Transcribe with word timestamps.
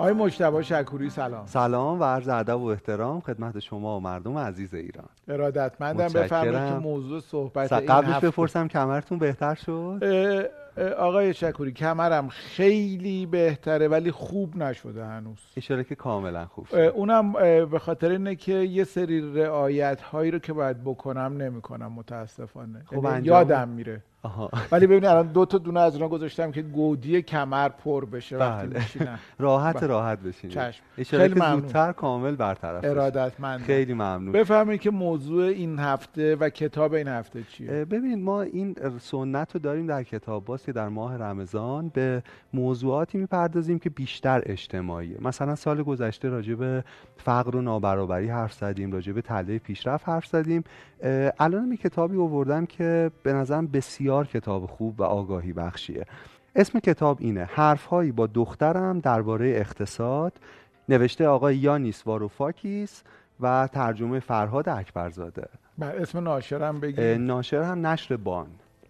آقای 0.00 0.12
مجتبی 0.12 0.64
شکوری 0.64 1.10
سلام. 1.10 1.46
سلام 1.46 2.00
و 2.00 2.04
عرض 2.04 2.28
ادب 2.28 2.60
و 2.60 2.64
احترام 2.66 3.20
خدمت 3.20 3.58
شما 3.58 3.96
و 3.96 4.00
مردم 4.00 4.38
عزیز 4.38 4.74
ایران. 4.74 5.08
ارادتمندم 5.28 6.06
بفرمایید 6.06 6.72
که 6.72 6.78
موضوع 6.78 7.20
صحبت 7.20 7.72
این 7.72 7.86
قبلش 7.86 8.14
هفته 8.14 8.28
بپرسم 8.30 8.68
کمرتون 8.68 9.18
بهتر 9.18 9.54
شد؟ 9.54 9.98
اه، 10.02 10.44
اه، 10.84 10.90
آقای 10.92 11.34
شکوری 11.34 11.72
کمرم 11.72 12.28
خیلی 12.28 13.26
بهتره 13.26 13.88
ولی 13.88 14.10
خوب 14.10 14.56
نشده 14.56 15.04
هنوز. 15.06 15.38
اشاره 15.56 15.84
که 15.84 15.94
کاملا 15.94 16.46
خوب 16.46 16.66
شد. 16.66 16.76
اونم 16.76 17.32
به 17.66 17.78
خاطر 17.78 18.10
اینه 18.10 18.34
که 18.34 18.52
یه 18.54 18.84
سری 18.84 19.34
رعایت 19.34 20.00
هایی 20.00 20.30
رو 20.30 20.38
که 20.38 20.52
باید 20.52 20.84
بکنم 20.84 21.34
نمی‌کنم 21.36 21.92
متاسفانه. 21.92 22.82
خب 22.86 22.94
یعنی 22.94 23.06
انجام- 23.06 23.24
یادم 23.36 23.68
میره. 23.68 24.02
آها 24.22 24.50
ولی 24.72 24.86
ببینید 24.86 25.04
الان 25.04 25.26
دو 25.26 25.44
تا 25.46 25.58
دونه 25.58 25.80
از 25.80 25.94
اینا 25.94 26.08
گذاشتم 26.08 26.52
که 26.52 26.62
گودی 26.62 27.22
کمر 27.22 27.68
پر 27.68 28.04
بشه 28.04 28.36
وقتی 28.36 28.66
بله. 28.66 29.18
راحت 29.38 29.76
بله. 29.76 29.86
راحت 29.86 30.18
بشینید 30.18 30.56
چشم. 30.56 30.82
خیلی 31.18 31.34
ممنون. 31.34 31.60
زودتر 31.60 31.92
کامل 31.92 32.36
برطرف. 32.36 32.84
ارادتمند 32.84 33.60
خیلی 33.60 33.94
ممنون 33.94 34.32
بفهمید 34.32 34.80
که 34.80 34.90
موضوع 34.90 35.44
این 35.44 35.78
هفته 35.78 36.36
و 36.36 36.48
کتاب 36.48 36.92
این 36.94 37.08
هفته 37.08 37.42
چیه 37.42 37.70
ببینید 37.70 38.18
ما 38.18 38.42
این 38.42 38.76
سنت 39.00 39.54
رو 39.54 39.60
داریم 39.60 39.86
در 39.86 40.02
کتاب 40.02 40.44
باز 40.44 40.64
که 40.64 40.72
در 40.72 40.88
ماه 40.88 41.16
رمضان 41.16 41.88
به 41.88 42.22
موضوعاتی 42.54 43.18
می‌پردازیم 43.18 43.78
که 43.78 43.90
بیشتر 43.90 44.42
اجتماعیه 44.46 45.16
مثلا 45.20 45.54
سال 45.54 45.82
گذشته 45.82 46.28
راجع 46.28 46.54
به 46.54 46.84
فقر 47.16 47.56
و 47.56 47.62
نابرابری 47.62 48.28
حرف 48.28 48.52
زدیم 48.52 48.92
راجع 48.92 49.12
به 49.12 49.22
تله 49.22 49.58
پیشرفت 49.58 50.08
حرف 50.08 50.26
زدیم 50.26 50.64
الان 51.38 51.70
یه 51.70 51.76
کتابی 51.76 52.16
آوردم 52.16 52.66
که 52.66 53.10
به 53.22 53.32
نظرم 53.32 53.66
بسیار 53.66 54.09
کتاب 54.10 54.66
خوب 54.66 55.00
و 55.00 55.02
آگاهی 55.02 55.52
بخشیه. 55.52 56.04
اسم 56.56 56.78
کتاب 56.78 57.18
اینه. 57.20 57.48
حرفهایی 57.52 58.12
با 58.12 58.26
دخترم 58.26 59.00
درباره 59.00 59.48
اقتصاد. 59.48 60.32
نوشته 60.88 61.28
آقای 61.28 61.56
یانیس 61.56 62.06
واروفاکیس 62.06 63.02
و 63.40 63.68
ترجمه 63.72 64.20
فرهاد 64.20 64.68
اکبرزاده. 64.68 65.48
بله 65.78 66.02
اسم 66.02 66.18
ناشرم 66.18 66.74
اه، 66.74 66.80
بگید 66.80 67.00
ناشر 67.00 67.62
هم 67.62 67.86
نشر 67.86 68.16
بان. 68.16 68.46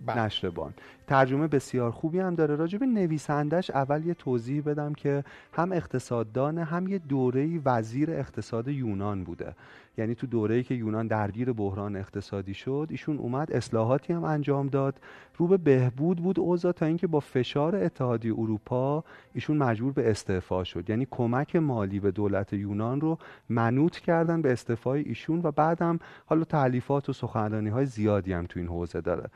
بله. 0.06 0.22
نشر 0.22 0.50
بان. 0.50 0.74
ترجمه 1.06 1.46
بسیار 1.46 1.90
خوبی 1.90 2.18
هم 2.18 2.34
داره. 2.34 2.56
راجع 2.56 2.78
به 2.78 2.86
نویسندش 2.86 3.70
اول 3.70 4.06
یه 4.06 4.14
توضیح 4.14 4.62
بدم 4.62 4.92
که 4.92 5.24
هم 5.52 5.72
اقتصاددانه 5.72 6.64
هم 6.64 6.88
یه 6.88 6.98
دوره‌ای 6.98 7.60
وزیر 7.64 8.10
اقتصاد 8.10 8.68
یونان 8.68 9.24
بوده. 9.24 9.54
یعنی 10.00 10.14
تو 10.14 10.26
دوره‌ای 10.26 10.62
که 10.62 10.74
یونان 10.74 11.06
درگیر 11.06 11.52
بحران 11.52 11.96
اقتصادی 11.96 12.54
شد 12.54 12.86
ایشون 12.90 13.18
اومد 13.18 13.52
اصلاحاتی 13.52 14.12
هم 14.12 14.24
انجام 14.24 14.68
داد 14.68 15.00
رو 15.40 15.46
به 15.46 15.56
بهبود 15.56 16.18
بود 16.18 16.40
اوضاع 16.40 16.72
تا 16.72 16.86
اینکه 16.86 17.06
با 17.06 17.20
فشار 17.20 17.76
اتحادیه 17.76 18.32
اروپا 18.32 19.04
ایشون 19.34 19.56
مجبور 19.56 19.92
به 19.92 20.10
استعفا 20.10 20.64
شد. 20.64 20.90
یعنی 20.90 21.06
کمک 21.10 21.56
مالی 21.56 22.00
به 22.00 22.10
دولت 22.10 22.52
یونان 22.52 23.00
رو 23.00 23.18
منوط 23.48 23.98
کردن 23.98 24.42
به 24.42 24.52
استعفای 24.52 25.02
ایشون 25.02 25.40
و 25.44 25.50
بعدم 25.50 25.98
حالا 26.26 26.44
تعلیفات 26.44 27.08
و 27.08 27.12
سخنرانی 27.12 27.68
های 27.68 27.86
زیادی 27.86 28.32
هم 28.32 28.46
تو 28.46 28.60
این 28.60 28.68
حوزه 28.68 29.00
داره. 29.00 29.30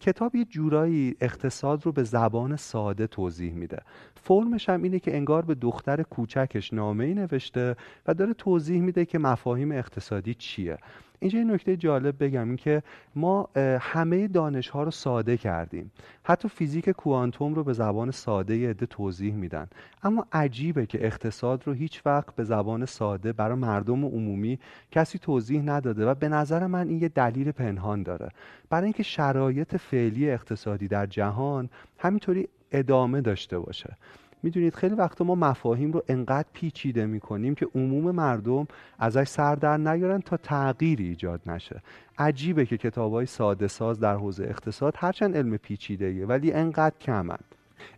کتاب 0.00 0.34
یه 0.34 0.44
جورایی 0.44 1.16
اقتصاد 1.20 1.86
رو 1.86 1.92
به 1.92 2.02
زبان 2.02 2.56
ساده 2.56 3.06
توضیح 3.06 3.52
میده. 3.52 3.78
فرمش 4.14 4.68
هم 4.68 4.82
اینه 4.82 4.98
که 4.98 5.16
انگار 5.16 5.44
به 5.44 5.54
دختر 5.54 6.02
کوچکش 6.02 6.72
نامه 6.72 7.04
ای 7.04 7.14
نوشته 7.14 7.76
و 8.06 8.14
داره 8.14 8.34
توضیح 8.34 8.80
میده 8.80 9.04
که 9.04 9.18
مفاهیم 9.18 9.72
اقتصادی 9.72 10.34
چیه. 10.34 10.78
اینجا 11.20 11.38
یه 11.38 11.44
نکته 11.44 11.76
جالب 11.76 12.24
بگم 12.24 12.48
این 12.48 12.56
که 12.56 12.82
ما 13.14 13.48
همه 13.80 14.28
دانش 14.28 14.68
ها 14.68 14.82
رو 14.82 14.90
ساده 14.90 15.36
کردیم. 15.36 15.90
حتی 16.22 16.48
فیزیک 16.48 16.90
کوانتوم 16.90 17.54
رو 17.54 17.64
به 17.64 17.72
زبان 17.72 18.10
ساده 18.10 18.70
عده 18.70 18.86
توضیح 18.86 19.34
میدن. 19.34 19.66
اما 20.02 20.26
عجیبه 20.32 20.86
که 20.86 21.06
اقتصاد 21.06 21.66
رو 21.66 21.72
هیچ 21.72 22.02
وقت 22.06 22.34
به 22.34 22.44
زبان 22.44 22.84
ساده 22.84 23.32
برای 23.32 23.58
مردم 23.58 24.04
عمومی 24.04 24.58
کسی 24.90 25.18
توضیح 25.18 25.62
نداده 25.62 26.06
و 26.06 26.14
به 26.14 26.28
نظر 26.28 26.66
من 26.66 26.88
این 26.88 27.02
یه 27.02 27.08
دلیل 27.08 27.52
پنهان 27.52 28.02
داره. 28.02 28.28
برای 28.70 28.84
اینکه 28.84 29.02
شرایط 29.02 29.76
فعلی 29.76 30.30
اقتصادی 30.30 30.88
در 30.88 31.06
جهان 31.06 31.70
همینطوری 31.98 32.48
ادامه 32.72 33.20
داشته 33.20 33.58
باشه. 33.58 33.96
می‌دونید 34.42 34.74
خیلی 34.74 34.94
وقتا 34.94 35.24
ما 35.24 35.34
مفاهیم 35.34 35.92
رو 35.92 36.02
انقدر 36.08 36.48
پیچیده 36.52 37.06
می‌کنیم 37.06 37.54
که 37.54 37.68
عموم 37.74 38.10
مردم 38.10 38.66
ازش 38.98 39.28
سر 39.28 39.54
در 39.54 39.76
نیارن 39.76 40.20
تا 40.20 40.36
تغییری 40.36 41.08
ایجاد 41.08 41.40
نشه. 41.46 41.82
عجیبه 42.18 42.66
که 42.66 42.76
کتاب 42.78 43.12
های 43.12 43.26
ساده 43.26 43.68
ساز 43.68 44.00
در 44.00 44.14
حوزه 44.16 44.44
اقتصاد 44.44 44.94
هرچند 44.96 45.36
علم 45.36 45.56
پیچیده 45.56 46.26
ولی 46.26 46.52
انقدر 46.52 46.94
کمند 47.00 47.44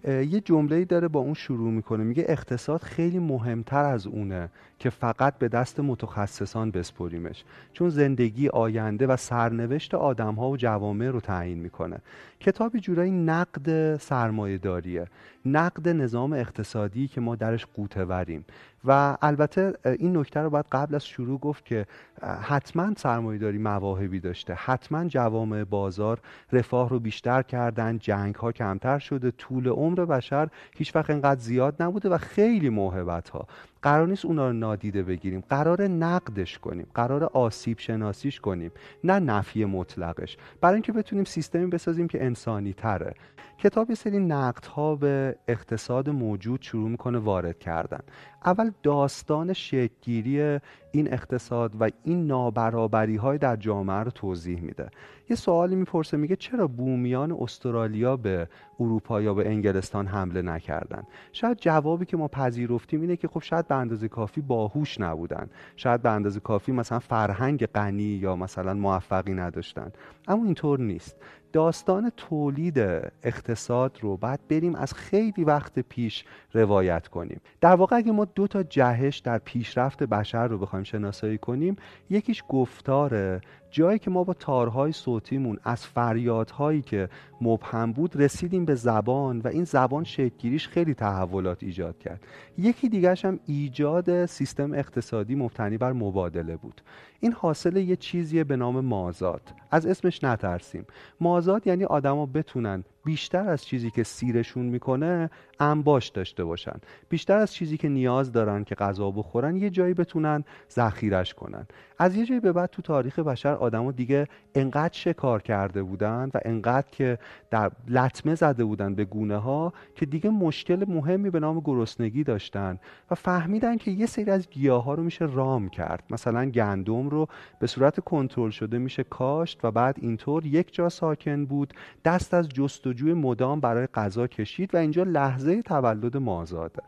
یه 0.05 0.41
جمله 0.41 0.85
داره 0.85 1.09
با 1.09 1.21
اون 1.21 1.35
شروع 1.35 1.71
می‌کنه 1.71 2.05
میگه 2.05 2.25
اقتصاد 2.29 2.81
خیلی 2.83 3.19
مهمتر 3.19 3.85
از 3.85 4.07
اونه. 4.07 4.49
که 4.83 4.91
فقط 4.91 5.39
به 5.39 5.49
دست 5.49 5.81
متخصصان 5.81 6.71
بسپریمش 6.71 7.45
چون 7.73 7.89
زندگی 7.89 8.49
آینده 8.49 9.07
و 9.07 9.17
سرنوشت 9.17 9.95
آدم 9.95 10.35
ها 10.35 10.51
و 10.51 10.57
جوامع 10.57 11.07
رو 11.07 11.21
تعیین 11.21 11.59
می‌کنه. 11.59 11.99
کتابی 12.41 12.81
جورایی 12.81 13.11
نقد 13.11 13.97
سرمایه 13.97 14.59
داریه 14.59 15.07
نقد 15.47 15.89
نظام 15.89 16.33
اقتصادی 16.33 17.09
که 17.09 17.21
ما 17.21 17.37
درش 17.37 17.67
قوطه 17.67 18.05
وریم. 18.05 18.45
و 18.85 19.17
البته 19.23 19.73
این 19.85 20.17
نکته 20.17 20.41
رو 20.41 20.51
باید 20.51 20.65
قبل 20.73 20.95
از 20.95 21.07
شروع 21.07 21.39
گفت 21.39 21.65
که 21.65 21.87
حتما 22.23 22.95
سرمایه 22.97 23.39
داری 23.39 23.59
مواهبی 23.59 24.21
داشته. 24.21 24.55
حتما 24.55 25.05
جوامع 25.09 25.65
بازار 25.65 26.21
رفاه 26.53 26.89
رو 26.89 27.01
بیشتر 27.01 27.43
کردن 27.43 27.99
جنگ 27.99 28.35
ها 28.35 28.53
کمتر 28.53 28.99
شده 28.99 29.31
طول 29.31 29.69
عمر 29.69 30.05
بشر 30.05 30.49
هیچ 30.77 30.97
وقت 30.97 31.11
انقدر 31.11 31.41
زیاد 31.41 31.83
نبوده 31.83 32.09
و 32.09 32.19
خیلی 32.19 32.69
موهبت 32.69 33.29
ها 33.29 33.47
قرار 33.83 34.09
نیست 34.09 34.25
اونا 34.25 34.47
رو 34.47 34.53
نادیده 34.53 35.03
بگیریم. 35.03 35.45
قرار 35.51 35.83
نقدش 35.83 36.59
کنیم. 36.59 36.87
قرار 36.95 37.25
آسیب 37.25 37.79
شناسیش 37.79 38.41
کنیم. 38.41 38.71
نه 39.05 39.19
نفی 39.19 39.65
مطلقش. 39.65 40.37
برای 40.61 40.75
اینکه 40.75 40.93
بتونیم 40.93 41.25
سیستمی 41.25 41.67
بسازیم 41.67 42.09
که 42.09 42.25
انسانی 42.25 42.73
تره. 42.73 43.15
کتاب 43.63 43.91
یه 43.91 43.97
سری 43.97 44.19
نقدها 44.19 44.97
به 44.97 45.37
اقتصاد 45.49 46.11
موجود 46.11 46.63
شروع 46.63 46.89
می‌کنه 46.89 47.19
وارد 47.19 47.59
کردن. 47.59 48.01
اول 48.45 48.71
داستان 48.83 49.53
شکلگیری 49.53 50.59
این 50.93 51.13
اقتصاد 51.13 51.73
و 51.81 51.89
این 52.05 52.27
نابرابری 52.27 53.17
های 53.17 53.39
در 53.39 53.57
جامعه 53.57 53.97
رو 53.97 54.11
توضیح 54.11 54.61
میده. 54.61 54.91
یه 55.31 55.37
سوالی 55.37 55.75
می‌پرسه 55.75 56.17
میگه 56.17 56.37
چرا 56.37 56.67
بومیان 56.67 57.33
استرالیا 57.41 58.17
به 58.17 58.49
اروپا 58.81 59.23
یا 59.23 59.35
به 59.35 59.49
انگلستان 59.49 60.07
حمله 60.07 60.43
نکردن؟ 60.43 61.03
شاید 61.33 61.59
جوابی 61.61 62.05
که 62.05 62.17
ما 62.17 62.29
پذیرفتیم 62.29 63.01
اینه 63.01 63.17
که 63.17 63.29
خب 63.29 63.43
شاید 63.43 63.69
به 63.69 63.75
اندازه 63.75 64.09
کافی 64.09 64.41
باهوش 64.41 65.01
نبودن. 65.01 65.51
شاید 65.77 66.03
به 66.03 66.11
اندازه 66.11 66.41
کافی 66.41 66.73
مثلا 66.73 66.99
فرهنگ 66.99 67.67
غنی 67.67 68.03
یا 68.03 68.37
مثلا 68.37 68.75
موفقی 68.75 69.35
نداشتن. 69.35 69.93
اما 70.29 70.45
اینطور 70.45 70.81
نیست. 70.81 71.17
داستان 71.53 72.13
تولید 72.17 72.79
اقتصاد 73.23 73.99
رو 74.01 74.17
بعد 74.17 74.41
بریم 74.49 74.75
از 74.75 74.95
خیلی 74.95 75.45
وقت 75.45 75.79
پیش 75.79 76.25
روایت 76.53 77.09
کنیم. 77.09 77.41
در 77.61 77.75
واقع 77.75 77.97
اگه 77.97 78.13
ما 78.13 78.25
دو 78.25 78.47
تا 78.47 78.63
جهش 78.63 79.19
در 79.19 79.39
پیشرفت 79.39 80.03
بشر 80.03 80.47
رو 80.47 80.59
بخوایم 80.59 80.85
شناسایی 80.85 81.39
کنیم 81.39 81.77
یکیش 82.11 82.45
گفتاره 82.49 83.41
جایی 83.73 83.99
که 83.99 84.11
ما 84.11 84.25
با 84.25 84.35
تارهای 84.35 84.93
صوتیمون 84.93 85.59
از 85.65 85.87
فریادهایی 85.87 86.83
که 86.83 87.09
مبهم 87.41 87.93
بود 87.93 88.17
رسیدیم 88.17 88.65
به 88.65 88.75
زبان 88.75 89.39
و 89.39 89.49
این 89.49 89.65
زبان 89.65 90.05
شکلگیریش 90.05 90.69
خیلی 90.69 90.95
تحولات 90.95 91.63
ایجاد 91.63 91.99
کرد. 91.99 92.25
یکی 92.59 92.89
دیگرش 92.89 93.25
هم 93.25 93.41
ایجاد 93.47 94.27
سیستم 94.27 94.75
اقتصادی 94.75 95.35
مبتنی 95.35 95.79
بر 95.79 95.93
مبادله 95.93 96.57
بود. 96.57 96.83
این 97.21 97.33
حاصل 97.33 97.77
یه 97.77 97.97
چیزیه 97.97 98.45
به 98.45 98.57
نام 98.57 98.81
مازاد. 98.81 99.43
از 99.71 99.87
اسمش 99.87 100.25
نترسیم. 100.25 100.87
مازاد 101.21 101.67
یعنی 101.67 101.85
آدما 101.85 102.27
بتونن 102.27 102.85
بیشتر 103.05 103.49
از 103.49 103.65
چیزی 103.65 103.91
که 103.91 104.03
سیرشون 104.03 104.67
می‌کنه 104.67 105.31
انباش 105.61 106.09
داشته 106.09 106.45
باشن. 106.45 106.77
بیشتر 107.09 107.37
از 107.37 107.55
چیزی 107.55 107.77
که 107.77 107.89
نیاز 107.89 108.33
دارن 108.33 108.65
که 108.65 108.75
غذا 108.75 109.11
بخورن 109.11 109.57
یه 109.57 109.71
جایی 109.71 109.95
بتونن 109.95 110.45
ذخیرش 110.71 111.35
کنن. 111.35 111.67
از 111.99 112.17
یه 112.17 112.27
جایی 112.27 112.41
به 112.41 112.53
بعد 112.53 112.71
تو 112.71 112.83
تاریخ 112.83 113.19
بشر 113.19 113.53
آدما 113.55 113.93
دیگه 113.93 114.29
انقدر 114.55 114.95
شکار 114.95 115.43
کرده 115.43 115.83
بودن 115.83 116.31
و 116.35 116.39
انقدر 116.45 116.87
که 116.93 117.19
در 117.51 117.71
لطمه 117.89 118.35
زده 118.35 118.65
بودن 118.65 118.95
به 118.95 119.05
گونه 119.05 119.37
ها 119.37 119.73
که 119.95 120.07
دیگه 120.07 120.31
مشکل 120.31 120.85
مهمی 120.89 121.31
به 121.31 121.41
نام 121.41 121.61
گرسنگی 121.61 122.25
داشتن 122.25 122.79
و 123.11 123.15
فهمیدن 123.15 123.77
که 123.77 123.91
یه 123.91 124.07
سری 124.07 124.31
از 124.31 124.51
گیاه 124.51 124.85
ها 124.85 124.95
رو 124.95 125.03
میشه 125.03 125.25
رام 125.25 125.69
کرد. 125.69 126.05
مثلا 126.11 126.51
گندم 126.51 127.09
رو 127.09 127.27
به 127.61 127.67
صورت 127.67 128.01
کنترل 128.01 128.51
شده 128.51 128.79
میشه 128.79 129.05
کاشت 129.05 129.61
و 129.65 129.71
بعد 129.71 129.97
اینطور 130.01 130.47
یک 130.47 130.75
جا 130.75 130.89
ساکن 130.89 131.45
بود. 131.45 131.75
دست 132.05 132.35
از 132.35 132.49
جست 132.49 132.87
جستجوی 132.93 133.13
مدام 133.15 133.61
برای 133.61 133.87
غذا 133.87 134.27
کشید 134.27 134.75
و 134.75 134.79
اینجا 134.79 135.03
لحظه 135.03 135.63
تولد 135.63 136.17
مازاده 136.17 136.83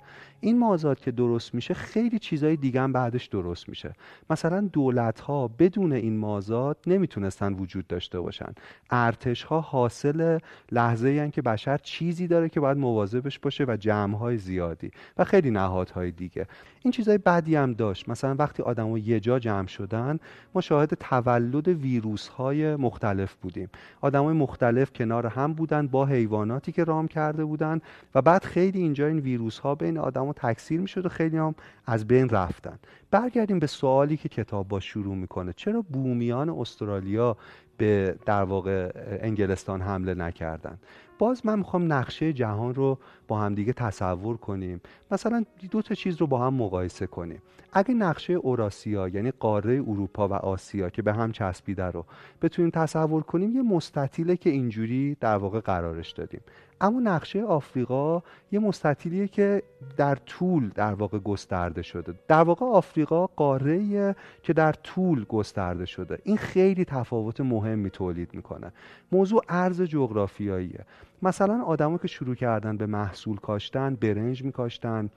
این 0.45 0.59
مازاد 0.59 1.01
که 1.01 1.11
درست 1.11 1.55
میشه 1.55 1.75
خیلی 1.75 2.19
چیزای 2.19 2.57
دیگه 2.57 2.81
هم 2.81 2.93
بعدش 2.93 3.27
درست 3.27 3.69
میشه. 3.69 3.93
مثلا 4.31 4.61
دولت 4.73 5.21
ها 5.21 5.49
بدون 5.49 5.93
این 5.93 6.17
مازاد 6.17 6.77
نمی‌تونستن 6.87 7.53
وجود 7.53 7.87
داشته 7.87 8.21
باشن. 8.21 8.53
ارتش 8.91 9.43
ها 9.43 9.61
حاصل 9.61 10.39
لحظه 10.73 11.09
ای 11.09 11.31
که 11.31 11.43
بشر 11.43 11.79
چیزی 11.79 12.27
داره 12.27 12.49
که 12.49 12.61
باید 12.61 12.79
مواظبش 12.79 13.39
باشه 13.39 13.65
و 13.65 13.77
جمع 13.81 14.17
های 14.17 14.39
زیادی 14.39 14.91
و 15.17 15.25
خیلی 15.25 15.51
نهادهای 15.51 16.11
دیگه. 16.11 16.47
این 16.83 16.93
چیزای 16.93 17.19
بعدی 17.19 17.57
هم 17.57 17.73
داشت. 17.73 18.09
مثلا 18.09 18.35
وقتی 18.39 18.63
آدما 18.63 18.99
یه 18.99 19.21
جا 19.21 19.39
جمع 19.39 19.67
شدن 19.67 20.19
ما 20.55 20.61
شاهد 20.61 20.95
تولد 20.95 21.69
ویروس 21.69 22.29
های 22.29 22.77
مختلف 22.77 23.35
بودیم. 23.35 23.69
آدمای 24.01 24.35
مختلف 24.35 24.93
کنار 24.93 25.27
هم 25.27 25.53
بودن 25.53 25.87
با 25.87 26.07
حیواناتی 26.07 26.73
که 26.73 26.85
رام 26.85 27.09
کرده 27.09 27.45
بودن 27.45 27.81
و 28.15 28.23
بعد 28.23 28.45
خیلی 28.45 28.79
اینجا 28.79 29.07
این 29.07 29.19
ویروس 29.19 29.59
ها 29.59 29.75
بین 29.75 29.99
آدما 29.99 30.34
تکثیر 30.37 30.81
می‌شد 30.81 31.07
و 31.07 31.09
خیلی 31.09 31.37
هم 31.37 31.55
از 31.87 32.07
بین 32.07 32.29
رفتن. 32.29 32.79
برگردیم 33.11 33.59
به 33.59 33.67
سوالی 33.67 34.17
که 34.17 34.29
کتاب 34.29 34.69
با 34.69 34.81
شروع 34.81 35.15
می‌کنه. 35.15 35.53
چرا 35.53 35.83
بومیان 35.83 36.51
استرالیا 36.51 37.37
به 37.77 38.17
در 38.27 38.43
واقع 38.43 38.91
انگلستان 39.23 39.81
حمله 39.81 40.15
نکردن؟ 40.15 40.79
باز 41.19 41.47
من 41.47 41.59
می‌خوام 41.59 41.93
نقشه 41.93 42.33
جهان 42.33 42.75
رو 42.75 42.99
با 43.29 43.39
هم 43.39 43.55
دیگه 43.55 43.73
تصور 43.73 44.37
کنیم. 44.37 44.81
مثلا 45.11 45.45
دو 45.71 45.83
تا 45.83 45.95
چیز 45.95 46.17
رو 46.17 46.27
با 46.27 46.39
هم 46.47 46.55
مقایسه 46.55 47.07
کنیم. 47.07 47.43
اگه 47.73 47.95
نقشه 47.95 48.33
اوراسیا 48.33 49.09
یعنی 49.09 49.31
قاره 49.31 49.73
اروپا 49.73 50.29
و 50.29 50.33
آسیا 50.33 50.91
که 50.91 51.03
به 51.03 51.13
هم 51.13 51.33
چسبیده 51.33 51.85
رو 51.85 52.05
بتونیم 52.43 52.71
تصور 52.71 53.23
کنیم 53.23 53.51
یه 53.51 53.63
مستطیله 53.63 54.37
که 54.37 54.51
اینجوری 54.51 55.17
در 55.21 55.37
واقع 55.37 55.61
قرارش 55.61 56.13
دادیم. 56.13 56.41
اما 56.81 57.01
نقشه 57.01 57.43
آفریقا 57.43 58.23
یه 58.53 58.59
مستطیلیه 58.59 59.29
که 59.29 59.63
در 59.97 60.15
طول 60.15 60.69
در 60.75 60.95
واقع 60.95 61.19
گسترده 61.19 61.83
شده. 61.83 62.15
در 62.29 62.43
واقع 62.43 62.67
آفریقا 62.67 63.27
قاره 63.27 64.15
که 64.43 64.53
در 64.53 64.73
طول 64.73 65.25
گسترده 65.25 65.87
شده. 65.87 66.19
این 66.25 66.37
خیلی 66.37 66.85
تفاوت 66.85 67.41
مهمی 67.41 67.91
تولید 67.91 68.35
می‌کنه. 68.35 68.73
موضوع 69.13 69.45
ارز 69.49 69.83
جغرافیاییه. 69.83 70.85
مثلا 71.23 71.63
آدما 71.63 71.99
که 71.99 72.09
شروع 72.09 72.35
کردن 72.35 72.77
به 72.77 72.87
محصول 72.87 73.37
کاشتن 73.37 73.95
برنج 73.95 74.45
میکاشتن 74.45 75.11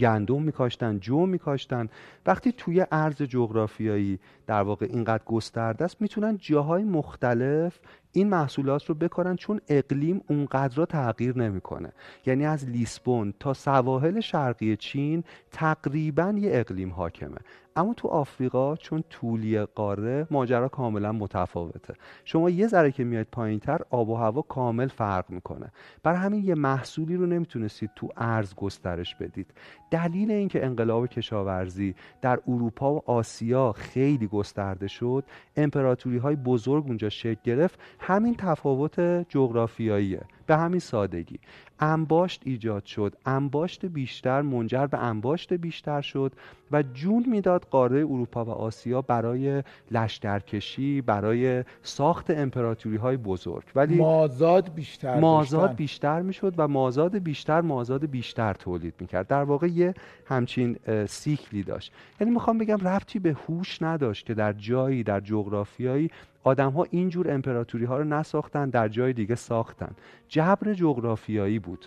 گندم 0.00 0.42
میکاشتن 0.42 0.98
جو 0.98 1.26
میکاشتن 1.26 1.88
وقتی 2.26 2.52
توی 2.52 2.86
ارز 2.92 3.22
جغرافیایی 3.22 4.18
در 4.46 4.62
واقع 4.62 4.86
اینقدر 4.90 5.24
گسترده 5.24 5.84
است 5.84 6.00
می‌تونن 6.00 6.38
جاهای 6.40 6.84
مختلف 6.84 7.78
این 8.12 8.28
محصولات 8.28 8.84
رو 8.84 8.94
بکارن 8.94 9.36
چون 9.36 9.60
اقلیم 9.68 10.20
اونقدر 10.28 10.76
را 10.76 10.86
تغییر 10.86 11.38
نمی‌کنه. 11.38 11.92
یعنی 12.26 12.46
از 12.46 12.68
لیسبون 12.68 13.34
تا 13.40 13.54
سواحل 13.54 14.20
شرقی 14.20 14.76
چین 14.76 15.24
تقریبا 15.50 16.34
یه 16.36 16.50
اقلیم 16.54 16.92
حاکمه. 16.92 17.38
اما 17.76 17.94
تو 17.94 18.08
آفریقا 18.08 18.76
چون 18.76 19.04
طولی 19.10 19.60
قاره 19.60 20.26
ماجرا 20.30 20.68
کاملا 20.68 21.12
متفاوته. 21.12 21.94
شما 22.24 22.50
یه 22.50 22.66
ذره 22.66 22.92
که 22.92 23.04
میاد 23.04 23.26
پایینتر 23.32 23.80
آب 23.90 24.08
و 24.08 24.14
هوا 24.14 24.42
کامل 24.42 24.88
فرق 24.88 25.30
می‌کنه. 25.30 25.72
بر 26.02 26.14
همین 26.14 26.44
یه 26.44 26.54
محصولی 26.54 27.16
رو 27.16 27.26
نمی‌تونستید 27.26 27.90
تو 27.96 28.08
ارز 28.16 28.54
گسترش 28.54 29.14
بدید. 29.14 29.46
دلیل 29.90 30.30
اینکه 30.30 30.64
انقلاب 30.64 31.06
کشاورزی 31.06 31.94
در 32.22 32.40
اروپا 32.48 32.94
و 32.94 33.10
آسیا 33.10 33.72
خیلی 33.72 34.26
گسترده 34.26 34.86
شد 34.86 35.24
امپراتوری 35.56 36.18
های 36.18 36.36
بزرگ 36.36 36.84
اونجا 36.86 37.08
شکل 37.08 37.40
گرفت 37.44 37.80
همین 38.00 38.34
تفاوت 38.34 39.00
جغرافیاییه. 39.28 40.22
به 40.46 40.56
همین 40.56 40.80
سادگی. 40.80 41.38
انباشت 41.80 42.42
ایجاد 42.44 42.84
شد. 42.84 43.16
انباشت 43.26 43.86
بیشتر 43.86 44.42
منجر 44.42 44.86
به 44.86 44.98
انباشت 44.98 45.52
بیشتر 45.52 46.00
شد 46.00 46.32
و 46.72 46.82
جون 46.82 47.24
می‌داد 47.28 47.66
قاره 47.70 47.98
اروپا 47.98 48.44
و 48.44 48.50
آسیا 48.50 49.02
برای 49.02 49.62
لشکرکشی 49.90 51.00
برای 51.00 51.64
ساخت 51.82 52.30
امپراتوری 52.30 52.96
های 52.96 53.16
بزرگ. 53.16 53.64
ولی 53.74 53.96
مازاد 53.96 54.74
بیشتر 54.74 55.20
مازاد 55.20 55.74
بیشتر 55.74 56.22
می‌شد 56.22 56.54
و 56.56 56.68
مازاد 56.68 57.18
بیشتر 57.18 57.60
مازاد 57.60 58.06
بیشتر 58.06 58.52
تولید 58.52 58.94
می‌کرد. 59.00 59.26
در 59.26 59.42
واقع 59.42 59.66
یه 59.66 59.94
همچین 60.26 60.76
سیکلی 61.08 61.62
داشت. 61.62 61.92
یعنی 62.20 62.32
می‌خوام 62.32 62.58
بگم 62.58 62.78
رفتی 62.82 63.18
به 63.18 63.36
هوش 63.48 63.82
نداشت 63.82 64.26
که 64.26 64.34
در 64.34 64.52
جایی 64.52 65.02
در 65.02 65.20
جغرافیایی 65.20 66.10
آدم 66.44 66.70
ها 66.70 66.86
اینجور 66.90 67.32
امپراتوری 67.32 67.84
ها 67.84 67.98
رو 67.98 68.04
نساختن 68.04 68.70
در 68.70 68.88
جای 68.88 69.12
دیگه 69.12 69.34
ساختن. 69.34 69.92
جبر 70.28 70.74
جغرافیایی 70.74 71.58
بود. 71.58 71.86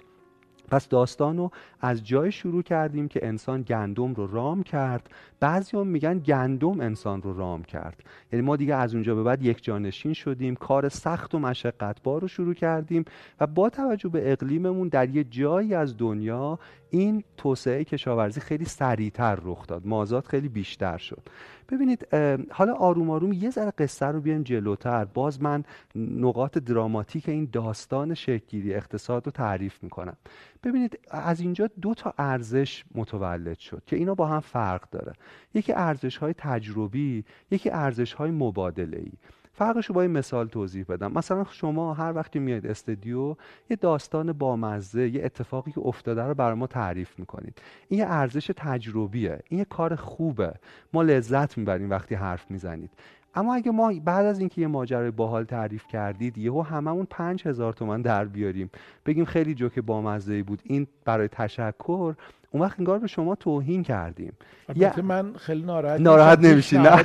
پس 0.70 0.90
داستان 0.90 1.38
رو 1.38 1.52
از 1.82 2.08
جای 2.08 2.32
شروع 2.32 2.64
کردیم 2.64 3.08
که 3.08 3.28
انسان 3.28 3.62
گندم 3.62 4.14
رو 4.14 4.28
رام 4.28 4.64
کرد 4.64 5.10
بعضی 5.40 5.78
هم 5.78 5.88
میگن 5.88 6.20
گندم 6.20 6.80
انسان 6.80 7.22
رو 7.22 7.38
رام 7.38 7.64
کرد. 7.64 8.04
یعنی 8.34 8.46
ما 8.46 8.56
دیگه 8.56 8.76
از 8.76 8.94
اونجا 8.94 9.16
به 9.16 9.24
بعد 9.24 9.44
یک 9.44 9.64
جانشین 9.64 10.14
شدیم 10.14 10.56
کار 10.56 10.90
سخت 10.90 11.36
و 11.36 11.40
مشقتبار 11.40 12.22
رو 12.22 12.28
شروع 12.28 12.54
کردیم 12.54 13.06
و 13.40 13.48
با 13.48 13.70
توجه 13.70 14.10
به 14.10 14.32
اقلیممون 14.32 14.88
در 14.88 15.10
یه 15.10 15.24
جایی 15.24 15.74
از 15.74 15.98
دنیا 15.98 16.60
این 16.90 17.24
توسعه 17.38 17.84
کشاورزی 17.84 18.42
خیلی 18.42 18.66
سریعتر 18.66 19.40
رخ 19.44 19.68
داد. 19.68 19.86
مازاد 19.86 20.26
خیلی 20.26 20.50
بیشتر 20.50 20.98
شد. 20.98 21.22
ببینید 21.70 22.08
حالا 22.52 22.74
آروم 22.74 23.10
آروم 23.10 23.34
یه 23.34 23.50
ذره 23.50 23.72
قصه 23.72 24.06
رو 24.06 24.22
بیایم 24.22 24.44
جلوتر. 24.44 25.06
باز 25.06 25.42
من 25.42 25.64
نقاط 25.96 26.58
دراماتیک 26.58 27.30
این 27.30 27.50
داستان 27.52 28.14
شکلگیری 28.14 28.74
اقتصاد 28.74 29.26
رو 29.26 29.32
تعریف 29.32 29.84
می‌کنم. 29.84 30.18
ببینید 30.64 31.00
از 31.10 31.40
اینجا 31.40 31.70
دو 31.82 31.94
تا 31.94 32.14
ارزش 32.18 32.84
متولد 32.96 33.58
شد 33.58 33.82
که 33.86 33.96
اینا 33.96 34.16
با 34.16 34.28
هم 34.28 34.40
فرق 34.40 34.90
داره. 34.90 35.14
یکی 35.54 35.74
ارزش 35.74 36.18
های 36.18 36.34
تجربی 36.34 37.26
یکی 37.52 37.70
ارزش 37.70 38.14
های 38.14 38.32
مبادله 38.32 38.98
ای 38.98 39.12
فرقش 39.54 39.86
رو 39.86 39.96
با 39.96 40.02
این 40.02 40.12
مثال 40.12 40.48
توضیح 40.48 40.86
بدم. 40.90 41.12
مثلا 41.12 41.46
شما 41.52 41.94
هر 41.94 42.14
وقتی 42.16 42.40
میاد 42.40 42.66
استودیو 42.66 43.36
یه 43.70 43.78
داستان 43.82 44.34
بامزه 44.34 45.10
یه 45.10 45.26
اتفاقی 45.26 45.72
که 45.72 45.82
افتاده 45.82 46.24
رو 46.24 46.34
برای 46.34 46.56
ما 46.56 46.68
تعریف 46.68 47.20
می‌کنید. 47.20 47.62
این 47.90 48.00
یه 48.00 48.06
ارزش 48.08 48.52
تجربیه 48.56 49.40
این 49.50 49.60
یه 49.60 49.66
کار 49.66 49.96
خوبه. 49.96 50.54
ما 50.94 51.04
لذت 51.04 51.58
می‌بریم 51.58 51.90
وقتی 51.90 52.16
حرف 52.16 52.52
می‌زنید. 52.52 52.90
اما 53.36 53.56
اگه 53.56 53.72
ما 53.72 53.94
بعد 54.06 54.26
از 54.26 54.40
اینکه 54.40 54.62
یه 54.62 54.68
ماجرای 54.68 55.12
باحال 55.12 55.44
تعریف 55.44 55.88
کردید 55.88 56.38
یهو 56.38 56.62
هممون 56.62 57.08
پنج 57.10 57.48
هزار 57.48 57.74
تومن 57.74 58.02
در 58.02 58.26
بیاریم. 58.26 58.70
بگیم 59.06 59.26
خیلی 59.26 59.56
جوک 59.56 59.80
بامزه 59.80 60.44
بود. 60.44 60.62
این 60.64 60.88
برای 61.06 61.28
تشکر 61.28 62.16
اون 62.58 62.66
وقت 62.66 62.80
انگار 62.80 63.00
به 63.00 63.08
شما 63.08 63.36
توهین 63.36 63.84
کردیم. 63.84 64.34
البته 64.70 65.02
من 65.02 65.34
خیلی 65.34 65.64
ناراحت 65.64 66.02
ناراحت 66.02 66.40
نمیشی 66.40 66.78
نه؟ 66.78 67.04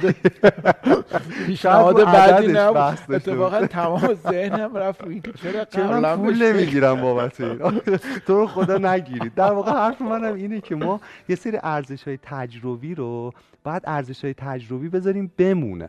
پیشنهاد 1.46 2.04
بعدی 2.14 2.52
نبود. 2.52 3.14
اتفاقا 3.14 3.66
تمام 3.66 4.14
ذهنم 4.14 4.76
رفت 4.76 5.04
این 5.04 5.22
چرا 5.70 6.00
من 6.00 6.16
پول 6.16 6.43
نمی‌گیرم 6.43 7.00
بابت 7.00 7.40
این. 7.40 7.58
تو 8.26 8.34
رو 8.34 8.46
خدا 8.46 8.78
نگیرید. 8.78 9.34
در 9.34 9.52
واقع 9.52 9.72
حرف 9.72 10.00
منم 10.00 10.34
اینه 10.34 10.60
که 10.60 10.75
ما 10.75 11.00
یه 11.28 11.37
سری 11.37 11.58
ارزش 11.62 12.08
های 12.08 12.19
تجربی 12.22 12.94
رو 12.94 13.32
باید 13.64 13.82
ارزش 13.87 14.25
های 14.25 14.35
تجربی 14.35 14.88
بذاریم 14.88 15.32
بمونه. 15.38 15.88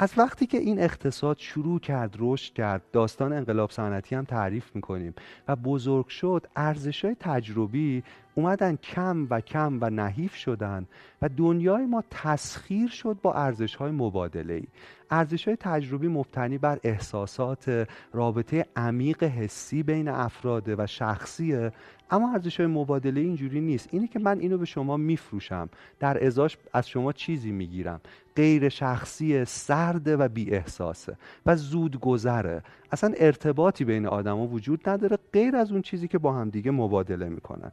از 0.00 0.12
وقتی 0.16 0.46
که 0.46 0.58
این 0.58 0.80
اقتصاد 0.80 1.38
شروع 1.38 1.80
کرد 1.80 2.16
رشد 2.18 2.52
کرد 2.52 2.82
داستان 2.92 3.32
انقلاب 3.32 3.70
صنعتی 3.70 4.14
هم 4.14 4.24
تعریف 4.24 4.64
می‌کنیم 4.74 5.14
و 5.48 5.56
بزرگ 5.56 6.06
شد 6.08 6.46
ارزش 6.56 7.04
های 7.04 7.16
تجربی 7.20 8.02
اومدن 8.38 8.76
کم 8.76 9.26
و 9.30 9.40
کم 9.40 9.78
و 9.80 9.90
نحیف 9.90 10.34
شدن 10.34 10.86
و 11.22 11.28
دنیای 11.28 11.86
ما 11.86 12.04
تسخیر 12.10 12.88
شد 12.88 13.16
با 13.22 13.34
ارزش 13.34 13.74
های 13.74 13.90
مبادله 13.90 14.54
ای 14.54 14.64
ارزش 15.10 15.48
های 15.48 15.56
تجربی 15.56 16.08
مبتنی 16.08 16.58
بر 16.58 16.78
احساسات 16.82 17.88
رابطه 18.12 18.66
عمیق 18.76 19.22
حسی 19.22 19.82
بین 19.82 20.08
افراد 20.08 20.68
و 20.68 20.86
شخصیه 20.86 21.72
اما 22.10 22.32
ارزش 22.32 22.56
های 22.60 22.66
مبادله 22.66 23.20
اینجوری 23.20 23.60
نیست. 23.60 23.88
اینه 23.92 24.08
که 24.08 24.18
من 24.18 24.40
اینو 24.40 24.58
به 24.58 24.64
شما 24.64 24.96
میفروشم. 24.96 25.68
در 26.00 26.26
ازاش 26.26 26.56
از 26.72 26.88
شما 26.88 27.12
چیزی 27.12 27.52
می‌گیرم. 27.52 28.00
غیر 28.36 28.68
شخصی 28.68 29.44
سرده 29.44 30.16
و 30.16 30.28
بی 30.28 30.50
احساسه 30.50 31.16
و 31.46 31.56
زود 31.56 32.00
گذره 32.00 32.62
اصلا 32.92 33.12
ارتباطی 33.16 33.84
بین 33.84 34.06
آدما 34.06 34.46
وجود 34.46 34.88
نداره 34.88 35.18
غیر 35.32 35.56
از 35.56 35.72
اون 35.72 35.82
چیزی 35.82 36.08
که 36.08 36.18
با 36.18 36.32
هم 36.32 36.50
دیگه 36.50 36.70
مبادله 36.70 37.28
می‌کنن. 37.28 37.72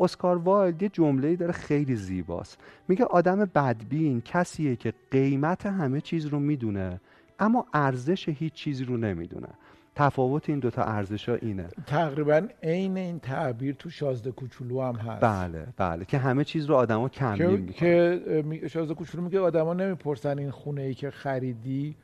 اسکار 0.00 0.38
وایلد 0.38 0.82
یه 0.82 0.88
جمله 0.88 1.36
داره 1.36 1.52
خیلی 1.52 1.96
زیباست. 1.96 2.58
میگه 2.88 3.04
آدم 3.04 3.50
بدبین 3.54 4.20
کسیه 4.20 4.76
که 4.76 4.92
قیمت 5.10 5.66
همه 5.66 6.00
چیز 6.00 6.26
رو 6.26 6.40
می‌دونه 6.40 7.00
اما 7.38 7.66
ارزش 7.74 8.28
هیچ 8.28 8.52
چیزی 8.52 8.84
رو 8.84 8.96
نمی‌دونه. 8.96 9.48
تفاوت 9.94 10.50
این 10.50 10.58
دوتا 10.58 10.82
ارزش 10.82 11.28
ها 11.28 11.34
اینه. 11.34 11.68
تقریبا 11.86 12.42
عین 12.62 12.96
این 12.96 13.18
تعبیر 13.18 13.74
تو 13.74 13.90
شازده 13.90 14.30
کوچولو 14.30 14.82
هم 14.82 14.94
هست. 14.94 15.22
بله 15.22 15.66
بله. 15.76 16.04
که 16.04 16.18
همه 16.18 16.44
چیز 16.44 16.66
رو 16.66 16.74
آدما 16.74 17.08
کم 17.08 17.36
که, 17.36 17.72
که 17.72 18.68
شازده 18.68 18.94
کوچولو 18.94 19.24
میگه 19.24 19.40
آدما 19.40 19.74
نمی‌پرسن 19.74 20.38
این 20.38 20.50
خونه 20.50 20.82
ای 20.82 20.94
که 20.94 21.10
خریدی. 21.10 21.96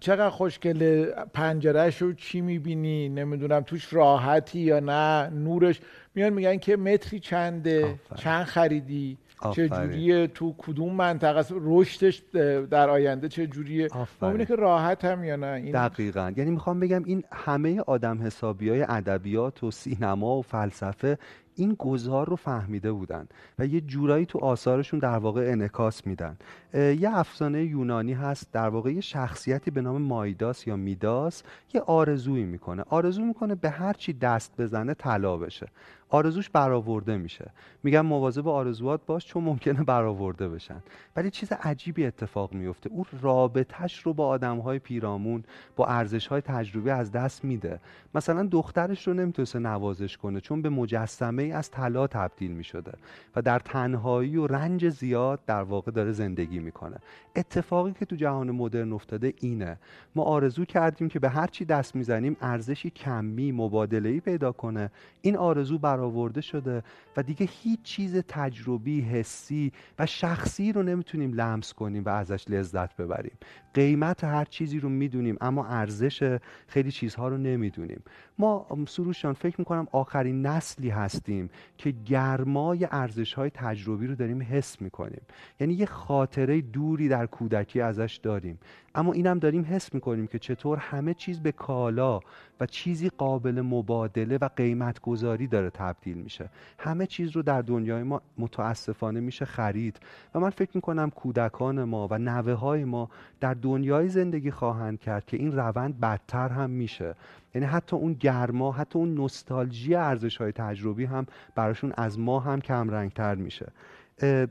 چقدر 0.00 0.30
خوشگله؟ 0.30 1.14
پنجرهش 1.34 2.02
رو 2.02 2.12
چی 2.12 2.40
می‌بینی؟ 2.40 3.08
نمی‌دونم 3.08 3.60
توش 3.60 3.92
راحتی 3.92 4.58
یا 4.58 4.80
نه؟ 4.80 5.30
نورش 5.30 5.80
میان 6.14 6.32
میگن 6.32 6.58
که 6.58 6.76
متری 6.76 7.20
چنده 7.20 7.98
چند 8.14 8.44
خریدی 8.44 9.18
چه 9.54 9.68
جوریه 9.68 10.26
تو 10.26 10.54
کدوم 10.58 10.94
منطقه 10.94 11.44
رشدش 11.60 12.22
در 12.70 12.90
آینده 12.90 13.28
چه 13.28 13.46
جوریه؟ 13.46 13.88
ممکنه 14.22 14.46
که 14.46 14.56
راحت 14.56 15.04
هم 15.04 15.24
یا 15.24 15.36
نه. 15.36 15.46
این 15.46 15.72
دقیقا. 15.72 16.32
یعنی 16.36 16.50
می‌خوام 16.50 16.80
بگم 16.80 17.02
این 17.04 17.24
همه 17.32 17.80
آدم 17.80 18.22
حسابی 18.22 18.68
های 18.68 18.82
ادبیات 18.88 19.64
و 19.64 19.70
سینما 19.70 20.36
و 20.36 20.42
فلسفه 20.42 21.18
این 21.56 21.74
گذار 21.78 22.28
رو 22.28 22.36
فهمیده 22.36 22.92
بودن 22.92 23.28
و 23.58 23.66
یه 23.66 23.80
جورایی 23.80 24.26
تو 24.26 24.38
آثارشون 24.38 24.98
در 24.98 25.16
واقع 25.16 25.40
انکاس 25.40 26.06
میدن. 26.06 26.36
یه 26.74 27.18
افسانه 27.18 27.64
یونانی 27.64 28.12
هست 28.12 28.52
در 28.52 28.68
واقع 28.68 28.92
یه 28.92 29.00
شخصیتی 29.00 29.70
به 29.70 29.80
نام 29.80 30.02
مایداس 30.02 30.66
یا 30.66 30.76
میداس 30.76 31.42
یه 31.74 31.80
آرزویی 31.80 32.44
می‌کنه. 32.44 32.84
آرزو 32.88 33.24
می‌کنه 33.24 33.54
به 33.54 33.70
هر 33.70 33.92
چی 33.92 34.12
دست 34.12 34.52
بزنه 34.58 34.94
طلا 34.94 35.36
بشه. 35.36 35.66
آرزوش 36.12 36.50
برآورده 36.50 37.16
میشه. 37.16 37.50
میگم 37.82 38.06
مواظب 38.06 38.48
آرزوات 38.48 39.00
باش 39.06 39.26
چون 39.26 39.44
ممکنه 39.44 39.82
برآورده 39.82 40.48
بشن. 40.48 40.82
ولی 41.16 41.30
چیز 41.30 41.52
عجیبی 41.52 42.06
اتفاق 42.06 42.52
میفته. 42.52 42.90
او 42.90 43.04
رابطش 43.20 43.98
رو 43.98 44.14
با 44.14 44.26
آدمهای 44.26 44.78
پیرامون 44.78 45.44
با 45.76 45.86
ارزشهای 45.86 46.40
تجربی 46.40 46.90
از 46.90 47.12
دست 47.12 47.44
میده. 47.44 47.80
مثلا 48.14 48.42
دخترش 48.42 49.06
رو 49.06 49.14
نمی‌تونسته 49.14 49.58
نوازش 49.58 50.16
کنه 50.16 50.40
چون 50.40 50.62
به 50.62 50.68
مجسمه 50.68 51.42
ای 51.42 51.52
از 51.52 51.70
طلا 51.70 52.06
تبدیل 52.06 52.52
می‌شده 52.52 52.92
و 53.36 53.42
در 53.42 53.58
تنهایی 53.58 54.36
و 54.36 54.46
رنج 54.46 54.88
زیاد 54.88 55.40
در 55.46 55.62
واقع 55.62 55.92
داره 55.92 56.12
زندگی 56.12 56.58
می‌کنه. 56.58 56.96
اتفاقی 57.36 57.92
که 57.92 58.04
تو 58.04 58.16
جهان 58.16 58.50
مدرن 58.50 58.92
افتاده 58.92 59.34
اینه. 59.40 59.78
ما 60.14 60.22
آرزو 60.22 60.64
کردیم 60.64 61.08
که 61.08 61.18
به 61.18 61.28
هر 61.28 61.46
چی 61.46 61.64
دست 61.64 61.96
می‌زنیم 61.96 62.36
ارزشی 62.40 62.90
کمی 62.90 63.52
مبادله 63.52 64.20
پیدا 64.20 64.52
کنه. 64.52 64.90
این 65.22 65.36
آرزو 65.36 65.78
برآورده 66.02 66.40
شده 66.40 66.82
و 67.16 67.22
دیگه 67.22 67.48
هیچ 67.50 67.82
چیز 67.82 68.16
تجربی 68.28 69.00
حسی 69.00 69.72
و 69.98 70.06
شخصی 70.06 70.72
رو 70.72 70.82
نمی‌تونیم 70.82 71.32
لمس 71.32 71.72
کنیم 71.72 72.04
و 72.04 72.08
ازش 72.08 72.44
لذت 72.48 72.96
ببریم. 72.96 73.32
قیمت 73.74 74.24
هر 74.24 74.44
چیزی 74.44 74.80
رو 74.80 74.88
می‌دونیم 74.88 75.36
اما 75.40 75.66
ارزش 75.66 76.38
خیلی 76.66 76.90
چیزها 76.90 77.28
رو 77.28 77.38
نمی‌دونیم. 77.38 78.02
ما 78.38 78.66
سروشان 78.88 79.32
فکر 79.32 79.56
می‌کنم 79.58 79.86
آخرین 79.92 80.46
نسلی 80.46 80.90
هستیم 80.90 81.50
که 81.78 81.90
گرمای 81.90 82.88
ارزش 82.90 83.34
های 83.34 83.50
تجربی 83.50 84.06
رو 84.06 84.14
داریم 84.14 84.42
حس 84.42 84.80
می‌کنیم. 84.80 85.22
یعنی 85.60 85.74
یه 85.74 85.86
خاطره 85.86 86.60
دوری 86.60 87.08
در 87.08 87.26
کودکی 87.26 87.80
ازش 87.80 88.20
داریم. 88.22 88.58
اما 88.94 89.12
اینم 89.12 89.38
داریم 89.38 89.64
حس 89.64 89.94
می‌کنیم 89.94 90.26
که 90.26 90.38
چطور 90.38 90.78
همه 90.78 91.14
چیز 91.14 91.40
به 91.40 91.52
کالا 91.52 92.20
و 92.60 92.66
چیزی 92.66 93.08
قابل 93.08 93.60
مبادله 93.60 94.38
و 94.40 94.48
قیمت 94.56 95.00
گذاری 95.00 95.46
داره 95.46 95.70
تبدیل 95.70 96.16
میشه. 96.16 96.48
همه 96.78 97.06
چیز 97.06 97.30
رو 97.30 97.42
در 97.42 97.62
دنیای 97.62 98.02
ما 98.02 98.22
متاسفانه 98.38 99.20
میشه 99.20 99.44
خرید. 99.44 100.00
و 100.34 100.40
من 100.40 100.50
فکر 100.50 100.70
می‌کنم 100.74 101.10
کودکان 101.10 101.84
ما 101.84 102.08
و 102.10 102.18
نوه 102.18 102.52
های 102.52 102.84
ما 102.84 103.10
در 103.40 103.54
دنیای 103.54 104.08
زندگی 104.08 104.50
خواهند 104.50 105.00
کرد 105.00 105.26
که 105.26 105.36
این 105.36 105.52
روند 105.52 106.00
بدتر 106.00 106.48
هم 106.48 106.70
میشه. 106.70 107.14
یعنی 107.54 107.66
حتی 107.66 107.96
اون 107.96 108.12
گرما 108.12 108.72
حتی 108.72 108.98
اون 108.98 109.14
نوستالژی 109.14 109.94
ارزش 109.94 110.36
های 110.36 110.52
تجربی 110.52 111.04
هم 111.04 111.26
براشون 111.54 111.92
از 111.96 112.18
ما 112.18 112.40
هم 112.40 112.60
کم 112.60 112.90
رنگتر 112.90 113.34
میشه 113.34 113.72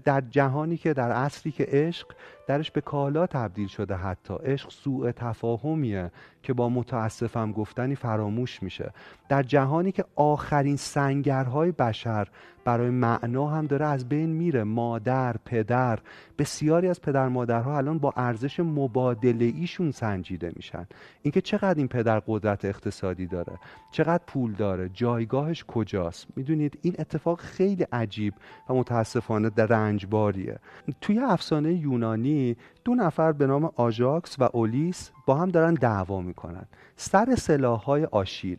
در 0.06 0.22
جهانی 0.30 0.78
که 0.78 0.94
در 0.94 1.12
عصری 1.12 1.52
که 1.52 1.66
عشق 1.70 2.08
درش 2.48 2.72
به 2.72 2.82
کالا 2.82 3.28
تبدیل 3.28 3.68
شده 3.68 3.96
حتی. 3.96 4.34
عشق 4.34 4.70
سوء 4.70 5.12
تفاهمیه 5.12 6.12
که 6.44 6.54
با 6.54 6.70
متاسفم 6.70 7.52
گفتنی 7.52 7.96
فراموش 7.96 8.64
میشه. 8.64 8.94
در 9.30 9.44
جهانی 9.44 9.92
که 9.92 10.06
آخرین 10.16 10.76
سنگرهای 10.76 11.72
بشر 11.72 12.28
برای 12.66 12.90
معنا 12.90 13.48
هم 13.48 13.68
داره 13.68 13.86
از 13.86 14.10
بین 14.10 14.30
میره. 14.30 14.64
مادر 14.64 15.36
پدر 15.46 16.00
بسیاری 16.38 16.88
از 16.88 17.02
پدر 17.02 17.28
مادرها 17.28 17.78
الان 17.78 18.00
با 18.00 18.14
ارزش 18.16 18.60
مبادله 18.60 19.46
ایشون 19.46 19.92
سنجیده 19.92 20.52
میشن. 20.56 20.88
اینکه 21.22 21.42
چقدر 21.42 21.78
این 21.78 21.88
پدر 21.88 22.20
قدرت 22.28 22.66
اقتصادی 22.66 23.28
داره 23.28 23.54
چقدر 23.92 24.24
پول 24.28 24.54
داره 24.54 24.90
جایگاهش 24.90 25.66
کجاست. 25.68 26.28
می‌دونید 26.36 26.80
این 26.82 26.96
اتفاق 27.00 27.40
خیلی 27.40 27.84
عجیب 27.84 28.34
و 28.70 28.74
متاسفانه 28.74 29.50
در 29.50 29.66
رنجباریه. 29.66 30.60
توی 31.02 31.20
افسانه 31.20 31.74
یونانی 31.74 32.31
دو 32.86 32.96
نفر 32.96 33.32
به 33.32 33.48
نام 33.48 33.72
آژاکس 33.76 34.40
و 34.40 34.50
اولیس 34.54 35.12
با 35.26 35.36
هم 35.36 35.50
دارن 35.50 35.74
دعوا 35.74 36.22
می‌کنن. 36.22 36.66
سر 36.96 37.36
سلاحهای 37.36 38.06
آشیل. 38.06 38.58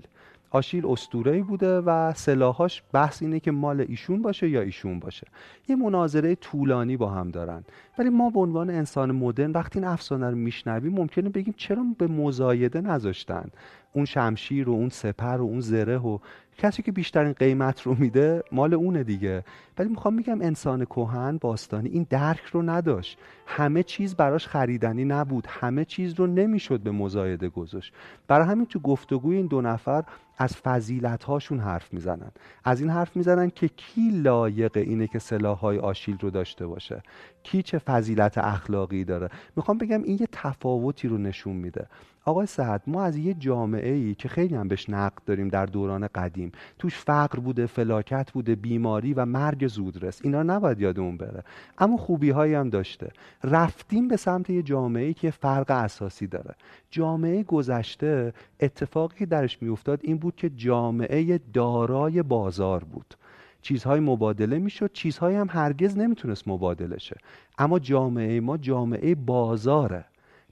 آشیل 0.50 0.86
استورهی 0.86 1.42
بوده 1.42 1.80
و 1.80 2.12
سلاحاش 2.12 2.82
بحث 2.92 3.22
اینه 3.22 3.40
که 3.40 3.50
مال 3.50 3.84
ایشون 3.88 4.22
باشه 4.22 4.48
یا 4.48 4.60
ایشون 4.60 4.98
باشه. 4.98 5.26
یه 5.68 5.76
مناظره 5.76 6.34
طولانی 6.34 6.96
با 6.96 7.10
هم 7.10 7.30
دارن. 7.30 7.64
ولی 7.98 8.08
ما 8.08 8.30
به 8.30 8.40
عنوان 8.40 8.70
انسان 8.70 9.12
مدرن 9.12 9.50
وقتی 9.50 9.78
این 9.78 9.88
افسانه 9.88 10.30
رو 10.30 10.36
میشنویم 10.36 10.92
ممکنه 10.92 11.28
بگیم 11.28 11.54
چرا 11.56 11.84
به 11.98 12.06
مزایده 12.06 12.80
نذاشتن. 12.80 13.50
اون 13.92 14.04
شمشیر 14.04 14.68
و 14.68 14.72
اون 14.72 14.88
سپر 14.88 15.36
و 15.40 15.42
اون 15.42 15.60
زره 15.60 15.98
و 15.98 16.18
کسی 16.58 16.82
که 16.82 16.92
بیشترین 16.92 17.32
قیمت 17.32 17.82
رو 17.82 17.94
میده 17.98 18.42
مال 18.52 18.74
اونه 18.74 19.04
دیگه. 19.04 19.44
ولی 19.78 19.88
می‌خوام 19.88 20.14
میگم 20.14 20.40
انسان 20.40 20.84
کهن 20.84 21.38
باستانی 21.40 21.88
این 21.88 22.06
درک 22.10 22.44
رو 22.44 22.62
نداشت. 22.62 23.18
همه 23.46 23.82
چیز 23.82 24.14
براش 24.14 24.46
خریدنی 24.46 25.04
نبود. 25.04 25.46
همه 25.48 25.84
چیز 25.84 26.14
رو 26.14 26.26
نمی‌شد 26.26 26.80
به 26.80 26.90
مزایده 26.90 27.48
گذاشت. 27.48 27.94
برای 28.28 28.46
همین 28.46 28.66
تو 28.66 28.78
گفتگوی 28.78 29.36
این 29.36 29.46
دو 29.46 29.60
نفر 29.60 30.04
از 30.38 30.56
فضیلت 30.56 31.24
هاشون 31.24 31.60
حرف 31.60 31.92
می‌زنن. 31.94 32.30
از 32.64 32.80
این 32.80 32.90
حرف 32.90 33.16
می‌زنن 33.16 33.50
که 33.50 33.68
کی 33.68 34.10
لایق 34.10 34.76
اینه 34.76 35.06
که 35.06 35.18
سلاح 35.18 35.58
های 35.58 35.78
آشیل 35.78 36.18
رو 36.20 36.30
داشته 36.30 36.66
باشه؟ 36.66 37.02
کی 37.42 37.62
چه 37.62 37.78
فضیلت 37.78 38.38
اخلاقی 38.38 39.04
داره؟ 39.04 39.28
می‌خوام 39.56 39.78
بگم 39.78 40.02
این 40.02 40.18
یه 40.20 40.28
تفاوتی 40.32 41.08
رو 41.08 41.18
نشون 41.18 41.56
میده. 41.56 41.86
آقای 42.24 42.46
سعد 42.46 42.82
ما 42.86 43.02
از 43.02 43.16
یه 43.16 43.34
جامعه 43.34 43.92
ای 43.92 44.14
که 44.14 44.28
خیلی 44.28 44.54
هم 44.54 44.68
بهش 44.68 44.90
نقد 44.90 45.24
داریم 45.26 45.48
در 45.48 45.66
دوران 45.66 46.08
قدیم 46.14 46.52
توش 46.78 46.98
فقر 46.98 47.40
بوده 47.40 47.66
فلاکت 47.66 48.32
بوده 48.32 48.54
بیماری 48.54 49.14
و 49.14 49.24
مرگ 49.24 49.66
زودرس. 49.66 50.20
اینا 50.24 50.42
نباید 50.42 50.80
یادمون 50.80 51.16
بره. 51.16 51.44
اما 51.78 51.96
خوبی 51.96 52.30
هایی 52.30 52.54
هم 52.54 52.70
داشته. 52.70 53.10
رفتیم 53.44 54.08
به 54.08 54.16
سمت 54.16 54.50
یه 54.50 54.62
جامعه 54.62 55.04
ای 55.04 55.14
که 55.14 55.30
فرق 55.30 55.70
اساسی 55.70 56.26
داره. 56.26 56.54
جامعه 56.90 57.42
گذشته 57.42 58.32
اتفاقی 58.60 59.18
که 59.18 59.26
درش 59.26 59.62
میافتاد 59.62 60.00
این 60.02 60.18
بود 60.18 60.36
که 60.36 60.50
جامعه 60.50 61.40
دارای 61.52 62.22
بازار 62.22 62.84
بود. 62.84 63.14
چیزهای 63.62 64.00
مبادله 64.00 64.58
می‌شد 64.58 64.92
چیزهایی 64.92 65.36
هم 65.36 65.48
هرگز 65.50 65.98
نمی‌تونست 65.98 66.48
مبادله 66.48 66.98
شه. 66.98 67.16
اما 67.58 67.78
جامعه 67.78 68.40
ما 68.40 68.56
جامعه 68.56 69.14
بازاره. 69.14 70.04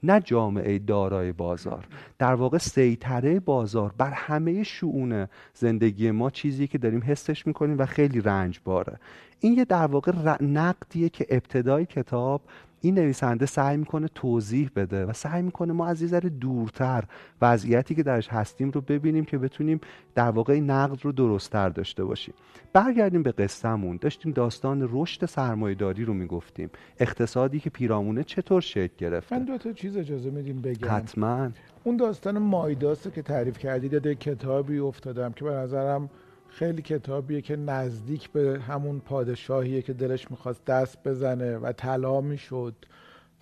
نه 0.03 0.21
جامعه 0.21 0.79
دارای 0.79 1.33
بازار. 1.33 1.87
در 2.19 2.35
واقع 2.35 2.59
سیطره 2.59 3.41
بازار 3.41 3.95
بر 3.99 4.11
همه 4.11 4.63
شعون 4.63 5.27
زندگی 5.55 6.11
ما 6.11 6.31
چیزی 6.31 6.67
که 6.67 6.79
داریم 6.79 7.03
حسش 7.07 7.47
می‌کنیم 7.47 7.79
و 7.79 7.87
خیلی 7.87 8.21
رنج 8.21 8.61
باره 8.65 8.99
این 9.41 9.53
یه 9.53 9.65
در 9.65 9.87
واقع 9.87 10.13
نقدیه 10.41 11.09
که 11.09 11.27
ابتدای 11.31 11.87
کتاب 11.87 12.43
این 12.81 12.95
نویسنده 12.95 13.47
سعی 13.47 13.77
می‌کنه 13.77 14.09
توضیح 14.15 14.71
بده 14.77 15.07
و 15.07 15.13
سعی 15.13 15.43
می‌کنه 15.43 15.73
ما 15.73 15.87
از 15.87 16.03
یه 16.03 16.09
ذره 16.09 16.29
دورتر 16.29 17.05
وضعیتی 17.43 17.95
که 17.95 18.03
درش 18.03 18.29
هستیم 18.29 18.71
رو 18.71 18.81
ببینیم 18.81 19.25
که 19.25 19.39
بتونیم 19.39 19.81
در 20.15 20.31
واقع 20.31 20.61
نقد 20.61 20.99
رو 21.05 21.13
درستتر 21.13 21.69
داشته 21.69 22.05
باشیم. 22.05 22.35
برگردیم 22.73 23.23
به 23.23 23.33
قصهمون. 23.33 23.99
داشتیم 24.01 24.33
داستان 24.33 24.89
رشد 24.93 25.27
سرمایهداری 25.27 26.05
رو 26.05 26.15
می‌گفتیم. 26.15 26.71
اقتصادی 26.99 27.61
که 27.61 27.71
پیرامونه 27.71 28.25
چطور 28.25 28.61
شکل 28.61 28.95
گرفته؟ 28.99 29.39
من 29.39 29.45
دو 29.45 29.59
تا 29.59 29.73
چیز 29.73 29.97
اجازه 29.97 30.31
میدیم 30.31 30.61
بگم. 30.61 30.89
حتما. 30.91 31.51
اون 31.85 31.97
داستان 31.97 32.39
مایداست 32.39 33.15
که 33.15 33.23
تعریف 33.23 33.59
کردید 33.59 33.93
یاد 33.93 34.09
کتابی 34.09 34.79
افتادم 34.79 35.33
که 35.33 35.45
به 35.45 35.51
نظرم 35.51 36.11
خیلی 36.51 36.83
کتابیه 36.83 37.41
که 37.41 37.57
نزدیک 37.57 38.31
به 38.31 38.61
همون 38.69 39.01
پادشاهیه 39.01 39.83
که 39.83 39.93
دلش 39.93 40.31
می‌خواست 40.31 40.65
دست 40.65 41.09
بزنه 41.09 41.59
و 41.59 41.73
طلا 41.73 42.21
می‌شد. 42.21 42.75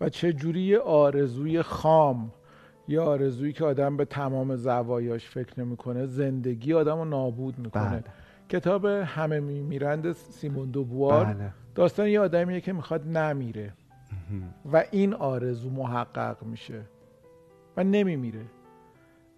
و 0.00 0.09
چه 0.09 0.33
جوری 0.33 0.77
آرزوی 0.77 1.62
خام 1.62 2.33
یا 2.88 3.05
آرزویی 3.05 3.53
که 3.53 3.65
آدم 3.65 3.97
به 3.97 4.05
تمام 4.05 4.57
زوایاش 4.57 5.29
فکر 5.29 5.61
نمی‌کنه 5.61 6.07
زندگی 6.07 6.75
آدم 6.75 6.99
رو 6.99 7.05
نابود 7.05 7.59
می‌کنه. 7.59 7.91
بله. 7.91 8.05
کتاب 8.49 8.85
همه 8.85 9.41
میمیرند 9.41 10.12
سیمون 10.12 10.71
دوبوار 10.71 11.25
بله. 11.25 11.53
داستان 11.75 12.09
یه 12.09 12.21
آدمیه 12.21 12.61
که 12.61 12.73
می‌خواد 12.73 13.09
نمیره. 13.09 13.73
و 14.73 14.85
این 14.91 15.15
آرزو 15.15 15.71
محقق 15.71 16.43
میشه. 16.43 16.81
و 17.77 17.85
نمیمیره. 17.85 18.45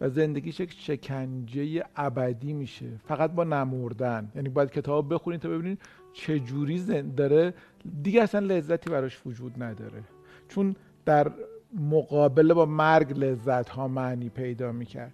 و 0.01 0.09
زندگیش 0.09 0.61
یک 0.61 0.73
شکنجه 0.79 1.85
ابدی 1.97 2.53
میشه. 2.53 2.87
فقط 3.05 3.31
با 3.31 3.45
نمردن. 3.45 4.33
یعنی 4.35 4.49
باید 4.49 4.71
کتاب 4.71 5.15
بخونید 5.15 5.41
تا 5.41 5.49
ببینید 5.49 5.79
چه 6.13 6.39
جوری 6.39 7.03
داره 7.03 7.55
دیگه 8.03 8.23
اصلا 8.23 8.47
لذتی 8.47 8.91
براش 8.91 9.21
وجود 9.27 9.63
نداره. 9.63 10.03
چون 10.49 10.77
در 11.05 11.33
مقابله 11.81 12.55
با 12.55 12.67
مرگ 12.67 13.19
لذت 13.19 13.69
ها 13.69 13.89
معنی 13.89 14.29
پیدا 14.29 14.73
می‌کرد. 14.73 15.13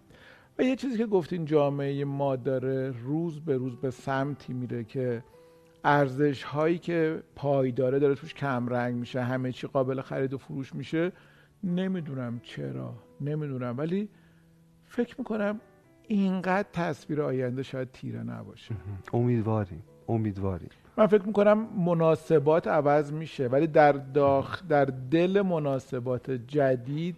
و 0.59 0.63
یه 0.63 0.77
چیزی 0.77 0.99
که 0.99 1.07
گفتین 1.07 1.45
جامعه 1.45 2.05
ما 2.05 2.37
داره 2.37 2.91
روز 2.91 3.41
به 3.41 3.57
روز 3.57 3.77
به 3.77 3.91
سمتی 3.91 4.53
میره 4.53 4.85
که 4.85 5.23
ارزش 5.85 6.43
هایی 6.43 6.79
که 6.79 7.23
پایداره 7.37 7.99
داره 7.99 8.15
توش 8.15 8.35
کم 8.35 8.69
رنگ 8.69 8.97
میشه 8.97 9.23
همه 9.23 9.53
چی 9.53 9.67
قابل 9.67 10.01
خرید 10.01 10.35
و 10.35 10.39
فروش 10.39 10.75
میشه. 10.75 11.13
نمی‌دونم 11.65 12.41
چرا. 12.43 12.95
نمی‌دونم. 13.21 13.79
ولی 13.79 14.09
فکر 14.97 15.15
می‌کنم 15.19 15.61
اینقدر 16.09 16.69
تصویر 16.73 17.23
آینده 17.23 17.63
شاید 17.63 17.93
تیره 17.93 18.23
نباشه. 18.23 18.75
امیدواریم 19.13 19.83
امیدواریم. 20.09 20.69
من 20.97 21.07
فکر 21.07 21.23
می‌کنم 21.23 21.59
مناسبات 21.87 22.69
عوض 22.69 23.13
میشه 23.13 23.47
ولی 23.47 23.67
در 23.67 23.93
داخ 23.93 24.63
در 24.69 24.85
دل 25.11 25.43
مناسبات 25.43 26.31
جدید 26.31 27.17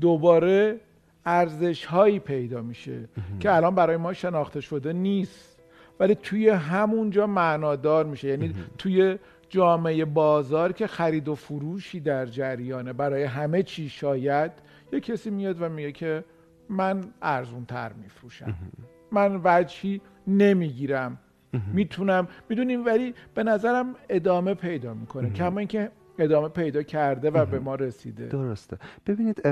دوباره 0.00 0.80
ارزش 1.26 1.84
هایی 1.84 2.18
پیدا 2.18 2.62
میشه 2.62 3.08
که 3.40 3.56
الان 3.56 3.74
برای 3.74 3.96
ما 3.96 4.12
شناخته 4.12 4.60
شده 4.60 4.92
نیست. 4.92 5.60
ولی 6.00 6.14
توی 6.14 6.48
همونجا 6.48 7.26
معنادار 7.26 8.06
میشه. 8.06 8.28
یعنی 8.28 8.54
توی 8.78 9.18
جامعه 9.48 10.04
بازار 10.04 10.72
که 10.72 10.86
خرید 10.86 11.28
و 11.28 11.34
فروشی 11.34 12.00
در 12.00 12.26
جریانه 12.26 12.92
برای 12.92 13.22
همه 13.22 13.62
چی 13.62 13.88
شاید 13.88 14.52
یه 14.92 15.00
کسی 15.00 15.30
میاد 15.30 15.62
و 15.62 15.68
میگه 15.68 15.92
که 15.92 16.24
من 16.70 17.04
ارزون 17.22 17.64
تر 17.64 17.92
میفروشم 17.92 18.54
من 19.12 19.40
وجهی 19.44 20.00
نمی‌گیرم. 20.26 21.18
می‌تونم 21.72 22.28
می‌دونیم 22.48 22.86
ولی 22.86 23.14
به 23.34 23.42
نظرم 23.42 23.94
ادامه 24.08 24.54
پیدا 24.54 24.94
می‌کنه. 24.94 25.30
کما 25.30 25.58
اینکه 25.58 25.90
ادامه 26.20 26.48
پیدا 26.48 26.82
کرده 26.82 27.30
و 27.30 27.44
به 27.44 27.58
ما 27.58 27.74
رسیده. 27.74 28.26
درسته. 28.26 28.76
ببینید 29.06 29.42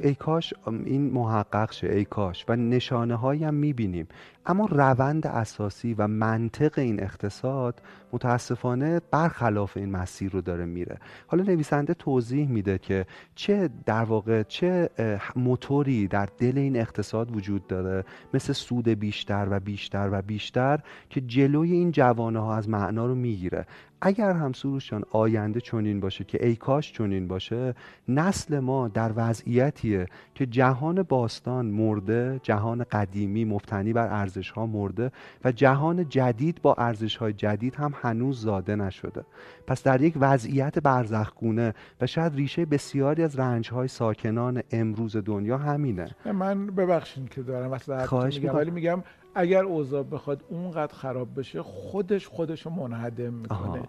ای 0.00 0.14
کاش 0.14 0.54
این 0.66 1.10
محقق 1.10 1.72
شه 1.72 1.88
ای 1.88 2.04
کاش 2.04 2.44
و 2.48 2.56
نشانه 2.56 3.14
هایی 3.14 3.44
هم 3.44 3.54
می‌بینیم. 3.54 4.08
اما 4.46 4.68
روند 4.70 5.26
اساسی 5.26 5.94
و 5.94 6.06
منطق 6.06 6.78
این 6.78 7.02
اقتصاد 7.02 7.82
متاسفانه 8.12 9.00
برخلاف 9.10 9.76
این 9.76 9.90
مسیر 9.90 10.32
رو 10.32 10.40
داره 10.40 10.64
میره. 10.64 10.98
حالا 11.26 11.44
نویسنده 11.44 11.94
توضیح 11.94 12.48
میده 12.48 12.78
که 12.78 13.06
چه 13.34 13.70
در 13.86 14.04
واقع 14.04 14.42
چه 14.42 14.90
موتوری 15.36 16.08
در 16.08 16.28
دل 16.38 16.58
این 16.58 16.76
اقتصاد 16.76 17.36
وجود 17.36 17.66
داره 17.66 18.04
مثل 18.34 18.52
سود 18.52 18.88
بیشتر 18.88 19.46
و 19.50 19.60
بیشتر 19.60 20.08
و 20.12 20.22
بیشتر 20.22 20.80
که 21.10 21.20
جلوی 21.20 21.72
این 21.72 21.90
جوانه 21.90 22.38
ها 22.38 22.56
از 22.56 22.68
معنا 22.68 23.06
رو 23.06 23.14
می‌گیره. 23.14 23.66
اگر 24.00 24.32
هم 24.32 24.52
سروشان 24.52 25.04
آینده 25.10 25.60
چنین 25.60 26.00
باشه 26.00 26.24
که 26.24 26.46
ای 26.46 26.56
کاش 26.56 26.92
چنین 26.92 27.28
باشه 27.28 27.74
نسل 28.08 28.58
ما 28.58 28.88
در 28.88 29.12
وضعیتیه 29.16 30.06
که 30.34 30.46
جهان 30.46 31.02
باستان 31.02 31.66
مرده 31.66 32.40
جهان 32.42 32.84
قدیمی 32.84 33.44
مبتنی 33.44 33.92
بر 33.92 34.08
ارزش 34.08 34.50
ها 34.50 34.66
مرده 34.66 35.12
و 35.44 35.52
جهان 35.52 36.08
جدید 36.08 36.62
با 36.62 36.74
ارزش 36.74 37.16
های 37.16 37.32
جدید 37.32 37.74
هم 37.74 37.94
هنوز 38.02 38.40
زاده 38.40 38.76
نشده. 38.76 39.24
پس 39.66 39.82
در 39.82 40.00
یک 40.00 40.14
وضعیت 40.20 40.78
برزخگونه 40.78 41.74
و 42.00 42.06
شاید 42.06 42.34
ریشه 42.34 42.64
بسیاری 42.64 43.22
از 43.22 43.38
رنج 43.38 43.70
های 43.70 43.88
ساکنان 43.88 44.62
امروز 44.70 45.16
دنیا 45.16 45.58
همینه. 45.58 46.06
من 46.32 46.66
ببخشید 46.66 47.28
که 47.28 47.42
دارم 47.42 47.70
مثلا 47.70 48.26
میگم 48.26 48.54
ولی 48.54 48.70
میگم 48.70 49.02
اگر 49.36 49.64
اوضاع 49.64 50.02
بخواد 50.02 50.44
اونقدر 50.48 50.94
خراب 50.94 51.28
بشه 51.36 51.62
خودش 51.62 52.26
خودش 52.26 52.62
رو 52.62 52.72
منهدم 52.72 53.32
می‌کنه. 53.32 53.82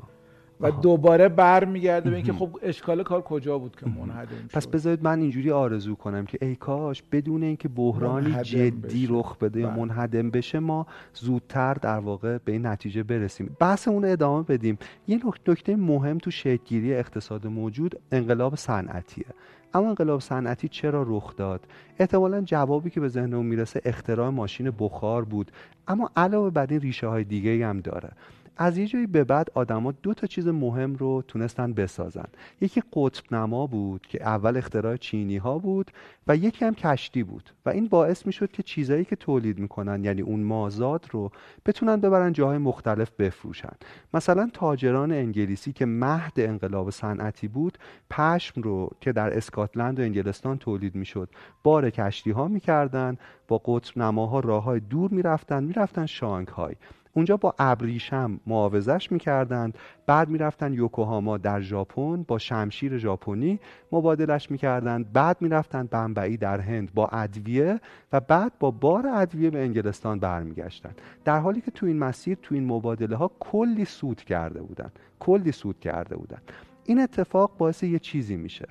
و 0.61 0.71
دوباره 0.71 1.29
برمیگرده 1.29 2.09
به 2.09 2.15
اینکه 2.15 2.33
خب 2.33 2.59
اشکال 2.61 3.03
کار 3.03 3.21
کجا 3.21 3.57
بود 3.57 3.75
که 3.75 3.85
منهدم 3.85 4.47
شد؟ 4.47 4.57
پس 4.57 4.67
بذارید 4.67 5.03
من 5.03 5.19
اینجوری 5.21 5.51
آرزو 5.51 5.95
کنم 5.95 6.25
که 6.25 6.37
ای 6.41 6.55
کاش 6.55 7.03
بدون 7.11 7.43
اینکه 7.43 7.67
بحرانی 7.67 8.43
جدی 8.43 9.07
رخ 9.09 9.37
بده 9.37 9.59
یا 9.59 9.69
بله. 9.69 9.79
منهدم 9.79 10.31
بشه 10.31 10.59
ما 10.59 10.87
زودتر 11.13 11.73
در 11.73 11.99
واقع 11.99 12.37
به 12.45 12.51
این 12.51 12.65
نتیجه 12.65 13.03
برسیم. 13.03 13.55
بحث 13.59 13.87
اون 13.87 14.05
ادامه 14.05 14.43
بدیم. 14.43 14.77
یه 15.07 15.19
نکته 15.47 15.75
مهم 15.75 16.17
تو 16.17 16.31
شکلگیری 16.31 16.93
اقتصاد 16.93 17.47
موجود 17.47 17.99
انقلاب 18.11 18.55
صنعتیه. 18.55 19.25
اما 19.73 19.87
انقلاب 19.87 20.19
صنعتی 20.19 20.67
چرا 20.67 21.05
رخ 21.07 21.35
داد؟ 21.35 21.67
احتمالا 21.99 22.41
جوابی 22.41 22.89
که 22.89 22.99
به 22.99 23.07
ذهن 23.07 23.35
می‌رسه 23.35 23.81
اختراع 23.85 24.29
ماشین 24.29 24.71
بخار 24.79 25.25
بود 25.25 25.51
اما 25.87 26.11
علاوه 26.15 26.49
بر 26.49 26.67
این 26.69 26.79
ریشه 26.79 27.07
های 27.07 27.23
دیگه 27.23 27.67
هم 27.67 27.79
داره. 27.79 28.09
از 28.57 28.77
یه 28.77 28.87
جایی 28.87 29.07
به 29.07 29.23
بعد 29.23 29.51
آدما 29.53 29.91
دو 29.91 30.13
تا 30.13 30.27
چیز 30.27 30.47
مهم 30.47 30.95
رو 30.95 31.23
تونستن 31.27 31.73
بسازن. 31.73 32.25
یکی 32.61 32.83
قطب 32.93 33.35
نما 33.35 33.67
بود 33.67 34.07
که 34.07 34.23
اول 34.23 34.57
اختراع 34.57 34.97
چینی 34.97 35.37
ها 35.37 35.57
بود 35.57 35.91
و 36.27 36.35
یکی 36.35 36.65
هم 36.65 36.75
کشتی 36.75 37.23
بود 37.23 37.49
و 37.65 37.69
این 37.69 37.87
باعث 37.87 38.25
می 38.25 38.33
شد 38.33 38.51
که 38.51 38.63
چیزایی 38.63 39.05
که 39.05 39.15
تولید 39.15 39.59
می‌کنن 39.59 40.03
یعنی 40.03 40.21
اون 40.21 40.39
مازاد 40.39 41.05
رو 41.11 41.31
بتونن 41.65 41.95
ببرن 41.95 42.33
جاهای 42.33 42.57
مختلف 42.57 43.11
بفروشن. 43.19 43.73
مثلا 44.13 44.49
تاجران 44.53 45.11
انگلیسی 45.11 45.73
که 45.73 45.85
مهد 45.85 46.33
انقلاب 46.37 46.89
صنعتی 46.89 47.47
بود 47.47 47.77
پشم 48.09 48.61
رو 48.61 48.89
که 49.01 49.11
در 49.11 49.37
اسکاتلند 49.37 49.99
و 49.99 50.03
انگلستان 50.03 50.57
تولید 50.57 50.95
می‌شد 50.95 51.29
بار 51.63 51.89
کشتی 51.89 52.31
ها 52.31 52.47
می‌کردن 52.47 53.17
با 53.47 53.61
قطب 53.65 53.97
نماها 53.97 54.39
راه 54.39 54.63
های 54.63 54.79
دور 54.79 55.11
می‌رفتن 55.11 55.63
می‌رفتن 55.63 56.05
شانگهای. 56.05 56.75
اونجا 57.17 57.37
با 57.37 57.55
ابریشم 57.59 58.39
معاوضش 58.47 59.11
می‌کردند. 59.11 59.77
بعد 60.05 60.29
می‌رفتن 60.29 60.73
یوکوهاما 60.73 61.37
در 61.37 61.61
ژاپن 61.61 62.23
با 62.23 62.37
شمشیر 62.37 62.97
ژاپنی 62.97 63.59
مبادلش 63.91 64.51
می‌کردند. 64.51 65.13
بعد 65.13 65.37
می‌رفتن 65.41 65.85
بمبئی 65.85 66.37
در 66.37 66.59
هند 66.59 66.93
با 66.93 67.07
ادویه 67.07 67.79
و 68.13 68.19
بعد 68.19 68.51
با 68.59 68.71
بار 68.71 69.07
ادویه 69.07 69.49
به 69.49 69.63
انگلستان 69.63 70.19
برمیگشتن. 70.19 70.91
در 71.25 71.39
حالی 71.39 71.61
که 71.61 71.71
تو 71.71 71.85
این 71.85 71.99
مسیر 71.99 72.37
تو 72.41 72.55
این 72.55 72.65
مبادله 72.65 73.15
ها 73.15 73.31
کلی 73.39 73.85
سود 73.85 74.21
کرده 74.21 74.61
بودن. 74.61 74.91
کلی 75.19 75.51
سود 75.51 75.79
کرده 75.79 76.15
بودن. 76.15 76.41
این 76.85 76.99
اتفاق 76.99 77.51
باعث 77.57 77.83
یه 77.83 77.99
چیزی 77.99 78.37
میشه. 78.37 78.67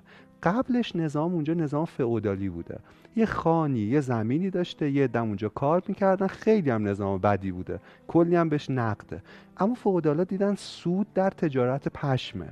قبلش 0.47 0.97
نظام 0.97 1.35
اونجا 1.35 1.55
نظام 1.55 1.85
فئودالی 1.85 2.49
بوده. 2.49 2.79
یه 3.17 3.27
خانی 3.27 3.79
یه 3.79 4.01
زمینی 4.01 4.51
داشته 4.51 4.91
یه 4.91 5.07
دم 5.07 5.27
اونجا 5.27 5.49
کار 5.49 5.83
می‌کردن 5.89 6.27
خیلی 6.27 6.71
هم 6.71 6.89
نظام 6.89 7.19
بدی 7.19 7.53
بوده. 7.53 7.81
کلی 8.09 8.37
هم 8.37 8.49
بهش 8.49 8.71
نقده. 8.71 9.23
اما 9.57 9.75
فئودالا 9.75 10.25
دیدن 10.25 10.55
سود 10.55 11.07
در 11.15 11.31
تجارت 11.31 11.89
پشمه. 11.89 12.49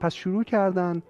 پس 0.00 0.14
شروع 0.14 0.44
کردن 0.44 1.02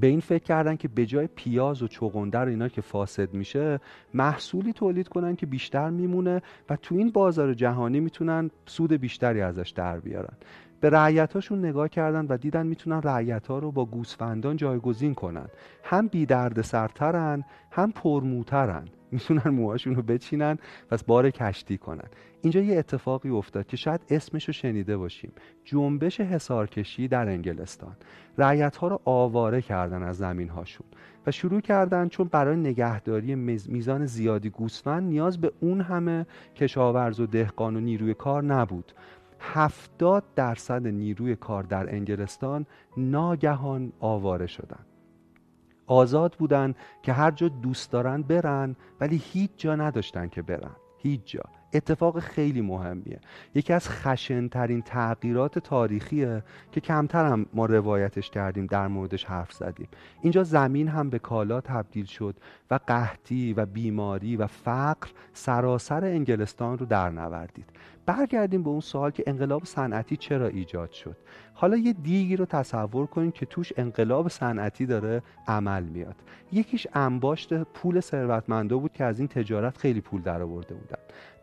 به 0.00 0.06
این 0.06 0.20
فکر 0.20 0.44
کردن 0.44 0.76
که 0.76 0.88
به 0.88 1.06
جای 1.06 1.26
پیاز 1.26 1.82
و 1.82 1.88
چغندر 1.88 2.44
و 2.44 2.48
اینا 2.48 2.68
که 2.68 2.80
فاسد 2.80 3.34
میشه 3.34 3.80
محصولی 4.14 4.72
تولید 4.72 5.08
کنن 5.08 5.36
که 5.36 5.46
بیشتر 5.46 5.90
میمونه 5.90 6.42
و 6.70 6.76
تو 6.76 6.94
این 6.94 7.10
بازار 7.10 7.54
جهانی 7.54 8.00
می‌تونن 8.00 8.50
سود 8.66 8.92
بیشتری 8.92 9.40
ازش 9.40 9.72
در 9.76 10.00
بیارن. 10.00 10.34
به 10.80 10.90
رعیتاشون 10.90 11.58
نگاه 11.58 11.88
کردن 11.88 12.26
و 12.26 12.36
دیدن 12.36 12.66
می‌تونن 12.66 13.02
رعیت 13.02 13.46
ها 13.46 13.58
رو 13.58 13.72
با 13.72 13.84
گوسفندان 13.84 14.56
جایگزین 14.56 15.14
کنن. 15.14 15.46
هم 15.84 16.06
بی 16.06 16.26
درد 16.26 16.62
سرترن 16.62 17.44
هم 17.70 17.92
پرموترن. 17.92 18.84
می‌تونن 19.10 19.48
موهاشون 19.48 19.94
رو 19.94 20.02
بچینن 20.02 20.58
پس 20.90 21.04
بار 21.04 21.30
کشتی 21.30 21.78
کنن. 21.78 22.08
اینجا 22.42 22.60
یه 22.60 22.78
اتفاقی 22.78 23.28
افتاد 23.28 23.66
که 23.66 23.76
شاید 23.76 24.00
اسمش 24.10 24.44
رو 24.44 24.52
شنیده 24.52 24.96
باشیم. 24.96 25.32
جنبش 25.64 26.20
حسارکشی 26.20 27.08
در 27.08 27.28
انگلستان. 27.28 27.96
رعیت 28.38 28.76
ها 28.76 28.88
رو 28.88 29.00
آواره 29.04 29.62
کردن 29.62 30.02
از 30.02 30.16
زمین 30.16 30.48
هاشون 30.48 30.86
و 31.26 31.30
شروع 31.30 31.60
کردن 31.60 32.08
چون 32.08 32.28
برای 32.32 32.56
نگهداری 32.56 33.34
میزان 33.34 34.06
زیادی 34.06 34.50
گوسفند 34.50 35.02
نیاز 35.02 35.40
به 35.40 35.52
اون 35.60 35.80
همه 35.80 36.26
کشاورز 36.56 37.20
و 37.20 37.26
دهقان 37.26 37.76
و 37.76 37.80
نیروی 37.80 38.14
کار 38.14 38.42
نبود. 38.44 38.92
هفتاد 39.40 40.24
درصد 40.36 40.86
نیروی 40.86 41.36
کار 41.36 41.62
در 41.62 41.94
انگلستان 41.94 42.66
ناگهان 42.96 43.92
آواره 44.00 44.46
شدند. 44.46 44.86
آزاد 45.86 46.34
بودن 46.38 46.74
که 47.02 47.12
هر 47.12 47.30
جا 47.30 47.48
دوست 47.48 47.92
دارن 47.92 48.22
برن 48.22 48.76
ولی 49.00 49.16
هیچ 49.16 49.50
جا 49.56 49.76
نداشتن 49.76 50.28
که 50.28 50.42
برن 50.42 50.76
هیچ 50.98 51.20
جا. 51.24 51.57
اتفاق 51.72 52.18
خیلی 52.18 52.60
مهمیه. 52.60 53.20
یکی 53.54 53.72
از 53.72 53.88
خشنترین 53.88 54.82
تغییرات 54.82 55.58
تاریخیه 55.58 56.42
که 56.72 56.80
کمتر 56.80 57.26
هم 57.26 57.46
ما 57.52 57.66
روایتش 57.66 58.30
کردیم 58.30 58.66
در 58.66 58.88
موردش 58.88 59.24
حرف 59.24 59.52
زدیم. 59.52 59.88
اینجا 60.22 60.44
زمین 60.44 60.88
هم 60.88 61.10
به 61.10 61.18
کالا 61.18 61.60
تبدیل 61.60 62.04
شد 62.04 62.36
و 62.70 62.78
قحطی 62.86 63.52
و 63.52 63.66
بیماری 63.66 64.36
و 64.36 64.46
فقر 64.46 65.08
سراسر 65.32 66.04
انگلستان 66.04 66.78
رو 66.78 66.86
در 66.86 67.10
نوردید. 67.10 67.66
برگردیم 68.06 68.62
به 68.62 68.70
اون 68.70 68.80
سوال 68.80 69.10
که 69.10 69.24
انقلاب 69.26 69.64
صنعتی 69.64 70.16
چرا 70.16 70.46
ایجاد 70.46 70.90
شد. 70.90 71.16
حالا 71.54 71.76
یه 71.76 71.92
دیگی 71.92 72.36
رو 72.36 72.44
تصور 72.44 73.06
کنید 73.06 73.34
که 73.34 73.46
توش 73.46 73.72
انقلاب 73.76 74.28
صنعتی 74.28 74.86
داره 74.86 75.22
عمل 75.48 75.82
میاد. 75.82 76.14
یکیش 76.52 76.86
انباشت 76.94 77.54
پول 77.54 78.00
ثروتمندا 78.00 78.78
بود 78.78 78.92
که 78.92 79.04
از 79.04 79.18
این 79.18 79.28
تجارت 79.28 79.76
خیلی 79.76 80.00
پول 80.00 80.22
درآورده 80.22 80.74
بودن. 80.74 80.98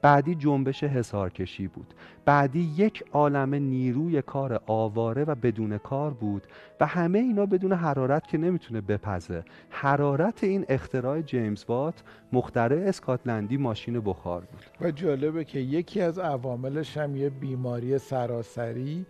بعدی 0.06 0.36
جنبش 0.36 0.84
حسارکشی 0.84 1.68
بود. 1.68 1.94
بعدی 2.26 2.74
یک 2.78 3.04
عالم 3.14 3.56
نیروی 3.56 4.22
کار 4.22 4.62
آواره 4.68 5.24
و 5.24 5.36
بدون 5.36 5.78
کار 5.78 6.14
بود 6.14 6.44
و 6.80 6.86
همه 6.86 7.20
اینا 7.20 7.46
بدون 7.46 7.74
حرارت 7.74 8.28
که 8.28 8.38
نمی‌تونه 8.38 8.82
بپزه. 8.82 9.44
حرارت 9.70 10.44
این 10.44 10.66
اختراع 10.70 11.22
جیمز 11.22 11.66
وات 11.68 12.04
مخترع 12.34 12.88
اسکاتلندی 12.88 13.58
ماشین 13.58 14.00
بخار 14.00 14.42
بود. 14.42 14.66
و 14.82 14.92
جالبه 14.92 15.44
که 15.44 15.60
یکی 15.60 16.02
از 16.02 16.20
عواملش 16.20 16.98
هم 16.98 17.16
یه 17.16 17.30
بیماری 17.30 17.98
سراسری 17.98 19.06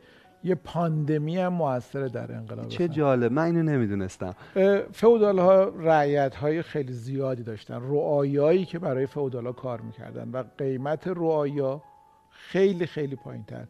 یه 0.45 0.55
پاندمی 0.55 1.37
هم 1.37 1.53
موثر 1.53 2.07
در 2.07 2.31
انقلاب 2.35 2.67
چه 2.67 2.87
جالب 2.87 3.31
من 3.31 3.43
اینو 3.43 3.63
نمی‌دونستم. 3.63 4.33
فودال 4.93 5.39
ها 5.39 5.63
رعیت 5.63 6.35
های 6.35 6.61
خیلی 6.61 6.93
زیادی 6.93 7.43
داشتن 7.43 7.75
رعایایی 7.75 8.65
که 8.65 8.79
برای 8.79 9.05
فودال 9.05 9.45
ها 9.45 9.51
کار 9.51 9.81
می‌کردن 9.81 10.29
و 10.31 10.43
قیمت 10.57 11.07
رعایا 11.07 11.81
خیلی 12.29 12.85
خیلی 12.85 13.15
پایین 13.15 13.43
تر 13.43 13.65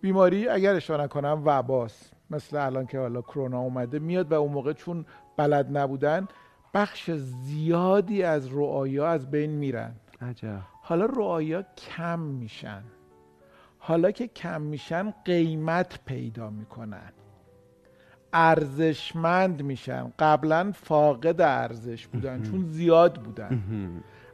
بیماری 0.00 0.48
اگر 0.48 0.74
اشتباه 0.74 1.04
نکنم 1.04 1.42
وباس 1.44 2.10
مثل 2.30 2.56
الان 2.56 2.86
که 2.86 2.98
حالا 2.98 3.22
کرونا 3.22 3.60
اومده 3.60 3.98
میاد 3.98 4.32
و 4.32 4.34
اون 4.34 4.52
موقع 4.52 4.72
چون 4.72 5.06
بلد 5.36 5.76
نبودن 5.76 6.28
بخش 6.74 7.10
زیادی 7.10 8.22
از 8.22 8.52
رعایا 8.52 9.08
از 9.08 9.30
بین 9.30 9.50
میرن. 9.50 9.94
عجب. 10.20 10.60
حالا 10.82 11.06
رعایا 11.06 11.62
کم 11.62 12.20
میشن. 12.20 12.82
حالا 13.86 14.10
که 14.10 14.26
کم 14.26 14.60
میشن 14.60 15.14
قیمت 15.24 15.98
پیدا 16.06 16.50
می‌کنن. 16.50 17.12
ارزشمند 18.32 19.62
میشن. 19.62 20.12
قبلا 20.18 20.72
فاقد 20.74 21.40
ارزش 21.40 22.06
بودن 22.06 22.42
چون 22.42 22.64
زیاد 22.64 23.14
بودن. 23.14 23.62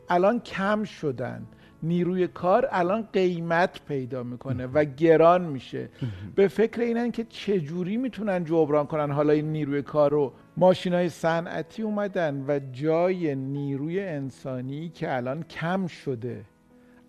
الان 0.08 0.40
کم 0.40 0.84
شدن. 0.84 1.46
نیروی 1.82 2.26
کار 2.26 2.68
الان 2.70 3.08
قیمت 3.12 3.80
پیدا 3.88 4.22
می‌کنه 4.22 4.66
و 4.66 4.84
گران 4.84 5.44
میشه. 5.44 5.88
به 6.34 6.48
فکر 6.48 6.80
اینن 6.80 7.10
که 7.10 7.24
چجوری 7.24 7.96
می‌تونن 7.96 8.44
جبران 8.44 8.86
کنن. 8.86 9.10
حالا 9.10 9.32
این 9.32 9.52
نیروی 9.52 9.82
کار 9.82 10.10
رو. 10.10 10.32
ماشین 10.56 10.94
های 10.94 11.08
صنعتی 11.08 11.82
اومدن 11.82 12.44
و 12.48 12.60
جای 12.72 13.34
نیروی 13.34 14.00
انسانی 14.00 14.88
که 14.88 15.16
الان 15.16 15.42
کم 15.42 15.86
شده 15.86 16.44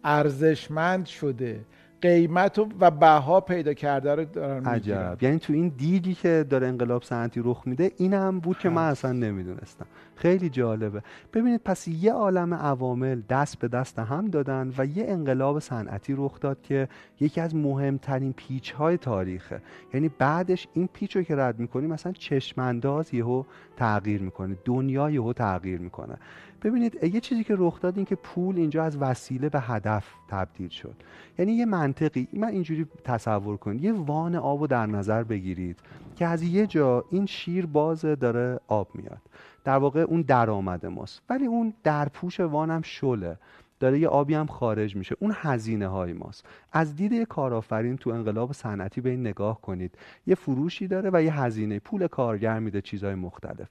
ارزشمند 0.03 1.05
شده 1.05 1.65
قیمت 2.01 2.59
و 2.79 2.91
بها 2.91 3.41
پیدا 3.41 3.73
کرده 3.73 4.15
رو 4.15 4.25
دارن 4.25 4.65
عجب 4.65 5.17
یعنی 5.21 5.39
تو 5.39 5.53
این 5.53 5.67
دیدی 5.77 6.13
که 6.13 6.45
داره 6.49 6.67
انقلاب 6.67 7.03
صنعتی 7.03 7.41
رخ 7.43 7.63
میده 7.65 7.91
این 7.97 8.13
هم 8.13 8.39
بود 8.39 8.57
که 8.59 8.69
من 8.69 8.87
اصلا 8.89 9.11
نمی‌دونستم. 9.11 9.85
خیلی 10.15 10.49
جالبه. 10.49 11.01
ببینید 11.33 11.61
پس 11.65 11.87
یه 11.87 12.13
عالم 12.13 12.53
عوامل 12.53 13.21
دست 13.29 13.59
به 13.59 13.67
دست 13.67 13.99
هم 13.99 14.27
دادن 14.27 14.73
و 14.77 14.85
یه 14.85 15.05
انقلاب 15.07 15.59
صنعتی 15.59 16.13
رخ 16.17 16.39
داد 16.39 16.61
که 16.61 16.87
یکی 17.19 17.41
از 17.41 17.55
مهمترین 17.55 18.33
پیچ 18.33 18.71
های 18.71 18.97
تاریخه. 18.97 19.61
یعنی 19.93 20.09
بعدش 20.09 20.67
این 20.73 20.89
پیچ 20.93 21.15
رو 21.15 21.23
که 21.23 21.35
رد 21.35 21.59
می‌کنیم 21.59 21.89
مثلا 21.89 22.11
چشمانداز 22.11 23.13
یهو 23.13 23.43
تغییر 23.77 24.21
می‌کنه. 24.21 24.57
دنیا 24.65 25.09
یهو 25.09 25.33
تغییر 25.33 25.79
می‌کنه. 25.79 26.17
ببینید 26.63 27.03
یه 27.03 27.19
چیزی 27.19 27.43
که 27.43 27.55
رخ 27.57 27.81
داد 27.81 27.97
این 27.97 28.05
که 28.05 28.15
پول 28.15 28.55
اینجا 28.55 28.83
از 28.83 28.97
وسیله 28.97 29.49
به 29.49 29.59
هدف 29.59 30.05
تبدیل 30.27 30.69
شد. 30.69 30.95
یعنی 31.39 31.51
یه 31.51 31.65
منطقی 31.65 32.27
من 32.33 32.47
اینجوری 32.47 32.85
تصور 33.03 33.57
کنید 33.57 33.83
یه 33.83 33.93
وان 33.93 34.35
آب 34.35 34.61
رو 34.61 34.67
در 34.67 34.85
نظر 34.85 35.23
بگیرید 35.23 35.79
که 36.15 36.25
از 36.25 36.43
یه 36.43 36.67
جا 36.67 37.05
این 37.11 37.25
شیر 37.25 37.65
باز 37.65 38.01
داره 38.01 38.59
آب 38.67 38.87
میاد. 38.93 39.21
در 39.63 39.77
واقع 39.77 39.99
اون 39.99 40.21
درآمد 40.21 40.85
ماست. 40.85 41.21
ولی 41.29 41.45
اون 41.45 41.73
درپوش 41.83 42.39
وانم 42.39 42.81
شله. 42.81 43.37
داره 43.79 43.99
یه 43.99 44.07
آبی 44.07 44.33
هم 44.33 44.45
خارج 44.45 44.95
میشه. 44.95 45.15
اون 45.19 45.33
هزینه 45.35 45.87
های 45.87 46.13
ماست. 46.13 46.45
از 46.71 46.95
دید 46.95 47.27
کارآفرین 47.27 47.97
تو 47.97 48.09
انقلاب 48.09 48.51
صنعتی 48.51 49.01
به 49.01 49.09
این 49.09 49.21
نگاه 49.21 49.61
کنید. 49.61 49.97
یه 50.27 50.35
فروشی 50.35 50.87
داره 50.87 51.09
و 51.13 51.23
یه 51.23 51.39
هزینه. 51.39 51.79
پول 51.79 52.07
کارگر 52.07 52.59
میده 52.59 52.81
چیزهای 52.81 53.15
مختلف. 53.15 53.69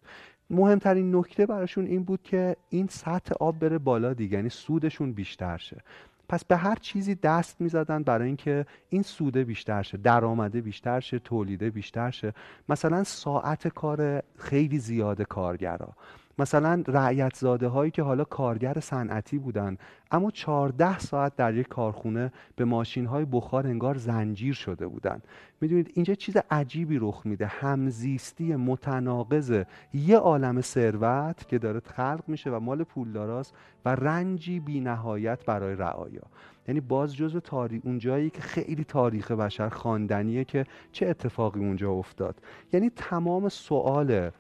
مهمترین 0.51 1.17
نکته 1.17 1.47
براشون 1.47 1.87
این 1.87 2.05
بود 2.05 2.23
که 2.23 2.57
این 2.71 2.87
سطح 2.87 3.35
آب 3.41 3.59
بره 3.59 3.79
بالا 3.79 4.13
دیگه 4.15 4.37
یعنی 4.37 4.49
سودشون 4.49 5.13
بیشتر 5.13 5.57
شه. 5.57 5.77
پس 6.29 6.45
به 6.45 6.57
هر 6.57 6.75
چیزی 6.75 7.15
دست 7.15 7.61
می‌زدن 7.61 8.03
برای 8.03 8.27
اینکه 8.27 8.67
این 8.89 9.03
سوده 9.03 9.45
بیشتر 9.45 9.83
شه 9.83 9.97
درآمده 9.97 10.61
بیشتر 10.61 11.01
شه 11.01 11.19
تولیده 11.19 11.71
بیشتر 11.71 12.11
شه. 12.11 12.35
مثلا 12.69 13.05
ساعت 13.05 13.69
کار 13.69 14.23
خیلی 14.39 14.79
زیاد 14.79 15.23
کارگرا. 15.23 15.89
مثلا 16.41 16.83
رعیت 16.87 17.37
زاده 17.37 17.69
هایی 17.69 17.91
که 17.91 18.03
حالا 18.03 18.25
کارگر 18.25 18.81
صنعتی 18.81 19.39
بودن 19.39 19.77
اما 20.11 20.31
14 20.31 20.99
ساعت 20.99 21.37
در 21.37 21.55
یک 21.55 21.69
کارخونه 21.69 22.33
به 22.57 22.65
ماشین 22.65 23.07
های 23.07 23.25
بخار 23.25 23.67
انگار 23.67 23.97
زنجیر 23.97 24.55
شده 24.55 24.87
بودن. 24.87 25.23
می‌دونید 25.61 25.91
اینجا 25.95 26.15
چیز 26.15 26.37
عجیبی 26.51 26.99
رخ 26.99 27.23
میده. 27.25 27.47
همزیستی 27.47 28.57
متناقض 28.57 29.65
یه 29.95 30.17
عالم 30.17 30.61
ثروت 30.61 31.49
که 31.49 31.59
داره 31.59 31.81
خلق 31.81 32.25
میشه 32.27 32.51
و 32.51 32.61
مال 32.61 32.85
پولداراست 32.85 33.55
و 33.85 33.95
رنجی 33.95 34.61
بی 34.61 34.81
نهایت 34.81 35.45
برای 35.45 35.75
رعایا. 35.75 36.23
یعنی 36.69 36.81
باز 36.81 37.17
جزء 37.17 37.41
تاریخ 37.41 37.83
اون 37.85 37.99
جایی 37.99 38.31
که 38.31 38.41
خیلی 38.41 38.85
تاریخ 38.85 39.31
بشر 39.31 39.69
خواندنیه 39.69 40.45
که 40.45 40.65
چه 40.93 41.07
اتفاقی 41.07 41.61
اونجا 41.61 41.91
افتاد. 41.91 42.43
یعنی 42.73 42.91
تمام 42.91 43.49
سوال 43.49 44.31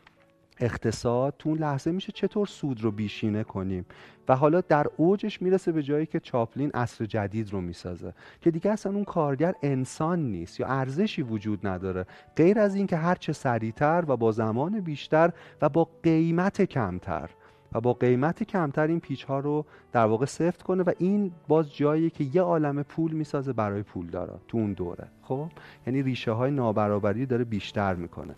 اقتصاد 0.60 1.34
تو 1.38 1.48
اون 1.48 1.58
لحظه 1.58 1.92
میشه 1.92 2.12
چطور 2.12 2.46
سود 2.46 2.82
رو 2.82 2.90
بیشینه 2.90 3.44
کنیم. 3.44 3.86
و 4.28 4.36
حالا 4.36 4.60
در 4.60 4.86
اوجش 4.96 5.42
می‌رسه 5.42 5.72
به 5.72 5.82
جایی 5.82 6.06
که 6.06 6.20
چاپلین 6.20 6.70
عصر 6.70 7.04
جدید 7.04 7.52
رو 7.52 7.60
می‌سازه. 7.60 8.12
که 8.40 8.50
دیگه 8.50 8.70
اصلا 8.70 8.92
اون 8.92 9.04
کارگر 9.04 9.54
انسان 9.62 10.18
نیست 10.18 10.60
یا 10.60 10.66
ارزشی 10.66 11.22
وجود 11.22 11.66
نداره. 11.66 12.06
غیر 12.36 12.58
از 12.58 12.74
اینکه 12.74 12.96
هر 12.96 13.14
چه 13.14 13.32
سریعتر 13.32 14.04
و 14.08 14.16
با 14.16 14.32
زمان 14.32 14.80
بیشتر 14.80 15.32
و 15.62 15.68
با 15.68 15.88
قیمت 16.02 16.62
کمتر. 16.62 17.30
و 17.72 17.80
با 17.80 17.92
قیمت 17.92 18.42
کمتر 18.42 18.86
این 18.86 19.00
پیچ 19.00 19.24
ها 19.24 19.38
رو 19.38 19.64
در 19.92 20.06
واقع 20.06 20.26
سفت 20.26 20.62
کنه 20.62 20.82
و 20.82 20.92
این 20.98 21.32
باز 21.48 21.76
جایی 21.76 22.10
که 22.10 22.24
یه 22.24 22.42
عالم 22.42 22.82
پول 22.82 23.12
می‌سازه 23.12 23.52
برای 23.52 23.82
پول 23.82 24.06
داره 24.06 24.32
تو 24.48 24.58
اون 24.58 24.72
دوره. 24.72 25.08
خب؟ 25.22 25.48
یعنی 25.86 26.02
ریشه 26.02 26.32
های 26.32 26.50
نابرابری 26.50 27.26
داره 27.26 27.44
بیشتر 27.44 27.94
می‌کنه. 27.94 28.34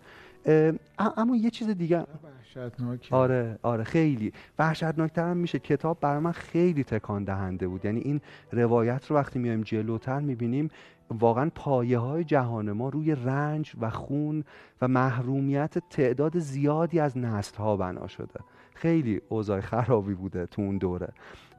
اما 1.17 1.37
یه 1.37 1.51
چیز 1.51 1.69
دیگه. 1.69 2.07
آره 3.11 3.59
آره 3.63 3.85
خیلی. 3.85 4.33
وحشتناکتر 4.59 5.31
هم 5.31 5.37
میشه. 5.37 5.59
کتاب 5.59 6.01
برای 6.01 6.21
من 6.21 6.33
خیلی 6.33 6.85
تکان 6.85 7.25
دهنده 7.25 7.69
بود. 7.69 7.85
یعنی 7.85 8.01
این 8.01 8.21
روایت 8.53 9.07
رو 9.07 9.17
وقتی 9.17 9.39
میایم 9.39 9.63
جلوتر 9.63 10.21
می‌بینیم 10.21 10.69
واقعا 11.11 11.51
پایه 11.55 11.99
های 11.99 12.25
جهان 12.25 12.73
ما 12.73 12.89
روی 12.89 13.15
رنج 13.15 13.73
و 13.81 13.91
خون 13.91 14.45
و 14.83 14.89
محرومیت 14.89 15.79
تعداد 15.79 16.39
زیادی 16.39 17.01
از 17.01 17.19
نسل 17.19 17.57
ها 17.57 17.77
بنا 17.77 18.07
شده. 18.07 18.41
خیلی 18.75 19.21
اوضاع 19.29 19.61
خرابی 19.61 20.15
بوده 20.15 20.47
تو 20.47 20.63
اون 20.63 20.79
دوره. 20.79 21.09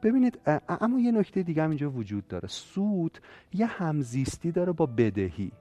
ببینید 0.04 0.40
اما 0.70 1.00
یه 1.00 1.12
نکته 1.12 1.44
دیگه 1.44 1.64
هم 1.64 1.70
اینجا 1.70 1.90
وجود 1.90 2.28
داره. 2.28 2.48
سود 2.48 3.18
یه 3.54 3.66
همزیستی 3.66 4.52
داره 4.52 4.72
با 4.72 4.86
بدهی. 4.86 5.52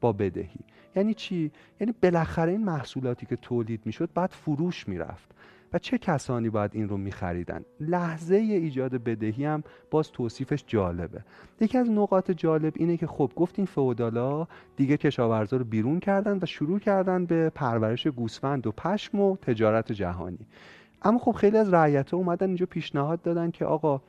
با 0.00 0.12
بدهی. 0.12 0.60
یعنی 0.96 1.14
چی؟ 1.14 1.50
یعنی 1.80 1.94
بالاخره 2.02 2.52
این 2.52 2.64
محصولاتی 2.64 3.26
که 3.26 3.36
تولید 3.36 3.80
می‌شد 3.84 4.08
بعد 4.14 4.30
فروش 4.30 4.88
می‌رفت. 4.88 5.34
و 5.72 5.78
چه 5.78 5.98
کسانی 5.98 6.50
باید 6.50 6.70
این 6.74 6.88
رو 6.88 6.96
میخریدن؟ 6.96 7.64
لحظه 7.80 8.34
ایجاد 8.34 8.94
بدهی 8.94 9.44
هم 9.44 9.62
باز 9.90 10.10
توصیفش 10.12 10.64
جالبه. 10.66 11.24
یکی 11.60 11.78
از 11.78 11.90
نقاط 11.90 12.30
جالب 12.30 12.72
اینه 12.76 12.96
که 12.96 13.06
خب 13.06 13.30
گفتین 13.36 13.64
فودالا 13.64 14.46
دیگه 14.76 14.96
کشاورزا 14.96 15.56
رو 15.56 15.64
بیرون 15.64 16.00
کردن 16.00 16.38
و 16.42 16.46
شروع 16.46 16.78
کردن 16.78 17.26
به 17.26 17.50
پرورش 17.50 18.06
گوسفند 18.06 18.66
و 18.66 18.72
پشم 18.72 19.20
و 19.20 19.36
تجارت 19.36 19.92
جهانی. 19.92 20.46
اما 21.02 21.18
خب 21.18 21.32
خیلی 21.32 21.56
از 21.56 21.74
رعیت 21.74 22.14
اومدن 22.14 22.46
اینجا 22.46 22.66
پیشنهاد 22.66 23.22
دادن 23.22 23.50
که 23.50 23.64
آقا 23.64 24.00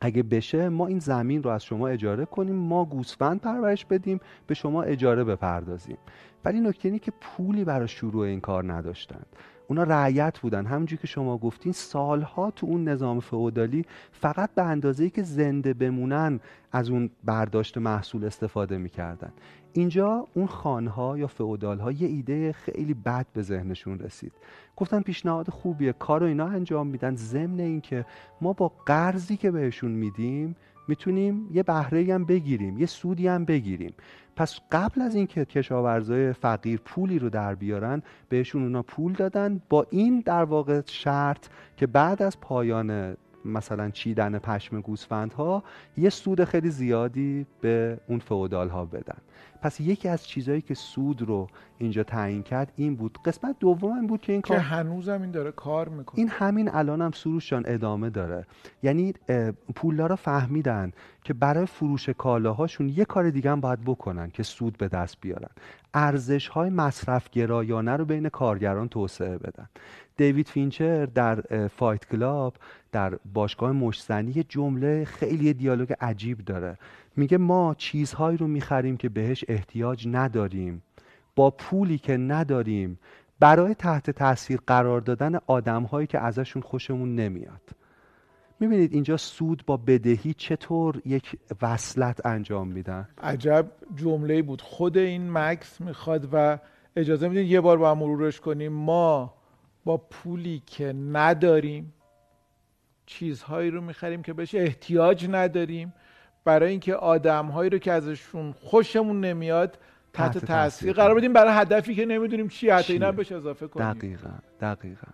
اگه 0.00 0.22
بشه 0.22 0.68
ما 0.68 0.86
این 0.86 0.98
زمین 0.98 1.42
رو 1.42 1.50
از 1.50 1.64
شما 1.64 1.88
اجاره 1.88 2.24
کنیم 2.24 2.54
ما 2.54 2.84
گوسفند 2.84 3.40
پرورش 3.40 3.84
بدیم 3.84 4.20
به 4.46 4.54
شما 4.54 4.82
اجاره 4.82 5.24
بپردازیم. 5.24 5.98
ولی 6.44 6.60
نکته 6.60 6.88
اینه 6.88 6.98
که 6.98 7.12
پولی 7.20 7.64
برای 7.64 7.88
شروع 7.88 8.26
این 8.26 8.40
کار 8.40 8.72
نداشتند. 8.72 9.26
اونا 9.68 9.82
رعیت 9.82 10.38
بودن. 10.38 10.66
همونجوری 10.66 11.00
که 11.00 11.06
شما 11.06 11.38
گفتین 11.38 11.72
سالها 11.72 12.50
تو 12.50 12.66
اون 12.66 12.88
نظام 12.88 13.20
فئودالی 13.20 13.84
فقط 14.12 14.50
به 14.54 14.62
اندازه‌ای 14.62 15.10
که 15.10 15.22
زنده 15.22 15.74
بمونن 15.74 16.40
از 16.72 16.90
اون 16.90 17.10
برداشت 17.24 17.78
محصول 17.78 18.24
استفاده 18.24 18.78
می‌کردن. 18.78 19.32
اینجا 19.72 20.26
اون 20.34 20.46
خانها 20.46 21.18
یا 21.18 21.26
فئودال 21.26 21.78
ها 21.78 21.92
یه 21.92 22.08
ایده 22.08 22.52
خیلی 22.52 22.94
بد 22.94 23.26
به 23.32 23.42
ذهنشون 23.42 23.98
رسید. 23.98 24.32
گفتن 24.76 25.00
پیشنهاد 25.00 25.50
خوبیه 25.50 25.92
کار 25.92 26.20
رو 26.20 26.26
اینا 26.26 26.46
انجام 26.46 26.86
میدن. 26.86 27.16
ضمن 27.16 27.60
اینکه 27.60 28.06
ما 28.40 28.52
با 28.52 28.72
قرضی 28.86 29.36
که 29.36 29.50
بهشون 29.50 29.90
میدیم 29.90 30.56
می‌تونیم 30.88 31.48
یه 31.52 31.62
بهره 31.62 32.14
هم 32.14 32.24
بگیریم 32.24 32.78
یه 32.78 32.86
سودی 32.86 33.28
هم 33.28 33.44
بگیریم. 33.44 33.94
پس 34.36 34.60
قبل 34.72 35.00
از 35.00 35.14
اینکه 35.14 35.44
کشاورزای 35.44 36.32
فقیر 36.32 36.80
پولی 36.84 37.18
رو 37.18 37.30
در 37.30 37.54
بیارن 37.54 38.02
بهشون 38.28 38.62
اونا 38.62 38.82
پول 38.82 39.12
دادن. 39.12 39.60
با 39.68 39.86
این 39.90 40.22
در 40.26 40.44
واقع 40.44 40.82
شرط 40.86 41.46
که 41.76 41.86
بعد 41.86 42.22
از 42.22 42.40
پایان 42.40 43.16
مثلا 43.44 43.90
چیدن 43.90 44.38
پشم 44.38 44.80
گوسفندها 44.80 45.62
یه 45.96 46.10
سود 46.10 46.44
خیلی 46.44 46.70
زیادی 46.70 47.46
به 47.60 48.00
اون 48.08 48.18
فئودال 48.18 48.68
ها 48.68 48.84
بدن. 48.84 49.18
پس 49.62 49.80
یکی 49.80 50.08
از 50.08 50.26
چیزهایی 50.26 50.60
که 50.60 50.74
سود 50.74 51.22
رو 51.22 51.48
اینجا 51.78 52.02
تعیین 52.02 52.42
کرد 52.42 52.72
این 52.76 52.96
بود. 52.96 53.18
قسمت 53.24 53.56
دوم 53.60 53.92
این 53.92 54.06
بود 54.06 54.20
که 54.20 54.32
این 54.32 54.40
کار 54.40 54.56
که 54.56 54.62
هنوزم 54.62 55.22
این 55.22 55.30
داره 55.30 55.52
کار 55.52 55.88
می‌کنه. 55.88 56.18
این 56.18 56.28
همین 56.28 56.70
الان 56.74 57.02
هم 57.02 57.10
سروشان 57.10 57.62
ادامه 57.66 58.10
داره. 58.10 58.46
یعنی 58.82 59.14
پولدارا 59.74 60.16
فهمیدن 60.16 60.92
که 61.24 61.34
برای 61.34 61.66
فروش 61.66 62.08
کالاهاشون 62.08 62.88
یه 62.88 63.04
کار 63.04 63.30
دیگه 63.30 63.50
هم 63.50 63.60
باید 63.60 63.80
بکنن 63.84 64.30
که 64.30 64.42
سود 64.42 64.78
به 64.78 64.88
دست 64.88 65.16
بیارن. 65.20 65.50
ارزش 65.94 66.48
های 66.48 66.70
مصرف 66.70 67.30
گرایانه 67.30 67.96
رو 67.96 68.04
بین 68.04 68.28
کارگران 68.28 68.88
توسعه 68.88 69.38
بدن. 69.38 69.68
دیوید 70.16 70.48
فینچر 70.48 71.06
در 71.06 71.68
Fight 71.68 72.08
Club 72.08 72.54
در 72.92 73.18
باشگاه 73.34 73.72
مشتزنی 73.72 74.32
یه 74.36 74.42
جمله 74.42 75.04
خیلی 75.04 75.52
دیالوگ 75.52 75.92
عجیب 76.00 76.38
داره. 76.38 76.78
میگه 77.16 77.38
ما 77.38 77.74
چیزهایی 77.78 78.36
رو 78.36 78.46
می‌خریم 78.46 78.96
که 78.96 79.08
بهش 79.08 79.44
احتیاج 79.48 80.08
نداریم. 80.08 80.82
با 81.36 81.50
پولی 81.50 81.98
که 81.98 82.16
نداریم 82.16 82.98
برای 83.40 83.74
تحت 83.74 84.10
تاثیر 84.10 84.60
قرار 84.66 85.00
دادن 85.00 85.38
آدمهایی 85.46 86.06
که 86.06 86.18
ازشون 86.18 86.62
خوشمون 86.62 87.14
نمیاد. 87.14 87.62
می‌بینید 88.60 88.92
اینجا 88.92 89.16
سود 89.16 89.62
با 89.66 89.76
بدهی 89.76 90.34
چطور 90.34 91.02
یک 91.04 91.36
وصلت 91.62 92.26
انجام 92.26 92.68
میدن؟ 92.68 93.08
عجب 93.22 93.66
جمله 93.96 94.42
بود. 94.42 94.60
خود 94.60 94.98
این 94.98 95.32
مکس 95.32 95.80
می‌خواد 95.80 96.28
و 96.32 96.58
اجازه 96.96 97.28
میدین 97.28 97.46
یه 97.46 97.60
بار 97.60 97.78
با 97.78 97.90
هم 97.90 97.98
مرورش 97.98 98.40
کنیم. 98.40 98.72
ما 98.72 99.34
با 99.84 99.96
پولی 99.96 100.62
که 100.66 100.92
نداریم 100.92 101.92
چیزهایی 103.06 103.70
رو 103.70 103.80
می‌خریم 103.80 104.22
که 104.22 104.32
بهش 104.32 104.54
احتیاج 104.54 105.26
نداریم. 105.30 105.92
برای 106.46 106.70
اینکه 106.70 106.94
آدمهایی 106.94 107.70
رو 107.70 107.78
که 107.78 107.92
ازشون 107.92 108.52
خوشمون 108.52 109.20
نمیاد 109.20 109.78
تحت 110.12 110.38
تاثیر 110.38 110.92
قرار 110.92 111.14
بدیم. 111.14 111.32
برای 111.32 111.52
هدفی 111.54 111.94
که 111.94 112.06
نمی‌دونیم 112.06 112.48
چی 112.48 112.70
حتی 112.70 112.92
اینا 112.92 113.12
بهش 113.12 113.32
اضافه 113.32 113.66
کنیم. 113.66 113.92
دقیقا 113.92 114.30
دقیقا. 114.60 115.06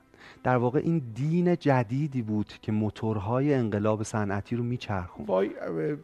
در 0.44 0.56
واقع 0.56 0.78
این 0.78 1.02
دین 1.14 1.56
جدیدی 1.56 2.22
بود 2.22 2.46
که 2.62 2.72
موتورهای 2.72 3.54
انقلاب 3.54 4.02
صنعتی 4.02 4.56
رو 4.56 4.64
میچرخون 4.64 5.26
وای 5.26 5.50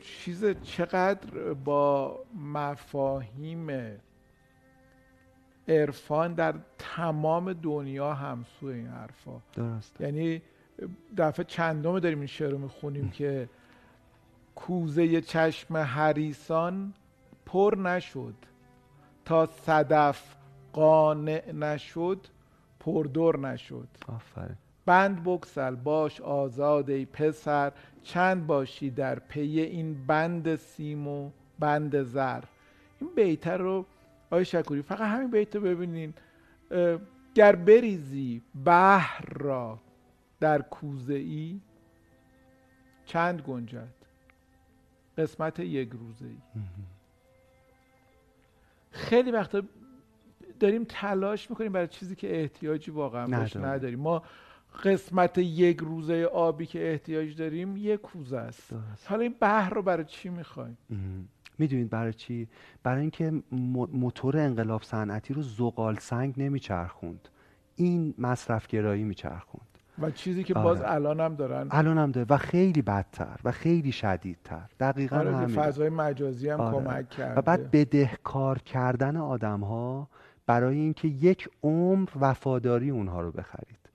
چیز 0.01 0.45
چقدر 0.63 1.53
با 1.65 2.19
مفاهیم 2.53 3.69
عرفان 5.69 6.35
در 6.35 6.55
تمام 6.79 7.53
دنیا 7.53 8.15
همسو 8.15 8.67
این 8.67 8.87
حرفا. 8.87 9.41
درست 9.57 10.01
یعنی 10.01 10.43
دفعه 11.17 11.45
چندم 11.45 11.99
داریم 11.99 12.19
این 12.19 12.27
شعر 12.27 12.51
رو 12.51 12.59
می‌خونیم 12.59 13.11
که 13.11 13.49
کوزه 14.59 15.21
چشم 15.21 15.77
حریسان 15.77 16.95
پر 17.47 17.75
نشد. 17.83 18.35
تا 19.25 19.47
صدف 19.47 20.37
قانع 20.73 21.53
نشد 21.53 22.27
پردر 22.81 23.37
نشد. 23.37 23.89
آفرین. 24.09 24.57
بند 24.87 25.23
بکسل 25.25 25.75
باش 25.75 26.21
آزاد 26.21 26.91
ای 26.91 27.05
پسر. 27.05 27.73
چند 28.03 28.47
باشی 28.47 28.91
در 28.91 29.19
پی 29.19 29.61
این 29.61 30.07
بند 30.07 30.57
سیم 30.57 31.09
و 31.09 31.31
بند 31.59 32.03
زر. 32.03 32.41
این 33.01 33.11
بیتر 33.17 33.57
رو 33.59 33.87
آقای 34.31 34.45
شکوری 34.45 34.83
فقط 34.83 35.01
همین 35.01 35.31
بیت 35.31 35.57
رو 35.57 35.63
ببینین. 35.63 36.15
گر 37.35 37.57
بریزی 37.57 38.43
بحر 38.65 39.25
را 39.33 39.79
در 40.41 40.63
کوزه 40.63 41.15
ای 41.15 41.61
چند 43.05 43.41
گنجد؟ 43.41 43.98
قسمت 45.19 45.61
یک 45.61 45.91
روزه 45.91 46.27
ای 46.27 46.39
خیلی 48.91 49.31
وقتا 49.31 49.63
داریم 50.61 50.85
تلاش 50.89 51.51
می‌کنیم 51.51 51.73
برای 51.73 51.89
چیزی 51.89 52.17
که 52.17 52.41
احتیاجی 52.41 52.91
واقعا 52.91 53.27
باش 53.27 53.57
نداریم. 53.57 54.01
ما 54.01 54.23
قسمت 54.85 55.39
یک 55.39 55.79
روزه 55.79 56.25
آبی 56.25 56.67
که 56.67 56.91
احتیاج 56.91 57.37
داریم 57.37 57.77
یک 57.77 58.01
کوزه 58.01 58.37
است. 58.39 58.75
حالا 59.07 59.23
این 59.23 59.35
بحر 59.41 59.75
رو 59.75 59.83
برای 59.83 60.05
چی 60.05 60.29
می‌خوایم؟ 60.29 60.79
می‌دونید 61.59 61.91
برای 61.91 62.13
چی؟ 62.13 62.49
برای 62.83 63.01
اینکه 63.01 63.43
موتور 63.93 64.39
انقلاب 64.39 64.83
صنعتی 64.83 65.35
رو 65.35 65.43
زغال 65.43 65.97
سنگ 65.97 66.35
نمیچرخوند. 66.37 67.29
این 67.77 68.15
مصرف 68.19 68.67
گرایی 68.67 69.05
میچرخوند. 69.05 69.78
و 70.01 70.11
چیزی 70.11 70.45
که 70.45 70.55
باز 70.55 70.81
آره. 70.81 70.93
الان 70.93 71.21
هم 71.21 71.35
دارن. 71.35 71.69
الان 71.71 71.99
هم 71.99 72.11
داره. 72.11 72.27
و 72.31 72.37
خیلی 72.37 72.83
بدتر 72.83 73.37
و 73.45 73.53
خیلی 73.53 73.93
شدیدتر. 73.93 74.69
دقیقا 74.81 75.17
آره 75.17 75.37
همین 75.37 75.57
فضای 75.57 75.89
مجازی 75.89 76.49
هم 76.49 76.61
آره. 76.61 76.77
کمک 76.77 77.11
کرده 77.11 77.39
و 77.39 77.43
بعد 77.43 77.71
بدهکار 77.71 78.59
کردن 78.59 79.17
آدم 79.17 79.61
ها 79.61 80.09
برای 80.47 80.77
اینکه 80.77 81.09
یک 81.09 81.49
عمر 81.63 82.09
وفاداری 82.21 82.91
اونها 82.91 83.21
رو 83.21 83.33
بخرید. 83.33 83.88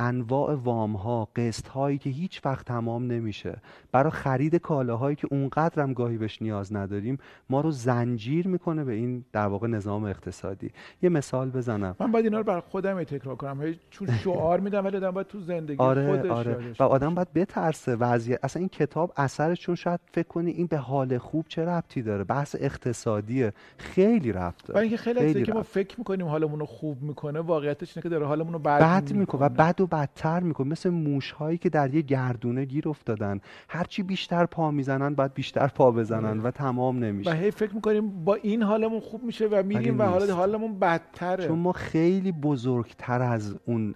انواع 0.00 0.54
وام 0.54 0.96
ها 0.96 1.28
قسط 1.36 1.68
هایی 1.68 1.98
که 1.98 2.10
هیچ 2.10 2.40
وقت 2.44 2.66
تمام 2.66 3.06
نمیشه. 3.06 3.56
برای 3.92 4.10
خرید 4.10 4.56
کالاهایی 4.56 5.16
که 5.16 5.28
اونقدر 5.30 5.82
هم 5.82 5.92
گاهی 5.92 6.18
بهش 6.18 6.42
نیاز 6.42 6.74
نداریم 6.74 7.18
ما 7.50 7.60
رو 7.60 7.70
زنجیر 7.70 8.48
می‌کنه 8.48 8.84
به 8.84 8.92
این 8.92 9.24
در 9.32 9.46
واقع 9.46 9.68
نظام 9.68 10.04
اقتصادی. 10.04 10.70
یه 11.02 11.08
مثال 11.08 11.50
بزنم. 11.50 11.96
من 12.00 12.12
باید 12.12 12.24
اینا 12.24 12.38
رو 12.38 12.44
برای 12.44 12.60
خودم 12.60 13.04
تکرار 13.04 13.36
کنم. 13.36 13.74
چون 13.90 14.08
شعار 14.24 14.60
میدم 14.60 14.84
ولی 14.84 14.96
آدم 14.96 15.10
باید 15.10 15.26
تو 15.26 15.40
زندگی 15.40 15.76
آره، 15.78 16.16
خودش 16.16 16.30
آره. 16.30 16.74
و 16.78 16.82
آدم 16.82 17.14
باید 17.14 17.32
بترسه 17.32 17.96
وضعیت. 17.96 18.44
اصلا 18.44 18.60
این 18.60 18.68
کتاب 18.68 19.12
اثرش 19.16 19.60
چون 19.60 19.74
شاید 19.74 20.00
فکر 20.12 20.28
کنی 20.28 20.50
این 20.50 20.66
به 20.66 20.76
حال 20.76 21.18
خوب 21.18 21.44
چه 21.48 21.64
ربطی 21.64 22.02
داره؟ 22.02 22.24
بحث 22.24 22.56
اقتصادیه. 22.60 23.52
خیلی 23.78 24.32
ربط 24.32 24.66
داره 24.66 24.80
اینکه 24.80 24.96
خیلی, 24.96 25.20
خیلی 25.20 25.42
که 25.42 25.52
ما 25.52 25.62
فکر 25.62 25.98
می‌کنیم 25.98 26.26
حالمون 26.26 26.60
رو 26.60 26.66
خوب 26.66 27.02
می‌کنه 27.02 27.40
واقعیتش 27.40 27.96
اینه 27.96 28.02
که 28.02 28.08
داره 28.08 28.26
حالمون 28.26 28.52
رو 28.52 28.58
بد, 28.58 28.80
بد 28.80 29.12
می‌کنه 29.12 29.40
و 29.40 29.48
بد 29.48 29.80
و 29.80 29.86
بدتر 29.92 30.40
می‌کنه. 30.40 30.68
مثل 30.68 30.90
موش 30.90 31.30
هایی 31.30 31.58
که 31.58 31.68
در 31.68 31.94
یه 31.94 32.02
گردونه 32.02 32.64
گیر 32.64 32.88
افتادن. 32.88 33.40
هرچی 33.68 34.02
بیشتر 34.02 34.46
پا 34.46 34.70
می‌زنن 34.70 35.14
باید 35.14 35.34
بیشتر 35.34 35.66
پا 35.66 35.90
بزنن 35.90 36.40
و 36.40 36.50
تمام 36.50 36.98
نمیشه. 36.98 37.30
و 37.30 37.34
هی 37.34 37.50
فکر 37.50 37.74
می‌کنیم 37.74 38.24
با 38.24 38.34
این 38.34 38.62
حالمون 38.62 39.00
خوب 39.00 39.22
میشه 39.22 39.46
و 39.46 39.62
میریم 39.62 39.98
و 39.98 40.02
حالا 40.02 40.34
حالمون 40.34 40.78
بدتره. 40.78 41.46
چون 41.46 41.58
ما 41.58 41.72
خیلی 41.72 42.32
بزرگتر 42.32 43.22
از 43.22 43.56
اون 43.64 43.94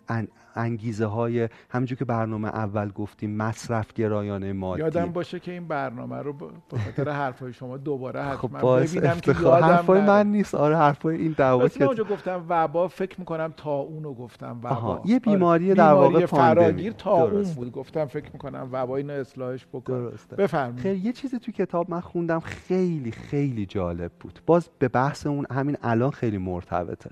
انگیزه 0.56 1.06
های 1.06 1.48
همونجور 1.70 1.98
که 1.98 2.04
برنامه 2.04 2.48
اول 2.48 2.88
گفتیم 2.88 3.36
مصرف 3.36 3.92
گرایانه 3.92 4.52
مادی. 4.52 4.80
یادم 4.80 5.06
باشه 5.06 5.40
که 5.40 5.52
این 5.52 5.68
برنامه 5.68 6.16
رو 6.16 6.32
به 6.32 6.78
خاطر 6.78 7.10
حرفای 7.10 7.52
شما 7.52 7.76
دوباره 7.76 8.22
حتما 8.22 8.58
خب 8.58 8.82
ببینم 8.82 9.20
که 9.20 9.34
یادم 9.42 9.66
حرفای 9.66 10.00
من 10.00 10.26
نیست. 10.26 10.54
آره 10.54 10.76
حرفای 10.76 11.16
این 11.16 11.34
در 11.38 11.68
که 11.68 11.84
اونجا 11.84 12.04
گفتم 12.04 12.44
وبا 12.48 12.88
فکر 12.88 13.20
می‌کنم 13.20 13.54
تا 13.56 13.70
اونو 13.70 14.14
گفتم 14.14 14.60
وبا. 14.62 15.02
یه 15.04 15.18
بیماری 15.18 15.70
آره. 15.70 15.74
در 15.84 15.92
واقع 15.92 16.26
فراگیر 16.26 16.92
تا 16.92 17.10
اون 17.10 17.42
بود. 17.42 17.72
گفتم 17.72 18.04
فکر 18.04 18.30
می‌کنم 18.32 18.68
وبا 18.72 18.96
اینو 18.96 19.12
اصلاحش 19.12 19.66
بکن 19.72 20.12
بفرمایید. 20.38 20.80
خیلی 20.80 21.00
یه 21.00 21.12
چیزی 21.12 21.38
تو 21.38 21.52
کتاب 21.52 21.90
من 21.90 22.00
خوندم 22.00 22.40
خیلی 22.40 23.10
خیلی 23.10 23.66
جالب 23.66 24.12
بود. 24.20 24.40
باز 24.46 24.68
به 24.78 24.88
بحث 24.88 25.26
اون 25.26 25.46
همین 25.50 25.76
الان 25.82 26.10
خیلی 26.10 26.38
مرتبطه. 26.38 27.10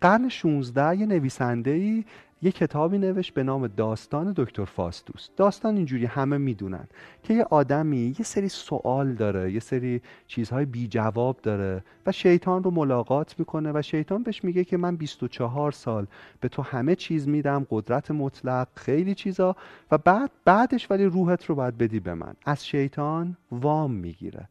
قرن 0.00 0.28
16 0.28 0.96
یه 0.96 1.06
نویسنده 1.06 1.70
ای 1.70 2.04
یه 2.44 2.52
کتابی 2.52 2.98
نوشت 2.98 3.34
به 3.34 3.42
نام 3.42 3.66
داستان 3.66 4.32
دکتر 4.36 4.64
فاستوس. 4.64 5.28
داستان 5.36 5.76
اینجوری 5.76 6.06
همه 6.06 6.38
می‌دونن 6.38 6.88
که 7.22 7.34
یه 7.34 7.44
آدمی 7.44 8.14
یه 8.18 8.24
سری 8.24 8.48
سوال 8.48 9.14
داره 9.14 9.52
یه 9.52 9.60
سری 9.60 10.00
چیزهای 10.26 10.64
بی 10.64 10.88
جواب 10.88 11.40
داره 11.42 11.84
و 12.06 12.12
شیطان 12.12 12.62
رو 12.62 12.70
ملاقات 12.70 13.38
می‌کنه 13.38 13.72
و 13.74 13.82
شیطان 13.82 14.22
بهش 14.22 14.44
میگه 14.44 14.64
که 14.64 14.76
من 14.76 14.96
24 14.96 15.72
سال 15.72 16.06
به 16.40 16.48
تو 16.48 16.62
همه 16.62 16.94
چیز 16.94 17.28
میدم 17.28 17.66
قدرت 17.70 18.10
مطلق 18.10 18.68
خیلی 18.74 19.14
چیزا 19.14 19.56
و 19.90 19.98
بعد 19.98 20.30
بعدش 20.44 20.90
ولی 20.90 21.04
روحت 21.04 21.44
رو 21.44 21.54
باید 21.54 21.78
بدی 21.78 22.00
به 22.00 22.14
من. 22.14 22.34
از 22.46 22.66
شیطان 22.66 23.36
وام 23.50 23.90
می‌گیره. 23.90 24.48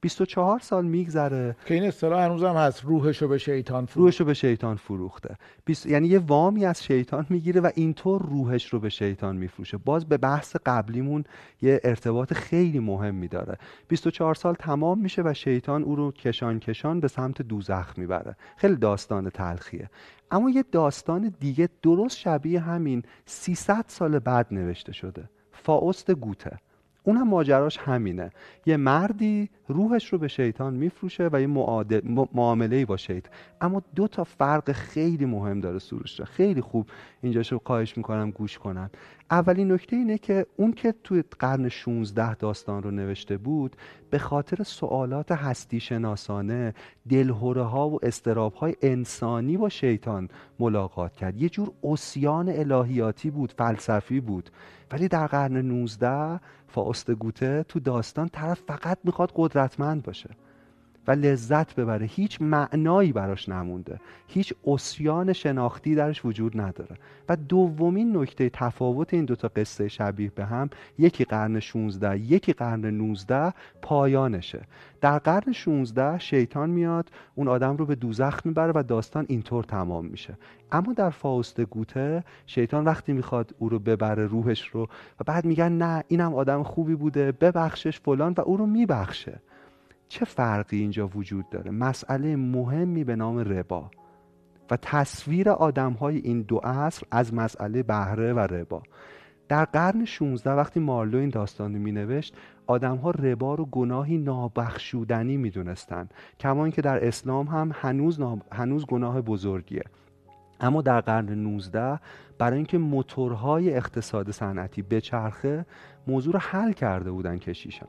24 0.00 0.58
سال 0.58 0.86
میگذره. 0.86 1.56
که 1.66 1.74
این 1.74 1.84
اصطلاح 1.84 2.24
هنوزم 2.24 2.54
هست 2.54 2.84
روحشو 2.84 3.28
به 3.28 3.38
شیطان 3.38 3.86
فروخته 3.86 4.00
روحشو 4.00 4.24
به 4.24 4.34
شیطان 4.34 4.76
فروخته. 4.76 5.36
یعنی 5.84 6.08
یه 6.08 6.18
وامی 6.18 6.64
از 6.64 6.84
شیطان 6.84 7.26
می‌گیره 7.28 7.60
و 7.60 7.70
اینطور 7.74 8.22
روحش 8.22 8.68
رو 8.72 8.80
به 8.80 8.88
شیطان 8.88 9.36
میفروشه. 9.36 9.76
باز 9.76 10.08
به 10.08 10.16
بحث 10.16 10.56
قبلیمون 10.66 11.24
یه 11.62 11.80
ارتباط 11.84 12.32
خیلی 12.32 12.78
مهمی 12.78 13.28
داره 13.28 13.58
24 13.88 14.34
سال 14.34 14.54
تمام 14.54 14.98
میشه 14.98 15.22
و 15.22 15.34
شیطان 15.34 15.82
او 15.82 15.96
رو 15.96 16.12
کشان 16.12 16.60
کشان 16.60 17.00
به 17.00 17.08
سمت 17.08 17.42
دوزخ 17.42 17.98
می‌بره. 17.98 18.36
خیلی 18.56 18.76
داستان 18.76 19.30
تلخیه. 19.30 19.90
اما 20.30 20.50
یه 20.50 20.64
داستان 20.72 21.34
دیگه 21.40 21.68
درست 21.82 22.16
شبیه 22.16 22.60
همین 22.60 23.02
300 23.26 23.84
سال 23.88 24.18
بعد 24.18 24.46
نوشته 24.50 24.92
شده. 24.92 25.28
فاوست 25.52 26.10
گوته. 26.10 26.58
اونم 27.06 27.28
ماجراش 27.28 27.78
همینه. 27.78 28.30
یه 28.66 28.76
مردی 28.76 29.50
روحش 29.68 30.12
رو 30.12 30.18
به 30.18 30.28
شیطان 30.28 30.74
میفروشه 30.74 31.28
و 31.32 31.40
یه 31.40 31.46
معامله 32.34 32.86
با 32.86 32.96
شیطان. 32.96 33.32
اما 33.60 33.82
دو 33.94 34.08
تا 34.08 34.24
فرق 34.24 34.72
خیلی 34.72 35.24
مهم 35.24 35.60
داره 35.60 35.78
سروش 35.78 36.20
خیلی 36.20 36.60
خوب 36.60 36.86
اینجاشو 37.22 37.60
خواهش 37.64 37.96
می‌کنم 37.96 38.30
گوش 38.30 38.58
کنن. 38.58 38.90
اولین 39.30 39.72
نکته 39.72 39.96
اینه 39.96 40.18
که 40.18 40.46
اون 40.56 40.72
که 40.72 40.94
توی 41.04 41.24
قرن 41.38 41.68
16 41.68 42.34
داستان 42.34 42.82
رو 42.82 42.90
نوشته 42.90 43.36
بود 43.36 43.76
به 44.10 44.18
خاطر 44.18 44.62
سوالات 44.62 45.32
هستی 45.32 45.80
شناسانه 45.80 46.74
دلهوره 47.08 47.62
ها 47.62 47.88
و 47.88 47.98
استراب 48.02 48.54
های 48.54 48.76
انسانی 48.82 49.56
با 49.56 49.68
شیطان 49.68 50.28
ملاقات 50.58 51.12
کرد. 51.12 51.36
یه 51.36 51.48
جور 51.48 51.72
اسیان 51.84 52.48
الهیاتی 52.48 53.30
بود 53.30 53.54
فلسفی 53.58 54.20
بود. 54.20 54.50
ولی 54.92 55.08
در 55.08 55.26
قرن 55.26 55.56
19 55.56 56.40
فاست 56.68 57.10
گوته 57.10 57.64
تو 57.68 57.80
داستان 57.80 58.28
طرف 58.28 58.60
فقط 58.66 58.98
می‌خواد 59.04 59.32
قدرتمند 59.34 60.02
باشه. 60.02 60.30
و 61.06 61.10
لذت 61.10 61.74
ببره. 61.74 62.06
هیچ 62.06 62.42
معنایی 62.42 63.12
براش 63.12 63.48
نمونده. 63.48 64.00
هیچ 64.28 64.54
اسیان 64.66 65.32
شناختی 65.32 65.94
درش 65.94 66.24
وجود 66.24 66.60
نداره. 66.60 66.96
و 67.28 67.36
دومین 67.36 68.16
نکته 68.16 68.48
تفاوت 68.48 69.14
این 69.14 69.24
دوتا 69.24 69.48
قصه 69.48 69.88
شبیه 69.88 70.30
به 70.30 70.44
هم 70.44 70.70
یکی 70.98 71.24
قرن 71.24 71.60
16 71.60 72.18
یکی 72.18 72.52
قرن 72.52 72.86
19 72.86 73.52
پایانشه. 73.82 74.60
در 75.00 75.18
قرن 75.18 75.52
16 75.52 76.18
شیطان 76.18 76.70
میاد 76.70 77.10
اون 77.34 77.48
آدم 77.48 77.76
رو 77.76 77.86
به 77.86 77.94
دوزخ 77.94 78.40
می‌بره 78.44 78.72
و 78.74 78.82
داستان 78.82 79.26
اینطور 79.28 79.64
تمام 79.64 80.06
میشه. 80.06 80.38
اما 80.72 80.92
در 80.92 81.10
فاوست 81.10 81.60
گوته 81.60 82.24
شیطان 82.46 82.84
وقتی 82.84 83.12
می‌خواد 83.12 83.54
او 83.58 83.68
رو 83.68 83.78
ببره 83.78 84.26
روحش 84.26 84.68
رو 84.68 84.82
و 85.20 85.24
بعد 85.26 85.44
میگن 85.44 85.72
نه 85.72 86.04
اینم 86.08 86.34
آدم 86.34 86.62
خوبی 86.62 86.94
بوده 86.94 87.32
ببخشش 87.32 88.00
فلان 88.00 88.34
و 88.38 88.40
او 88.40 88.56
رو 88.56 88.66
میبخشه. 88.66 89.40
چه 90.08 90.24
فرقی 90.24 90.78
اینجا 90.78 91.08
وجود 91.08 91.50
داره؟ 91.50 91.70
مسئله 91.70 92.36
مهمی 92.36 93.04
به 93.04 93.16
نام 93.16 93.38
ربا. 93.38 93.90
و 94.70 94.76
تصویر 94.82 95.50
آدم 95.50 95.92
های 95.92 96.16
این 96.16 96.42
دو 96.42 96.56
عصر 96.56 97.06
از 97.10 97.34
مسئله 97.34 97.82
بهره 97.82 98.32
و 98.32 98.38
ربا. 98.38 98.82
در 99.48 99.64
قرن 99.64 100.04
16 100.04 100.52
وقتی 100.52 100.80
مارلو 100.80 101.18
این 101.18 101.30
داستان 101.30 101.72
می 101.72 101.92
نوشت 101.92 102.36
آدم 102.66 102.96
ها 102.96 103.10
ربا 103.10 103.54
رو 103.54 103.64
گناهی 103.64 104.18
نابخشودنی 104.18 105.36
می 105.36 105.50
دونستن 105.50 106.08
کما 106.40 106.64
اینکه 106.64 106.82
در 106.82 107.06
اسلام 107.06 107.46
هم 107.46 107.70
هنوز, 107.74 108.20
هنوز 108.52 108.86
گناه 108.86 109.20
بزرگیه. 109.20 109.82
اما 110.60 110.82
در 110.82 111.00
قرن 111.00 111.28
19 111.28 112.00
برای 112.38 112.56
اینکه 112.56 112.78
موتورهای 112.78 113.74
اقتصاد 113.74 114.30
صنعتی 114.30 114.82
بچرخه 114.82 115.66
موضوع 116.06 116.32
رو 116.32 116.38
حل 116.42 116.72
کرده 116.72 117.10
بودن 117.10 117.38
کشیشان. 117.38 117.88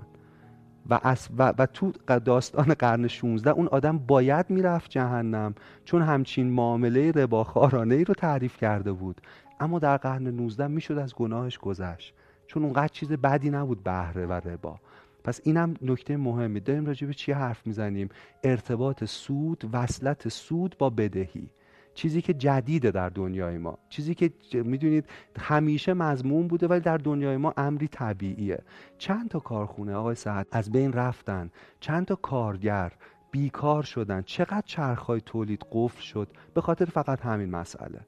و, 0.90 1.16
و, 1.38 1.54
و 1.58 1.66
تو 1.66 1.92
داستان 2.26 2.74
قرن 2.74 3.08
16 3.08 3.50
اون 3.50 3.68
آدم 3.68 3.98
باید 3.98 4.50
می‌رفت 4.50 4.92
جهنم 4.92 5.56
چون 5.86 6.02
همچین 6.02 6.50
معامله 6.50 7.12
رباخارانه 7.12 7.96
ای 7.96 8.04
رو 8.04 8.14
تعریف 8.14 8.58
کرده 8.58 8.92
بود. 8.92 9.22
اما 9.60 9.80
در 9.80 9.98
قرن 9.98 10.28
19 10.28 10.68
می‌شد 10.68 10.98
از 10.98 11.16
گناهش 11.16 11.58
گذشت. 11.58 12.14
چون 12.48 12.64
اونقدر 12.64 12.88
چیز 12.88 13.12
بدی 13.12 13.50
نبود 13.50 13.84
بهره 13.84 14.26
و 14.26 14.32
ربا. 14.32 14.80
پس 15.24 15.42
اینم 15.44 15.74
نکته 15.82 16.18
مهمی. 16.18 16.60
داریم 16.60 16.86
راجع 16.86 17.08
به 17.08 17.14
چی 17.14 17.32
حرف 17.32 17.68
می‌زنیم؟ 17.68 18.10
ارتباط 18.44 19.04
سود 19.04 19.70
وصلت 19.74 20.30
سود 20.30 20.76
با 20.80 20.90
بدهی. 20.90 21.50
چیزی 21.98 22.22
که 22.22 22.34
جدیده 22.34 22.92
در 22.92 23.10
دنیای 23.10 23.58
ما. 23.58 23.78
چیزی 23.90 24.16
که 24.16 24.32
می‌دونید 24.54 25.06
همیشه 25.40 25.94
مضمون 25.94 26.48
بوده 26.48 26.68
ولی 26.68 26.80
در 26.80 26.98
دنیای 26.98 27.38
ما 27.38 27.54
امری 27.58 27.88
طبیعیه. 27.88 28.60
چند 28.98 29.30
تا 29.30 29.40
کارخونه 29.40 29.94
آقای 29.94 30.16
سعد 30.16 30.48
از 30.52 30.72
بین 30.72 30.94
رفتن. 30.94 31.50
چند 31.80 32.06
تا 32.06 32.16
کارگر 32.16 32.94
بیکار 33.32 33.84
شدن. 33.84 34.22
چقدر 34.22 34.64
چرخهای 34.66 35.22
تولید 35.22 35.66
قفل 35.72 36.02
شد. 36.02 36.28
به 36.54 36.62
خاطر 36.62 36.86
فقط 36.86 37.22
همین 37.22 37.50
مسئله. 37.50 38.00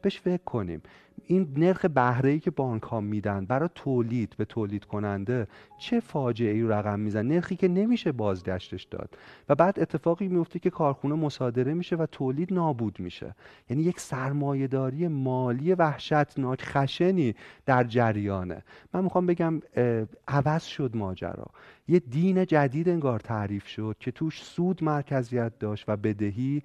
بهش 0.00 0.20
فکر 0.20 0.44
کنیم. 0.44 0.82
این 1.26 1.54
نرخ 1.56 1.84
بهره 1.84 2.38
که 2.38 2.50
بانک 2.50 2.82
ها 2.82 3.00
میدن 3.00 3.44
برای 3.44 3.68
تولید 3.74 4.34
به 4.38 4.44
تولید 4.44 4.84
کننده 4.84 5.46
چه 5.78 6.00
فاجعه 6.00 6.52
ای 6.52 6.62
رقم 6.62 7.00
میزن؟ 7.00 7.26
نرخی 7.26 7.56
که 7.56 7.68
نمیشه 7.68 8.12
بازگشتش 8.12 8.84
داد. 8.84 9.16
و 9.48 9.54
بعد 9.54 9.80
اتفاقی 9.80 10.28
میفته 10.28 10.58
که 10.58 10.70
کارخونه 10.70 11.14
مصادره 11.14 11.74
میشه 11.74 11.96
و 11.96 12.06
تولید 12.06 12.52
نابود 12.52 13.00
میشه. 13.00 13.34
یعنی 13.70 13.82
یک 13.82 14.00
سرمایهداری 14.00 15.08
مالی 15.08 15.74
وحشتناک 15.74 16.62
خشنی 16.62 17.34
در 17.66 17.84
جریانه. 17.84 18.62
من 18.94 19.04
می‌خوام 19.04 19.26
بگم 19.26 19.60
عوض 20.28 20.64
شد 20.64 20.96
ماجرا. 20.96 21.46
یه 21.88 21.98
دین 21.98 22.46
جدید 22.46 22.88
انگار 22.88 23.20
تعریف 23.20 23.66
شد 23.66 23.96
که 24.00 24.10
توش 24.10 24.42
سود 24.42 24.84
مرکزیت 24.84 25.58
داشت 25.58 25.84
و 25.88 25.96
بدهی 25.96 26.62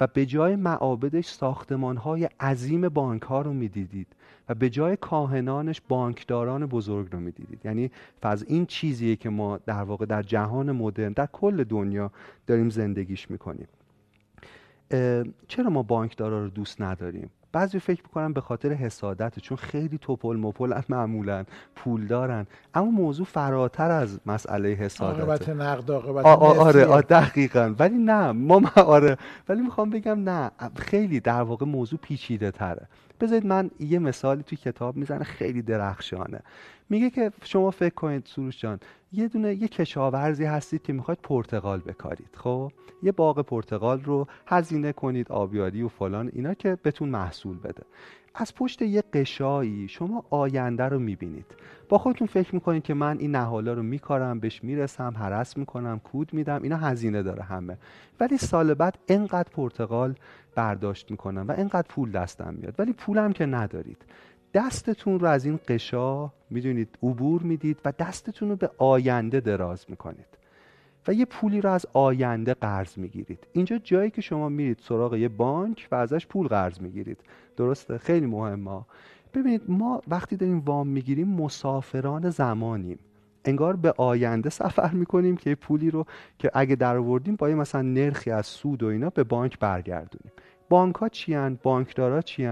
و 0.00 0.06
به 0.06 0.26
جای 0.26 0.56
معابدش 0.56 1.26
ساختمان 1.26 1.96
های 1.96 2.24
عظیم 2.40 2.88
بانک 2.88 3.22
ها 3.22 3.42
رو 3.42 3.52
می‌دیدید 3.52 4.06
و 4.48 4.54
به 4.54 4.70
جای 4.70 4.96
کاهنانش 4.96 5.82
بانکداران 5.88 6.66
بزرگ 6.66 7.08
رو 7.12 7.20
می‌دیدید. 7.20 7.60
یعنی 7.64 7.90
فاز 8.22 8.44
این 8.48 8.66
چیزیه 8.66 9.16
که 9.16 9.30
ما 9.30 9.58
در 9.58 9.82
واقع 9.82 10.06
در 10.06 10.22
جهان 10.22 10.72
مدرن 10.72 11.12
در 11.12 11.26
کل 11.26 11.64
دنیا 11.64 12.10
داریم 12.46 12.70
زندگیش 12.70 13.30
می‌کنیم. 13.30 13.68
چرا 15.48 15.70
ما 15.70 15.82
بانکدارا 15.82 16.42
رو 16.42 16.48
دوست 16.48 16.80
نداریم؟ 16.80 17.30
بعضی 17.56 17.78
فکر 17.78 18.02
می‌کنن 18.02 18.32
به 18.32 18.40
خاطر 18.40 18.72
حسادت 18.72 19.38
چون 19.38 19.56
خیلی 19.56 19.98
توپل 19.98 20.36
مپل 20.36 20.80
معمولا 20.88 21.44
پول 21.76 22.06
دارن. 22.06 22.46
اما 22.74 22.90
موضوع 22.90 23.26
فراتر 23.26 23.90
از 23.90 24.20
مسئله 24.26 24.68
حسادت 24.68 25.20
عاقبت 25.20 25.48
نقد 25.48 25.90
عاقبت 25.90 26.26
آره 26.26 26.84
آ 26.84 27.00
دقیقا. 27.00 27.74
ولی 27.78 27.98
نه 27.98 28.32
ما 28.32 28.62
آره. 28.76 29.16
ولی 29.48 29.62
می‌خوام 29.62 29.90
بگم 29.90 30.28
نه 30.28 30.50
خیلی 30.76 31.20
در 31.20 31.42
واقع 31.42 31.66
موضوع 31.66 31.98
پیچیده 32.02 32.50
تره 32.50 32.88
بذارید 33.20 33.46
من 33.46 33.70
یه 33.80 33.98
مثالی 33.98 34.42
توی 34.42 34.58
کتاب 34.58 34.96
می‌زنه 34.96 35.24
خیلی 35.24 35.62
درخشانه. 35.62 36.40
میگه 36.88 37.10
که 37.10 37.32
شما 37.44 37.70
فکر 37.70 37.94
کنید 37.94 38.26
سروش 38.26 38.60
جان 38.60 38.80
یه 39.12 39.28
دونه 39.28 39.54
یه 39.54 39.68
کشاورزی 39.68 40.44
هستید 40.44 40.82
که 40.82 40.92
می‌خواید 40.92 41.18
پرتقال 41.22 41.80
بکارید. 41.80 42.30
خب؟ 42.34 42.72
یه 43.02 43.12
باغ 43.12 43.40
پرتقال 43.40 44.04
رو 44.04 44.26
هزینه 44.46 44.92
کنید 44.92 45.32
آبیاری 45.32 45.82
و 45.82 45.88
فلان 45.88 46.30
اینا 46.32 46.54
که 46.54 46.78
بتون 46.84 47.08
محصول 47.08 47.58
بده. 47.58 47.82
از 48.34 48.54
پشت 48.54 48.82
یه 48.82 49.02
قشایی 49.12 49.88
شما 49.88 50.24
آینده 50.30 50.84
رو 50.84 50.98
می‌بینید. 50.98 51.46
با 51.88 51.98
خودتون 51.98 52.26
فکر 52.26 52.54
می‌کنید 52.54 52.82
که 52.82 52.94
من 52.94 53.18
این 53.18 53.30
نهالا 53.30 53.72
رو 53.72 53.82
میکارم 53.82 54.40
بهش 54.40 54.64
می‌رسم 54.64 55.14
حرس 55.16 55.56
می‌کنم 55.56 55.98
کود 55.98 56.34
میدم 56.34 56.62
اینا 56.62 56.76
هزینه 56.76 57.22
داره 57.22 57.42
همه. 57.42 57.78
ولی 58.20 58.38
سال 58.38 58.74
بعد 58.74 58.98
انقدر 59.08 59.48
پرتقال 59.52 60.14
برداشت 60.54 61.10
می‌کنم 61.10 61.44
و 61.48 61.54
انقدر 61.56 61.86
پول 61.88 62.10
دستم 62.10 62.54
میاد. 62.54 62.74
ولی 62.78 62.92
پولم 62.92 63.32
که 63.32 63.46
ندارید. 63.46 64.04
دستتون 64.54 65.20
رو 65.20 65.26
از 65.26 65.44
این 65.44 65.60
قشا 65.68 66.32
می‌دونید 66.50 66.98
عبور 67.02 67.42
می‌دید 67.42 67.80
و 67.84 67.92
دستتون 67.98 68.48
رو 68.48 68.56
به 68.56 68.70
آینده 68.78 69.40
دراز 69.40 69.84
می‌کنید 69.88 70.38
و 71.08 71.12
یه 71.12 71.24
پولی 71.24 71.60
رو 71.60 71.70
از 71.70 71.86
آینده 71.92 72.54
قرض 72.54 72.98
می‌گیرید. 72.98 73.46
اینجا 73.52 73.78
جایی 73.78 74.10
که 74.10 74.20
شما 74.20 74.48
میرید 74.48 74.78
سراغ 74.82 75.14
یه 75.14 75.28
بانک 75.28 75.88
و 75.90 75.94
ازش 75.94 76.26
پول 76.26 76.46
قرض 76.46 76.80
می‌گیرید. 76.80 77.20
درسته؟ 77.56 77.98
خیلی 77.98 78.26
مهمه. 78.26 78.80
ببینید 79.34 79.62
ما 79.68 80.00
وقتی 80.08 80.36
داریم 80.36 80.58
وام 80.58 80.88
می‌گیریم 80.88 81.28
مسافران 81.28 82.30
زمانیم. 82.30 82.98
انگار 83.44 83.76
به 83.76 83.94
آینده 83.96 84.50
سفر 84.50 84.90
می‌کنیم 84.90 85.36
که 85.36 85.54
پولی 85.54 85.90
رو 85.90 86.06
که 86.38 86.50
اگه 86.54 86.76
در 86.76 86.96
آوردیم 86.96 87.36
با 87.36 87.48
یه 87.48 87.54
مثلا 87.54 87.82
نرخی 87.82 88.30
از 88.30 88.46
سود 88.46 88.82
و 88.82 88.86
اینا 88.86 89.10
به 89.10 89.24
بانک 89.24 89.58
برگردونیم. 89.58 90.32
بانک 90.68 90.94
ها 90.94 91.08
چی 91.08 91.34
هن؟ 91.34 91.58
بانکدارا 91.62 92.22
چی 92.22 92.44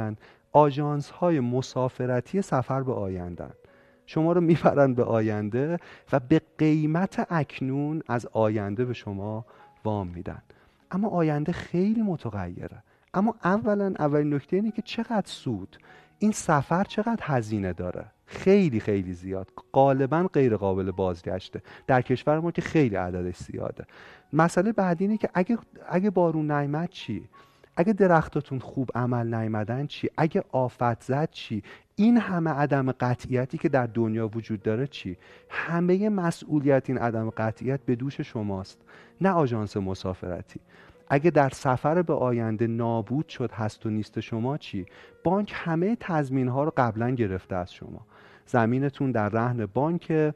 آژانس 0.55 1.11
های 1.11 1.41
مسافرتی 1.41 2.43
سفر 2.43 2.83
به 2.83 2.93
آینده 2.93 3.49
شما 4.07 4.33
رو 4.33 4.41
می‌برن 4.41 4.95
به 4.95 5.05
آینده 5.05 5.79
و 6.13 6.21
به 6.21 6.41
قیمت 6.59 7.27
اکنون 7.31 8.03
از 8.09 8.27
آینده 8.33 8.85
به 8.85 8.93
شما 8.93 9.47
وام 9.85 10.09
میدن. 10.09 10.43
اما 10.91 11.09
آینده 11.09 11.53
خیلی 11.53 12.03
متغیره. 12.03 12.83
اما 13.15 13.35
اولا 13.45 13.95
اولین 13.99 14.35
نکته 14.35 14.57
اینه 14.57 14.71
که 14.71 14.83
چقدر 14.83 15.27
سود. 15.27 15.77
این 16.19 16.33
سفر 16.33 16.85
چقدر 16.85 17.21
هزینه 17.23 17.73
داره. 17.73 18.05
خیلی 18.27 18.81
خیلی 18.81 19.13
زیاد. 19.13 19.51
غالبا 19.73 20.29
غیر 20.33 20.57
قابل 20.57 20.91
بازگشته. 20.91 21.63
در 21.87 22.03
کشور 22.03 22.41
ما 22.41 22.51
که 22.51 22.63
خیلی 22.63 22.97
عددش 22.97 23.37
زیاده. 23.37 23.85
مسئله 24.33 24.73
بعدی 24.73 25.05
اینه 25.05 25.17
که 25.17 25.29
اگه, 25.35 25.59
اگه 25.89 26.11
بارون 26.11 26.51
نیمت 26.51 26.91
چی؟ 26.91 27.29
اگه 27.77 27.93
درختاتون 27.93 28.59
خوب 28.59 28.91
عمل 28.95 29.35
نیمدن 29.35 29.87
چی؟ 29.87 30.11
اگه 30.17 30.45
آفت 30.53 31.03
زد 31.03 31.29
چی؟ 31.31 31.63
این 31.97 32.17
همه 32.17 32.51
عدم 32.51 32.93
قطعیتی 32.93 33.59
که 33.59 33.69
در 33.69 33.87
دنیا 33.87 34.29
وجود 34.29 34.63
داره 34.63 34.87
چی؟ 34.87 35.17
همه 35.51 36.09
مسئولیت 36.09 36.91
این 36.91 36.99
عدم 36.99 37.31
قطعیت 37.31 37.81
به 37.81 37.97
دوش 37.97 38.21
شماست 38.21 38.81
نه 39.21 39.31
آژانس 39.31 39.77
مسافرتی. 39.77 40.61
اگه 41.09 41.31
در 41.31 41.49
سفر 41.49 42.03
به 42.03 42.15
آینده 42.15 42.67
نابود 42.67 43.29
شد 43.29 43.53
هست 43.53 43.87
و 43.87 43.91
نیست 43.91 44.21
شما 44.21 44.59
چی؟ 44.59 44.87
بانک 45.25 45.53
همه 45.55 45.97
تضمین 46.01 46.49
ها 46.49 46.65
رو 46.65 46.73
قبلا 46.77 47.11
گرفته 47.11 47.57
از 47.57 47.73
شما. 47.73 48.07
زمینتون 48.47 49.13
در 49.13 49.29
رهن 49.29 49.67
بانک 49.67 50.35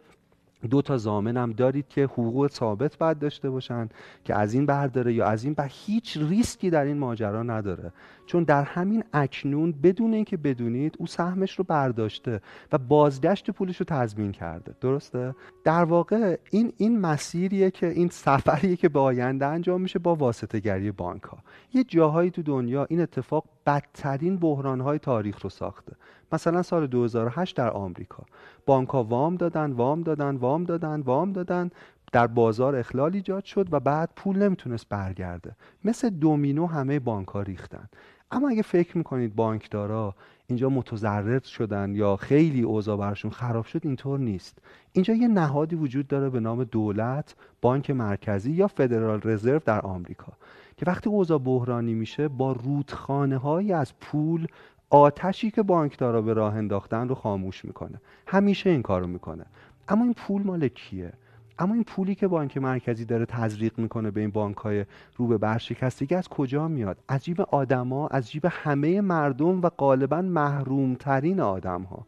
دو 0.70 0.82
تا 0.82 0.96
زامن 0.96 1.36
هم 1.36 1.52
دارید 1.52 1.88
که 1.88 2.04
حقوق 2.04 2.50
ثابت 2.50 2.98
باید 2.98 3.18
داشته 3.18 3.50
باشن 3.50 3.88
که 4.24 4.34
از 4.34 4.54
این 4.54 4.66
برداره 4.66 5.14
یا 5.14 5.26
از 5.26 5.44
این 5.44 5.54
و 5.58 5.68
هیچ 5.70 6.16
ریسکی 6.16 6.70
در 6.70 6.84
این 6.84 6.98
ماجرا 6.98 7.42
نداره. 7.42 7.92
چون 8.26 8.44
در 8.44 8.62
همین 8.62 9.04
اکنون 9.12 9.72
بدون 9.72 10.14
اینکه 10.14 10.36
بدونید 10.36 10.96
او 10.98 11.06
سهمش 11.06 11.58
رو 11.58 11.64
برداشته 11.64 12.40
و 12.72 12.78
بازگشت 12.78 13.50
پولش 13.50 13.76
رو 13.76 13.84
تضمین 13.84 14.32
کرده. 14.32 14.74
درسته؟ 14.80 15.34
در 15.64 15.84
واقع 15.84 16.38
این 16.50 16.72
این 16.76 17.00
مسیریه 17.00 17.70
که 17.70 17.86
این 17.86 18.08
سفریه 18.08 18.76
که 18.76 18.88
به 18.88 19.00
آینده 19.00 19.46
انجام 19.46 19.80
میشه 19.80 19.98
با 19.98 20.14
واسطه 20.14 20.60
گری 20.60 20.90
بانک 20.90 21.22
ها 21.22 21.38
یه 21.74 21.84
جاهایی 21.84 22.30
تو 22.30 22.42
دنیا 22.42 22.86
این 22.90 23.00
اتفاق 23.00 23.44
بدترین 23.66 24.36
بحران 24.36 24.80
های 24.80 24.98
تاریخ 24.98 25.42
رو 25.42 25.50
ساخته. 25.50 25.92
مثلا 26.32 26.62
سال 26.62 26.86
2008 26.86 27.56
در 27.56 27.70
آمریکا. 27.70 28.22
بانک 28.66 28.88
ها 28.88 29.04
وام 29.04 29.36
دادن 29.36 29.72
وام 29.72 30.02
دادن 30.02 30.36
وام 30.36 30.64
دادن 30.64 31.00
وام 31.00 31.32
دادن. 31.32 31.70
در 32.12 32.26
بازار 32.26 32.76
اخلال 32.76 33.14
ایجاد 33.14 33.44
شد 33.44 33.68
و 33.70 33.80
بعد 33.80 34.10
پول 34.16 34.42
نمی‌تونست 34.42 34.88
برگرده. 34.88 35.56
مثل 35.84 36.10
دومینو 36.10 36.66
همه 36.66 36.98
بانک 36.98 37.28
ها 37.28 37.42
ریختن. 37.42 37.88
اما 38.30 38.48
اگه 38.48 38.62
فکر 38.62 38.98
می‌کنید 38.98 39.34
بانکدارا 39.34 40.14
اینجا 40.46 40.68
متضرر 40.68 41.40
شدن 41.40 41.94
یا 41.94 42.16
خیلی 42.16 42.62
اوضاع 42.62 42.96
برشون 42.96 43.30
خراب 43.30 43.64
شد 43.64 43.80
اینطور 43.84 44.18
نیست. 44.18 44.58
اینجا 44.92 45.14
یه 45.14 45.28
نهادی 45.28 45.76
وجود 45.76 46.06
داره 46.06 46.30
به 46.30 46.40
نام 46.40 46.64
دولت 46.64 47.34
بانک 47.62 47.90
مرکزی 47.90 48.52
یا 48.52 48.66
فدرال 48.66 49.20
رزرو 49.24 49.60
در 49.64 49.80
آمریکا. 49.80 50.32
که 50.76 50.86
وقتی 50.86 51.10
اوضاع 51.10 51.38
بحرانی 51.38 51.94
میشه 51.94 52.28
با 52.28 52.52
رودخانه 52.52 53.36
هایی 53.36 53.72
از 53.72 53.92
پول 54.00 54.46
آتشی 54.90 55.50
که 55.50 55.62
بانکدارا 55.62 56.22
به 56.22 56.32
راه 56.32 56.54
انداختن 56.54 57.08
رو 57.08 57.14
خاموش 57.14 57.64
می‌کنه. 57.64 58.00
همیشه 58.26 58.70
این 58.70 58.82
کارو 58.82 59.06
می‌کنه. 59.06 59.44
اما 59.88 60.04
این 60.04 60.14
پول 60.14 60.42
مال 60.42 60.68
کیه؟ 60.68 61.12
اما 61.58 61.74
این 61.74 61.84
پولی 61.84 62.14
که 62.14 62.28
بانک 62.28 62.56
مرکزی 62.56 63.04
داره 63.04 63.26
تزریق 63.26 63.78
می‌کنه 63.78 64.10
به 64.10 64.20
این 64.20 64.30
بانک 64.30 64.56
های 64.56 64.84
رو 65.16 65.26
به 65.26 65.38
برشکستگی 65.38 66.14
از 66.14 66.28
کجا 66.28 66.68
میاد؟ 66.68 66.98
از 67.08 67.24
جیب 67.24 67.40
آدما 67.40 68.08
از 68.08 68.30
جیب 68.30 68.46
همه 68.50 69.00
مردم 69.00 69.62
و 69.62 69.68
غالبا 69.68 70.22
محروم 70.22 70.94
ترین 70.94 71.40
آدم 71.40 71.82
ها 71.82 72.06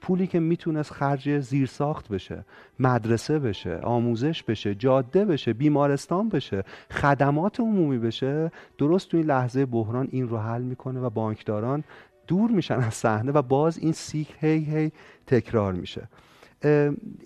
پولی 0.00 0.26
که 0.26 0.40
می‌تونست 0.40 0.92
خرج 0.92 1.40
زیرساخت 1.40 2.08
بشه 2.08 2.44
مدرسه 2.80 3.38
بشه 3.38 3.76
آموزش 3.76 4.42
بشه 4.42 4.74
جاده 4.74 5.24
بشه 5.24 5.52
بیمارستان 5.52 6.28
بشه 6.28 6.64
خدمات 6.90 7.60
عمومی 7.60 7.98
بشه 7.98 8.50
درست 8.78 9.08
تو 9.08 9.16
این 9.16 9.26
لحظه 9.26 9.66
بحران 9.66 10.08
این 10.10 10.28
رو 10.28 10.38
حل 10.38 10.62
می‌کنه 10.62 11.00
و 11.00 11.10
بانکداران 11.10 11.84
دور 12.26 12.50
میشن 12.50 12.74
از 12.74 12.94
صحنه 12.94 13.32
و 13.32 13.42
باز 13.42 13.78
این 13.78 13.92
سیک 13.92 14.34
هی 14.40 14.58
هی 14.58 14.92
تکرار 15.26 15.72
میشه. 15.72 16.08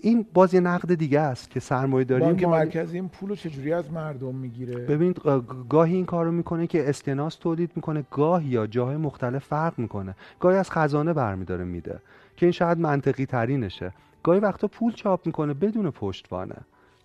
این 0.01 0.25
باز 0.33 0.53
یه 0.53 0.59
نقد 0.59 0.93
دیگه 0.93 1.19
است 1.19 1.49
که 1.49 1.59
سرمایه 1.59 2.05
داری 2.05 2.23
بانک 2.23 2.43
مرکزی 2.43 2.97
این 2.97 3.09
پول 3.09 3.35
چجوری 3.35 3.73
از 3.73 3.91
مردم 3.91 4.35
می‌گیره؟ 4.35 4.75
ببینید 4.75 5.21
گاهی 5.69 5.95
این 5.95 6.05
کارو 6.05 6.31
می‌کنه 6.31 6.67
که 6.67 6.89
اسکناس 6.89 7.35
تولید 7.35 7.71
می‌کنه 7.75 8.03
گاهی 8.11 8.47
یا 8.47 8.67
جاهای 8.67 8.97
مختلف 8.97 9.45
فرق 9.45 9.79
می‌کنه. 9.79 10.15
گاهی 10.39 10.57
از 10.57 10.71
خزانه 10.71 11.13
برمیداره 11.13 11.63
میده 11.63 11.99
که 12.35 12.45
این 12.45 12.51
شاید 12.53 12.79
منطقی 12.79 13.25
ترینشه 13.25 13.93
گاهی 14.23 14.39
وقتا 14.39 14.67
پول 14.67 14.93
چاپ 14.93 15.25
می‌کنه 15.25 15.53
بدون 15.53 15.91
پشتوانه. 15.91 16.55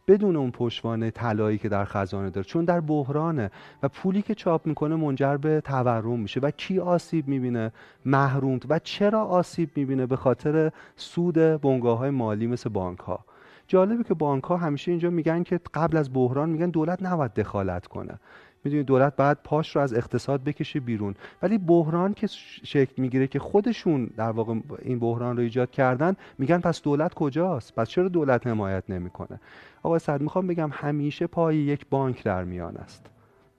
بدون 0.06 0.36
اون 0.36 0.50
پشتوانه 0.50 1.10
طلایی 1.10 1.58
که 1.58 1.68
در 1.68 1.84
خزانه 1.84 2.30
داره 2.30 2.44
چون 2.44 2.64
در 2.64 2.80
بحرانه 2.80 3.50
و 3.82 3.88
پولی 3.88 4.22
که 4.22 4.34
چاپ 4.34 4.66
می‌کنه 4.66 4.96
منجر 4.96 5.36
به 5.36 5.60
تورم 5.60 6.20
میشه. 6.20 6.40
و 6.40 6.50
کی 6.50 6.78
آسیب 6.78 7.28
می‌بینه؟ 7.28 7.72
محروم. 8.04 8.60
و 8.68 8.78
چرا 8.78 9.24
آسیب 9.24 9.70
می‌بینه؟ 9.76 10.06
به 10.06 10.16
خاطر 10.16 10.72
سود 10.96 11.34
بنگاه 11.34 11.98
های 11.98 12.10
مالی 12.10 12.46
مثل 12.46 12.70
بانک 12.70 12.98
ها 12.98 13.24
جالبه 13.68 14.04
که 14.04 14.14
بانک 14.14 14.44
ها 14.44 14.56
همیشه 14.56 14.90
اینجا 14.90 15.10
میگن 15.10 15.42
که 15.42 15.60
قبل 15.74 15.96
از 15.96 16.12
بحران 16.12 16.50
میگن 16.50 16.70
دولت 16.70 17.02
نباید 17.02 17.34
دخالت 17.34 17.86
کنه. 17.86 18.18
می‌دونید 18.64 18.86
دولت 18.86 19.16
باید 19.16 19.38
پاش 19.44 19.76
رو 19.76 19.82
از 19.82 19.94
اقتصاد 19.94 20.44
بکشه 20.44 20.80
بیرون. 20.80 21.14
ولی 21.42 21.58
بحران 21.58 22.14
که 22.14 22.26
شکل 22.64 23.02
می‌گیره 23.02 23.26
که 23.26 23.38
خودشون 23.38 24.10
در 24.16 24.30
واقع 24.30 24.54
این 24.82 24.98
بحران 24.98 25.36
رو 25.36 25.42
ایجاد 25.42 25.70
کردن 25.70 26.16
میگن 26.38 26.58
پس 26.58 26.82
دولت 26.82 27.14
کجاست؟ 27.14 27.74
پس 27.74 27.88
چرا 27.88 28.08
دولت 28.08 28.46
حمایت 28.46 28.84
نمی‌کنه؟ 28.88 29.40
آقای 29.82 29.98
سعد 29.98 30.20
می‌خوام 30.20 30.46
بگم 30.46 30.70
همیشه 30.72 31.26
پای 31.26 31.56
یک 31.56 31.86
بانک 31.90 32.24
در 32.24 32.44
میان 32.44 32.76
است. 32.76 33.11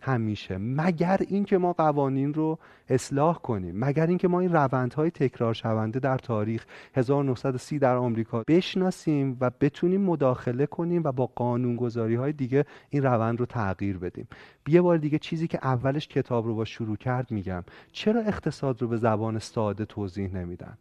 همیشه. 0.03 0.57
مگر 0.57 1.19
اینکه 1.27 1.57
ما 1.57 1.73
قوانین 1.73 2.33
رو 2.33 2.59
اصلاح 2.89 3.37
کنیم. 3.37 3.85
مگر 3.85 4.07
اینکه 4.07 4.27
ما 4.27 4.39
این 4.39 4.53
روندهای 4.53 5.11
تکرار 5.11 5.53
شونده 5.53 5.99
در 5.99 6.17
تاریخ 6.17 6.65
1930 6.95 7.79
در 7.79 7.95
آمریکا 7.95 8.43
بشناسیم 8.47 9.37
و 9.41 9.51
بتونیم 9.61 10.01
مداخله 10.01 10.65
کنیم 10.65 11.03
و 11.03 11.11
با 11.11 11.25
قانونگذاری 11.35 12.15
های 12.15 12.31
دیگه 12.31 12.65
این 12.89 13.03
روند 13.03 13.39
رو 13.39 13.45
تغییر 13.45 13.97
بدیم. 13.97 14.27
یه 14.67 14.81
بار 14.81 14.97
دیگه 14.97 15.19
چیزی 15.19 15.47
که 15.47 15.59
اولش 15.63 16.07
کتاب 16.07 16.45
رو 16.45 16.55
با 16.55 16.65
شروع 16.65 16.95
کرد 16.95 17.31
میگم. 17.31 17.63
چرا 17.91 18.21
اقتصاد 18.21 18.81
رو 18.81 18.87
به 18.87 18.97
زبان 18.97 19.39
ساده 19.39 19.85
توضیح 19.85 20.35
نمیدن؟ 20.35 20.77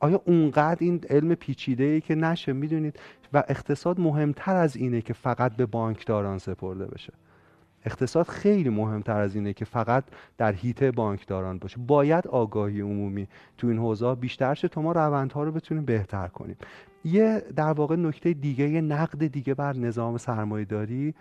آیا 0.00 0.22
اونقدر 0.24 0.78
این 0.80 1.00
علم 1.10 1.34
پیچیده 1.34 1.84
ای 1.84 2.00
که 2.00 2.14
نشه 2.14 2.52
می‌دونید؟ 2.52 2.98
و 3.32 3.42
اقتصاد 3.48 4.00
مهمتر 4.00 4.56
از 4.56 4.76
اینه 4.76 5.00
که 5.00 5.12
فقط 5.12 5.56
به 5.56 5.66
بانکداران 5.66 6.38
سپرده 6.38 6.86
بشه. 6.86 7.12
اقتصاد 7.88 8.26
خیلی 8.26 8.68
مهمتر 8.68 9.20
از 9.20 9.34
اینه 9.34 9.52
که 9.52 9.64
فقط 9.64 10.04
در 10.38 10.52
هیته 10.52 10.90
بانکداران 10.90 11.58
باشه. 11.58 11.76
باید 11.86 12.26
آگاهی 12.26 12.80
عمومی 12.80 13.28
تو 13.58 13.66
این 13.66 13.78
حوزه 13.78 14.14
بیشتر 14.14 14.54
شه 14.54 14.68
تا 14.68 14.82
ما 14.82 14.92
روندها 14.92 15.42
رو 15.44 15.52
بتونیم 15.52 15.84
بهتر 15.84 16.28
کنیم. 16.28 16.56
یه 17.04 17.42
در 17.56 17.72
واقع 17.72 17.96
نکته 17.96 18.32
دیگه 18.32 18.68
یه 18.68 18.80
نقد 18.80 19.26
دیگه 19.26 19.54
بر 19.54 19.76
نظام 19.76 20.18
سرمایه 20.18 20.64
داری 20.64 21.14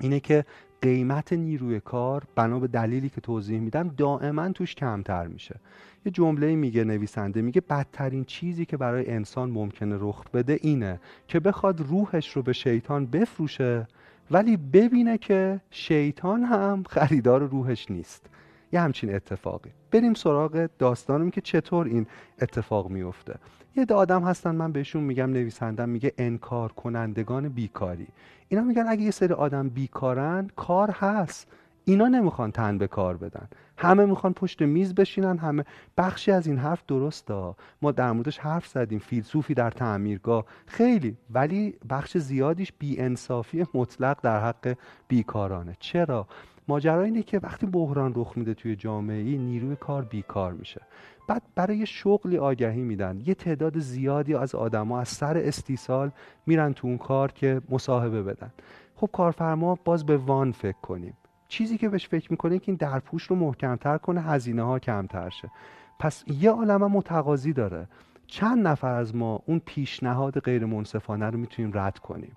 اینه 0.00 0.20
که 0.20 0.44
قیمت 0.82 1.32
نیروی 1.32 1.80
کار 1.80 2.22
بنا 2.34 2.58
به 2.58 2.66
دلیلی 2.66 3.08
که 3.08 3.20
توضیح 3.20 3.60
میدم 3.60 3.88
دائما 3.88 4.48
توش 4.48 4.74
کمتر 4.74 5.26
میشه. 5.26 5.60
یه 6.04 6.12
جمله 6.12 6.56
میگه 6.56 6.84
نویسنده 6.84 7.42
میگه 7.42 7.60
بدترین 7.60 8.24
چیزی 8.24 8.64
که 8.64 8.76
برای 8.76 9.10
انسان 9.10 9.50
ممکنه 9.50 9.96
رخ 10.00 10.24
بده 10.34 10.58
اینه 10.62 11.00
که 11.28 11.40
بخواد 11.40 11.80
روحش 11.80 12.36
رو 12.36 12.42
به 12.42 12.52
شیطان 12.52 13.06
بفروشه 13.06 13.86
ولی 14.30 14.56
ببینه 14.56 15.18
که 15.18 15.60
شیطان 15.70 16.42
هم 16.42 16.84
خریدار 16.88 17.42
روحش 17.42 17.90
نیست. 17.90 18.26
یه 18.72 18.80
همچین 18.80 19.14
اتفاقی. 19.14 19.70
بریم 19.90 20.14
سراغ 20.14 20.68
داستانم 20.78 21.30
که 21.30 21.40
چطور 21.40 21.86
این 21.86 22.06
اتفاق 22.40 22.90
میفته 22.90 23.34
یه 23.76 23.86
آدم 23.94 24.24
هستن 24.24 24.54
من 24.54 24.72
بهشون 24.72 25.02
میگم 25.02 25.30
نویسندم 25.30 25.88
میگه 25.88 26.12
انکار 26.18 26.72
کنندگان 26.72 27.48
بیکاری. 27.48 28.06
اینا 28.48 28.62
میگن 28.62 28.84
اگه 28.88 29.02
یه 29.02 29.10
سری 29.10 29.32
آدم 29.32 29.68
بیکارن 29.68 30.50
کار 30.56 30.90
هست. 30.90 31.48
اینا 31.88 32.08
نمی‌خوان 32.08 32.50
تن 32.50 32.78
به 32.78 32.86
کار 32.86 33.16
بدن. 33.16 33.48
همه 33.78 34.06
می‌خوان 34.06 34.32
پشت 34.32 34.62
میز 34.62 34.94
بشینن 34.94 35.38
همه. 35.38 35.64
بخشی 35.98 36.32
از 36.32 36.46
این 36.46 36.58
حرف 36.58 36.82
درسته. 36.88 37.54
ما 37.82 37.92
در 37.92 38.12
موردش 38.12 38.38
حرف 38.38 38.66
زدیم 38.66 38.98
فیلسوفی 38.98 39.54
در 39.54 39.70
تعمیرگاه. 39.70 40.44
خیلی. 40.66 41.16
ولی 41.30 41.74
بخش 41.90 42.18
زیادیش 42.18 42.72
بیانصافی 42.78 43.64
مطلق 43.74 44.18
در 44.22 44.40
حق 44.40 44.76
بیکارانه. 45.08 45.76
چرا؟ 45.80 46.26
ماجرا 46.68 47.02
اینه 47.02 47.22
که 47.22 47.38
وقتی 47.38 47.66
بحران 47.66 48.12
رخ 48.16 48.32
میده 48.36 48.54
توی 48.54 48.76
جامعه 48.76 49.38
نیروی 49.38 49.76
کار 49.76 50.02
بیکار 50.02 50.52
میشه. 50.52 50.80
بعد 51.28 51.42
برای 51.54 51.86
شغلی 51.86 52.38
آگهی 52.38 52.82
میدن. 52.82 53.22
یه 53.26 53.34
تعداد 53.34 53.78
زیادی 53.78 54.34
از 54.34 54.54
آدما 54.54 55.00
از 55.00 55.08
سر 55.08 55.38
استیصال 55.38 56.10
میرن 56.46 56.72
تو 56.72 56.88
اون 56.88 56.98
کار 56.98 57.32
که 57.32 57.60
مصاحبه 57.68 58.22
بدن. 58.22 58.50
خب 58.96 59.10
کارفرما 59.12 59.78
باز 59.84 60.06
به 60.06 60.16
وان 60.16 60.52
فکر 60.52 60.80
کنیم. 60.82 61.14
چیزی 61.48 61.78
که 61.78 61.88
بهش 61.88 62.08
فکر 62.08 62.30
می‌کنه 62.30 62.58
که 62.58 62.64
این 62.66 62.76
درپوش 62.76 63.22
رو 63.22 63.36
محکمتر 63.36 63.98
کنه 63.98 64.22
هزینه 64.22 64.62
ها 64.62 64.78
کمتر 64.78 65.30
شه. 65.30 65.50
پس 65.98 66.24
یه 66.26 66.50
عالم 66.50 66.92
متقاضی 66.92 67.52
داره. 67.52 67.88
چند 68.26 68.66
نفر 68.66 68.92
از 68.92 69.16
ما 69.16 69.42
اون 69.46 69.60
پیشنهاد 69.66 70.40
غیر 70.40 70.66
منصفانه 70.66 71.30
رو 71.30 71.38
می‌تونیم 71.38 71.70
رد 71.74 71.98
کنیم؟ 71.98 72.36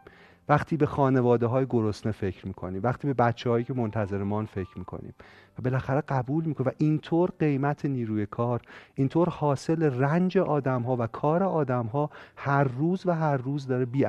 وقتی 0.49 0.77
به 0.77 0.85
خانواده 0.85 1.45
های 1.45 1.65
گرسنه 1.69 2.11
فکر 2.11 2.47
می‌کنیم 2.47 2.81
وقتی 2.83 3.07
به 3.07 3.13
بچه 3.13 3.49
هایی 3.49 3.65
که 3.65 3.73
منتظرمان 3.73 4.45
فکر 4.45 4.79
می‌کنیم 4.79 5.13
و 5.59 5.61
بالاخره 5.61 6.01
قبول 6.01 6.45
می‌کنیم 6.45 6.69
و 6.69 6.71
اینطور 6.77 7.29
قیمت 7.39 7.85
نیروی 7.85 8.25
کار 8.25 8.61
اینطور 8.95 9.29
حاصل 9.29 9.83
رنج 9.83 10.37
آدم 10.37 10.81
ها 10.81 10.95
و 10.99 11.07
کار 11.07 11.43
آدم 11.43 11.85
ها 11.85 12.09
هر 12.35 12.63
روز 12.63 13.05
و 13.05 13.11
هر 13.11 13.37
روز 13.37 13.67
داره 13.67 13.85
بی 13.85 14.05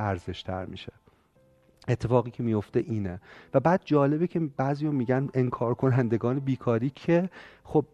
میشه. 0.69 0.93
اتفاقی 1.91 2.31
که 2.31 2.43
میفته 2.43 2.81
اینه. 2.81 3.21
و 3.55 3.61
بعد 3.61 3.81
جالبه 3.85 4.27
که 4.27 4.41
بعضی 4.41 4.87
میگن 4.89 5.29
انکار 5.35 5.75
کنندگان 5.75 6.39
بیکاری 6.39 6.91
که 6.91 7.31
خب 7.65 7.85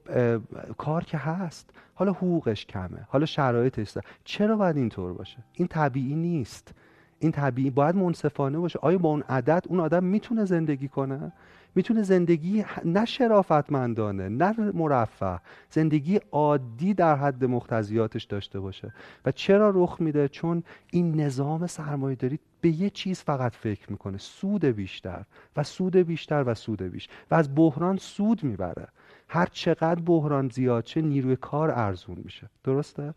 کار 0.78 1.04
که 1.04 1.18
هست 1.18 1.70
حالا 1.94 2.12
حقوقش 2.12 2.66
کمه 2.66 3.06
حالا 3.08 3.26
شرایطش 3.26 3.98
چرا 4.24 4.56
باید 4.56 4.76
اینطور 4.76 5.12
باشه؟ 5.12 5.38
این 5.52 5.68
طبیعی 5.68 6.14
نیست. 6.14 6.74
این 7.18 7.32
طبیعی 7.32 7.70
باید 7.70 7.96
منصفانه 7.96 8.58
باشه. 8.58 8.78
آیا 8.82 8.98
با 8.98 9.08
اون 9.08 9.22
عدد 9.28 9.64
اون 9.68 9.80
آدم 9.80 10.04
می‌تونه 10.04 10.44
زندگی 10.44 10.88
کنه؟ 10.88 11.32
می‌تونه 11.76 12.02
زندگی 12.02 12.64
نه 12.84 13.04
شرافتمندانه 13.04 14.28
نه 14.28 14.54
مرفه 14.74 15.40
زندگی 15.70 16.20
عادی 16.32 16.94
در 16.94 17.16
حد 17.16 17.44
مقتضیاتش 17.44 18.24
داشته 18.24 18.60
باشه. 18.60 18.92
و 19.24 19.32
چرا 19.32 19.72
رخ 19.74 19.96
میده؟ 20.00 20.28
چون 20.28 20.62
این 20.90 21.20
نظام 21.20 21.66
سرمایه 21.66 22.16
داری 22.16 22.38
به 22.60 22.68
یه 22.68 22.90
چیز 22.90 23.20
فقط 23.20 23.54
فکر 23.54 23.90
می‌کنه 23.90 24.18
سود 24.18 24.64
بیشتر 24.64 25.24
و 25.56 25.62
سود 25.62 25.96
بیشتر 25.96 26.44
و 26.46 26.54
سود 26.54 26.82
بیش. 26.82 27.08
و 27.30 27.34
از 27.34 27.54
بحران 27.54 27.96
سود 27.96 28.44
می‌بره. 28.44 28.88
هر 29.28 29.46
چقدر 29.46 30.00
بحران 30.00 30.48
زیاد 30.48 30.84
چه 30.84 31.02
نیروی 31.02 31.36
کار 31.36 31.70
ارزون 31.70 32.18
میشه. 32.24 32.50
درسته؟ 32.64 33.14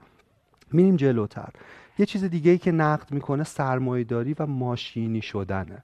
میریم 0.72 0.96
جلوتر. 0.96 1.50
یه 1.98 2.06
چیز 2.06 2.24
دیگه 2.24 2.52
ای 2.52 2.58
که 2.58 2.72
نقد 2.72 3.12
می‌کنه 3.12 3.44
سرمایهداری 3.44 4.36
و 4.40 4.46
ماشینی 4.46 5.22
شدنه. 5.22 5.84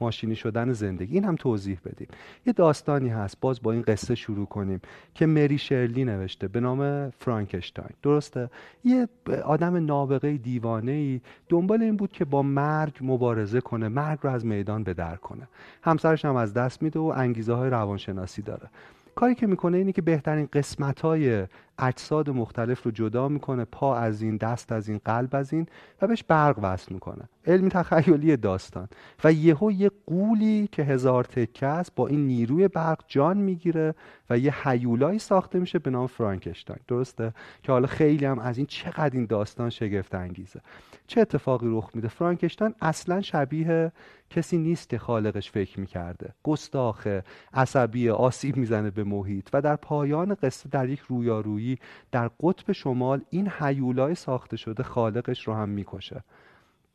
ماشینی 0.00 0.36
شدن 0.36 0.72
زندگی. 0.72 1.14
این 1.14 1.24
هم 1.24 1.36
توضیح 1.36 1.78
بدیم. 1.84 2.08
یه 2.46 2.52
داستانی 2.52 3.08
هست. 3.08 3.40
باز 3.40 3.62
با 3.62 3.72
این 3.72 3.82
قصه 3.82 4.14
شروع 4.14 4.46
کنیم 4.46 4.80
که 5.14 5.26
مری 5.26 5.58
شرلی 5.58 6.04
نوشته 6.04 6.48
به 6.48 6.60
نام 6.60 7.10
فرانکشتاین. 7.10 7.90
درسته؟ 8.02 8.50
یه 8.84 9.08
آدم 9.44 9.86
نابغه 9.86 10.36
دیوانه 10.36 10.92
ای 10.92 11.20
دنبال 11.48 11.82
این 11.82 11.96
بود 11.96 12.12
که 12.12 12.24
با 12.24 12.42
مرگ 12.42 12.92
مبارزه 13.00 13.60
کنه 13.60 13.88
مرگ 13.88 14.18
رو 14.22 14.30
از 14.30 14.46
میدان 14.46 14.82
به 14.82 14.94
در 14.94 15.16
کنه. 15.16 15.48
همسرش 15.82 16.24
هم 16.24 16.36
از 16.36 16.54
دست 16.54 16.82
میده 16.82 16.98
و 16.98 17.12
انگیزه 17.16 17.52
های 17.52 17.70
روانشناسی 17.70 18.42
داره. 18.42 18.70
کاری 19.14 19.34
که 19.34 19.46
می‌کنه 19.46 19.78
اینه 19.78 19.92
که 19.92 20.02
بهترین 20.02 20.48
قسمت 20.52 21.00
های 21.00 21.46
اجساد 21.78 22.30
مختلف 22.30 22.82
رو 22.82 22.90
جدا 22.90 23.28
می‌کنه 23.28 23.64
پا 23.64 23.96
از 23.96 24.22
این 24.22 24.36
دست 24.36 24.72
از 24.72 24.88
این 24.88 25.00
قلب 25.04 25.28
از 25.32 25.52
این 25.52 25.66
و 26.02 26.06
بهش 26.06 26.22
برق 26.22 26.58
وصل 26.62 26.94
می‌کنه. 26.94 27.28
علمی 27.46 27.68
تخیلی 27.70 28.36
داستان. 28.36 28.88
و 29.24 29.32
یهو 29.32 29.72
یه 29.72 29.90
قولی 30.06 30.68
که 30.72 30.82
هزار 30.82 31.24
تکه 31.24 31.66
است 31.66 31.94
با 31.94 32.06
این 32.06 32.26
نیروی 32.26 32.68
برق 32.68 33.04
جان 33.08 33.36
می‌گیره 33.36 33.94
و 34.30 34.38
یه 34.38 34.68
حیولایی 34.68 35.18
ساخته 35.18 35.58
میشه 35.58 35.78
به 35.78 35.90
نام 35.90 36.06
فرانکشتاین. 36.06 36.78
درسته؟ 36.88 37.34
که 37.62 37.72
حالا 37.72 37.86
خیلی 37.86 38.24
هم 38.24 38.38
از 38.38 38.58
این 38.58 38.66
چقدر 38.66 39.10
این 39.16 39.26
داستان 39.26 39.70
شگفت 39.70 40.14
انگیزه. 40.14 40.60
چه 41.06 41.20
اتفاقی 41.20 41.66
رخ 41.70 41.90
میده؟ 41.94 42.08
فرانکشتاین 42.08 42.74
اصلا 42.80 43.20
شبیه 43.20 43.92
کسی 44.30 44.58
نیست 44.58 44.88
که 44.88 44.98
خالقش 44.98 45.50
فکر 45.50 45.80
می‌کرده. 45.80 46.34
گستاخه 46.42 47.24
عصبی 47.54 48.10
آسیب 48.10 48.56
می‌زنه 48.56 48.90
به 48.90 49.04
محیط 49.04 49.48
و 49.52 49.62
در 49.62 49.76
پایان 49.76 50.34
قصه 50.34 50.68
در 50.68 50.88
یک 50.88 51.00
رویارویی 51.00 51.65
در 52.12 52.30
قطب 52.40 52.72
شمال 52.72 53.20
این 53.30 53.48
حیولای 53.48 54.14
ساخته 54.14 54.56
شده 54.56 54.82
خالقش 54.82 55.48
رو 55.48 55.54
هم 55.54 55.68
می‌کشه. 55.68 56.24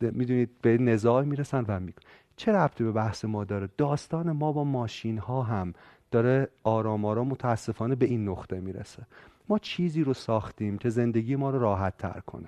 می‌دونید 0.02 0.50
به 0.62 0.78
نزاع 0.78 1.24
می‌رسن 1.24 1.66
و 1.68 1.80
میکن 1.80 2.02
چه 2.36 2.52
ربطی 2.52 2.84
به 2.84 2.92
بحث 2.92 3.26
ما 3.26 3.44
داره؟ 3.44 3.70
داستان 3.78 4.32
ما 4.32 4.52
با 4.52 4.64
ماشین 4.64 5.18
ها 5.18 5.44
هم 5.44 5.74
داره 6.12 6.48
آرام 6.64 7.06
آرام 7.06 7.28
متاسفانه 7.28 7.96
به 7.96 8.06
این 8.06 8.30
نقطه 8.30 8.60
می‌رسه. 8.60 9.04
ما 9.50 9.60
چیزی 9.60 10.04
رو 10.04 10.14
ساختیم 10.14 10.78
که 10.78 10.90
زندگی 10.90 11.36
ما 11.36 11.50
رو 11.50 11.60
راحت 11.60 11.98
تر 11.98 12.22
کنه. 12.28 12.48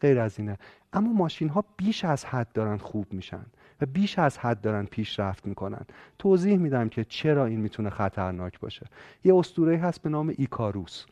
غیر 0.00 0.20
از 0.20 0.38
اینه. 0.38 0.58
اما 0.92 1.12
ماشین 1.12 1.48
ها 1.48 1.64
بیش 1.76 2.04
از 2.04 2.24
حد 2.24 2.52
دارن 2.52 2.76
خوب 2.76 3.12
میشن 3.12 3.46
و 3.80 3.86
بیش 3.86 4.18
از 4.18 4.38
حد 4.38 4.60
دارن 4.60 4.84
پیشرفت 4.84 5.46
می‌کنن. 5.46 5.82
توضیح 6.18 6.56
میدم 6.56 6.88
که 6.88 7.04
چرا 7.04 7.46
این 7.46 7.60
می‌تونه 7.60 7.90
خطرناک 7.90 8.60
باشه. 8.60 8.86
یه 9.24 9.34
اسطوره 9.36 9.76
هست 9.76 10.02
به 10.02 10.08
نام 10.08 10.34
ایکاروس. 10.38 11.06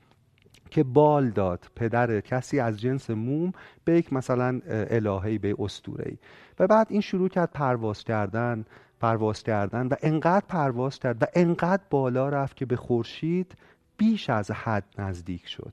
که 0.73 0.83
بال 0.83 1.31
داد. 1.31 1.71
پدر 1.77 2.21
کسی 2.21 2.61
از 2.61 2.81
جنس 2.81 3.11
موم 3.11 3.53
به 3.85 3.99
یک 3.99 4.13
مثلا 4.13 4.61
الههی 4.67 5.39
به 5.39 5.55
اسطوره‌ای. 5.59 6.19
و 6.59 6.67
بعد 6.67 6.87
این 6.91 7.01
شروع 7.01 7.29
کرد 7.29 7.51
پرواز 7.51 8.05
کردن 8.05 8.65
پرواز 9.01 9.43
کردن 9.43 9.87
و 9.87 9.95
انقدر 10.03 10.45
پرواز 10.49 10.99
کرد 10.99 11.23
و 11.23 11.27
انقدر 11.35 11.83
بالا 11.91 12.29
رفت 12.29 12.57
که 12.57 12.67
به 12.67 12.77
خورشید 12.77 13.55
بیش 13.97 14.31
از 14.31 14.51
حد 14.51 14.85
نزدیک 14.99 15.49
شد. 15.49 15.73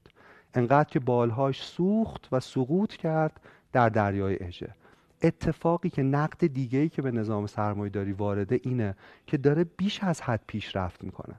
انقدر 0.54 0.90
که 0.90 1.00
بالهاش 1.00 1.64
سوخت 1.64 2.28
و 2.32 2.40
سقوط 2.40 2.94
کرد 2.94 3.40
در 3.72 3.90
دریای 3.90 4.44
اژه. 4.44 4.76
اتفاقی 5.22 5.90
که 5.90 6.04
نقد 6.04 6.48
دیگه 6.48 6.80
ای 6.80 6.90
که 6.90 7.02
به 7.02 7.12
نظام 7.12 7.48
سرمایه 7.48 7.90
داری 7.90 8.12
وارده 8.12 8.60
اینه 8.64 8.96
که 9.28 9.38
داره 9.38 9.64
بیش 9.64 10.04
از 10.04 10.22
حد 10.22 10.42
پیشرفت 10.48 11.04
می‌کنه. 11.04 11.36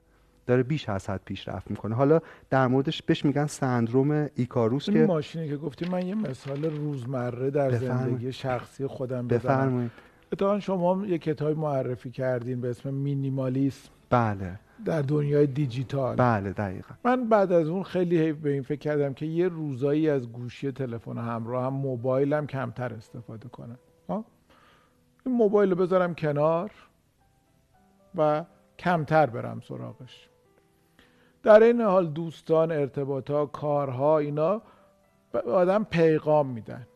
داره 0.50 0.62
بیش 0.62 0.88
از 0.88 1.10
حد 1.10 1.20
پیشرفت 1.24 1.70
می‌کنه. 1.70 1.94
حالا 1.94 2.20
در 2.50 2.66
موردش 2.66 3.02
بهش 3.02 3.24
میگن 3.24 3.46
سندروم 3.46 4.28
ایکاروس 4.34 4.88
این 4.88 4.98
که 4.98 5.06
ماشینی 5.06 5.48
که 5.48 5.56
گفتی 5.56 5.88
من 5.88 6.06
یه 6.06 6.14
مثال 6.14 6.64
روزمره 6.64 7.50
در 7.50 7.70
بفرمایید. 7.70 8.08
زندگی 8.08 8.32
شخصی 8.32 8.86
خودم 8.86 9.28
بزنم. 9.28 9.38
بفرمایید. 9.38 9.90
اتفاقا 10.32 10.60
شما 10.60 11.06
یه 11.06 11.18
کتاب 11.18 11.58
معرفی 11.58 12.10
کردین 12.10 12.60
به 12.60 12.70
اسم 12.70 12.94
مینیمالیسم. 12.94 13.88
بله. 14.10 14.58
در 14.84 15.02
دنیای 15.02 15.46
دیجیتال. 15.46 16.16
بله 16.16 16.52
دقیقا. 16.52 16.94
من 17.04 17.28
بعد 17.28 17.52
از 17.52 17.68
اون 17.68 17.82
خیلی 17.82 18.18
حیف 18.18 18.36
به 18.36 18.50
این 18.50 18.62
فکر 18.62 18.78
کردم 18.78 19.14
که 19.14 19.26
یه 19.26 19.48
روزایی 19.48 20.08
از 20.08 20.32
گوشی 20.32 20.72
تلفن 20.72 21.18
همراه 21.18 21.64
هم 21.64 21.72
موبایلم 21.72 22.46
کمتر 22.46 22.94
استفاده 22.94 23.48
کنم 23.48 23.78
ها؟ 24.08 24.24
این 25.26 25.34
موبایل 25.34 25.70
رو 25.70 25.76
بذارم 25.76 26.14
کنار 26.14 26.70
و 28.14 28.44
کمتر 28.78 29.26
برم 29.26 29.60
سراغش. 29.60 30.29
در 31.42 31.62
این 31.62 31.80
حال 31.80 32.06
دوستان 32.06 32.72
ارتباطات 32.72 33.52
کارها 33.52 34.18
اینا 34.18 34.62
به 35.32 35.40
آدم 35.40 35.84
پیغام 35.84 36.46
میدن. 36.46 36.86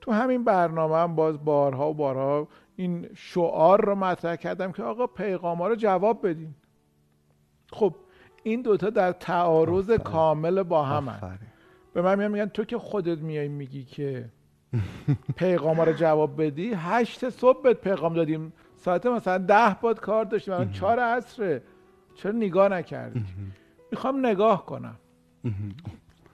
تو 0.00 0.12
همین 0.12 0.44
برنامه 0.44 0.96
هم 0.96 1.14
باز 1.14 1.44
بارها 1.44 1.90
و 1.90 1.94
بارها 1.94 2.48
این 2.76 3.08
شعار 3.14 3.84
رو 3.84 3.94
مطرح 3.94 4.36
کردم 4.36 4.72
که 4.72 4.82
آقا 4.82 5.06
پیغام 5.06 5.58
ها 5.58 5.68
رو 5.68 5.74
جواب 5.74 6.28
بدین. 6.28 6.54
خب 7.72 7.94
این 8.42 8.62
دوتا 8.62 8.90
در 8.90 9.12
تعارض. 9.12 9.90
کامل 9.90 10.62
با 10.62 10.82
هم. 10.84 11.38
به 11.94 12.02
من 12.02 12.14
میگن 12.18 12.30
میگن 12.30 12.46
تو 12.46 12.64
که 12.64 12.78
خودت 12.78 13.18
میای 13.18 13.48
میگی 13.48 13.84
که 13.84 14.30
پیغام 15.36 15.80
رو 15.80 15.92
جواب 15.92 16.42
بدی؟ 16.42 16.72
هشت 16.74 17.28
صبح 17.28 17.62
بهت 17.62 17.80
پیغام 17.80 18.14
دادیم. 18.14 18.52
ساعت 18.76 19.06
مثلا 19.06 19.38
ده 19.38 19.76
باد 19.80 20.00
کار 20.00 20.24
داشتیم. 20.24 20.54
الان 20.54 20.72
چهار 20.72 21.00
عصره. 21.00 21.62
چرا 22.14 22.32
نگاه 22.32 22.68
نکردی؟ 22.68 23.24
می‌خوام 23.92 24.26
نگاه 24.26 24.66
کنم. 24.66 24.96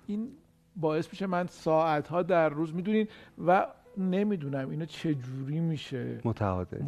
این 0.06 0.28
باعث 0.76 1.08
میشه 1.12 1.26
من 1.26 1.46
ساعت 1.46 2.08
ها 2.08 2.22
در 2.22 2.48
روز 2.48 2.74
می‌دونین 2.74 3.08
و 3.46 3.66
نمی‌دونم 3.98 4.70
اینو 4.70 4.84
چه 4.84 5.14
جوری 5.14 5.60
میشه 5.60 6.20
متعادل. 6.24 6.78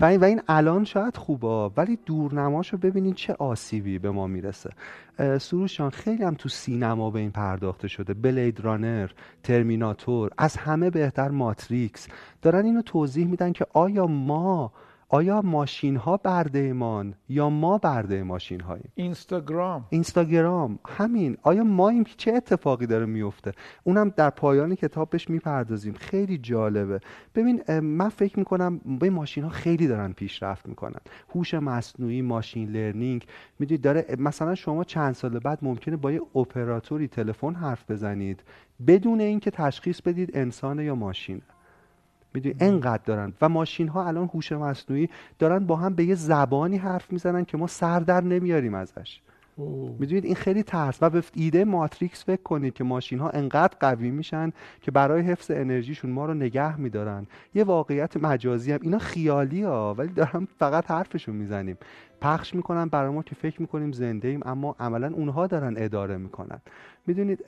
و 0.00 0.04
این, 0.04 0.20
و 0.20 0.24
این 0.24 0.40
الان 0.48 0.84
شاید 0.84 1.16
خوبه 1.16 1.70
ولی 1.76 1.98
دورنماشو 2.06 2.76
ببینین 2.76 3.14
چه 3.14 3.34
آسیبی 3.34 3.98
به 3.98 4.10
ما 4.10 4.26
می‌رسه. 4.26 4.70
اه، 5.18 5.38
سروش 5.38 5.78
جان 5.78 5.90
خیلی 5.90 6.24
هم 6.24 6.34
تو 6.34 6.48
سینما 6.48 7.10
به 7.10 7.18
این 7.18 7.30
پرداخته 7.30 7.88
شده. 7.88 8.14
بلید 8.14 8.60
رانر 8.60 9.10
ترمیناتور 9.42 10.30
از 10.38 10.56
همه 10.56 10.90
بهتر 10.90 11.28
ماتریکس. 11.28 12.08
دارن 12.42 12.64
اینو 12.64 12.82
توضیح 12.82 13.26
میدن 13.26 13.52
که 13.52 13.66
آیا 13.72 14.06
ما 14.06 14.72
آیا 15.12 15.42
ماشین 15.42 15.96
ها 15.96 16.16
برده 16.16 16.58
ایمان 16.58 17.14
یا 17.28 17.50
ما 17.50 17.78
برده 17.78 18.22
ماشین 18.22 18.60
هاییم 18.60 18.92
اینستاگرام. 18.94 19.86
اینستاگرام. 19.90 20.78
همین. 20.88 21.36
آیا 21.42 21.64
ما 21.64 21.88
این 21.88 22.06
چه 22.16 22.32
اتفاقی 22.32 22.86
داره 22.86 23.06
میفته 23.06 23.52
اونم 23.84 24.08
در 24.08 24.30
پایان 24.30 24.74
کتاب 24.74 25.10
بهش 25.10 25.30
می‌پردازیم. 25.30 25.94
خیلی 25.94 26.38
جالبه. 26.38 27.00
ببین 27.34 27.80
من 27.80 28.08
فکر 28.08 28.38
می‌کنم 28.38 28.78
به 28.78 29.10
ماشین 29.10 29.44
ها 29.44 29.50
خیلی 29.50 29.86
دارن 29.86 30.12
پیشرفت 30.12 30.68
می‌کنن. 30.68 31.00
هوش 31.34 31.54
مصنوعی 31.54 32.22
ماشین 32.22 32.68
لرنینگ. 32.68 33.26
می‌دونید 33.58 33.84
داره 33.84 34.06
مثلا 34.18 34.54
شما 34.54 34.84
چند 34.84 35.14
سال 35.14 35.38
بعد 35.38 35.58
ممکنه 35.62 35.96
با 35.96 36.12
یه 36.12 36.20
اپراتوری 36.34 37.08
تلفن 37.08 37.54
حرف 37.54 37.90
بزنید 37.90 38.42
بدون 38.86 39.20
اینکه 39.20 39.50
تشخیص 39.50 40.02
بدید 40.02 40.30
انسان 40.34 40.78
یا 40.80 40.94
ماشینه. 40.94 41.42
می‌دونی 42.34 42.54
انقدر 42.60 43.02
دارن. 43.04 43.32
و 43.40 43.48
ماشین 43.48 43.88
ها 43.88 44.06
الان 44.06 44.30
هوش 44.34 44.52
مصنوعی 44.52 45.08
دارن 45.38 45.66
با 45.66 45.76
هم 45.76 45.94
به 45.94 46.04
یه 46.04 46.14
زبانی 46.14 46.76
حرف 46.76 47.12
می‌زنن 47.12 47.44
که 47.44 47.56
ما 47.56 47.66
سر 47.66 48.00
در 48.00 48.20
نمیاریم 48.20 48.74
ازش. 48.74 49.20
می‌دونید 49.98 50.24
این 50.24 50.34
خیلی 50.34 50.62
ترس. 50.62 50.98
و 51.00 51.10
به 51.10 51.22
ایده 51.34 51.64
ماتریکس 51.64 52.24
فکر 52.24 52.42
کنید 52.42 52.74
که 52.74 52.84
ماشین 52.84 53.18
ها 53.18 53.30
انقدر 53.30 53.76
قوی 53.80 54.10
میشن 54.10 54.52
که 54.82 54.90
برای 54.90 55.22
حفظ 55.22 55.50
انرژیشون 55.50 56.10
ما 56.10 56.26
رو 56.26 56.34
نگه 56.34 56.80
میدارن. 56.80 57.26
یه 57.54 57.64
واقعیت 57.64 58.16
مجازی 58.16 58.72
هم. 58.72 58.78
اینا 58.82 58.98
خیالی 58.98 59.62
ها 59.62 59.94
ولی 59.94 60.08
دارم 60.08 60.48
فقط 60.58 60.90
حرفشون 60.90 61.36
می‌زنیم. 61.36 61.76
پخش 62.20 62.54
می‌کنن 62.54 62.88
برای 62.88 63.10
ما 63.10 63.22
که 63.22 63.34
فکر 63.34 63.60
می‌کنیم 63.60 63.92
زنده 63.92 64.28
ایم 64.28 64.40
اما 64.44 64.76
عملا 64.80 65.12
اونها 65.14 65.46
دارن 65.46 65.74
اداره 65.76 66.16
می‌کنن. 66.16 66.60
می‌دونید 67.06 67.44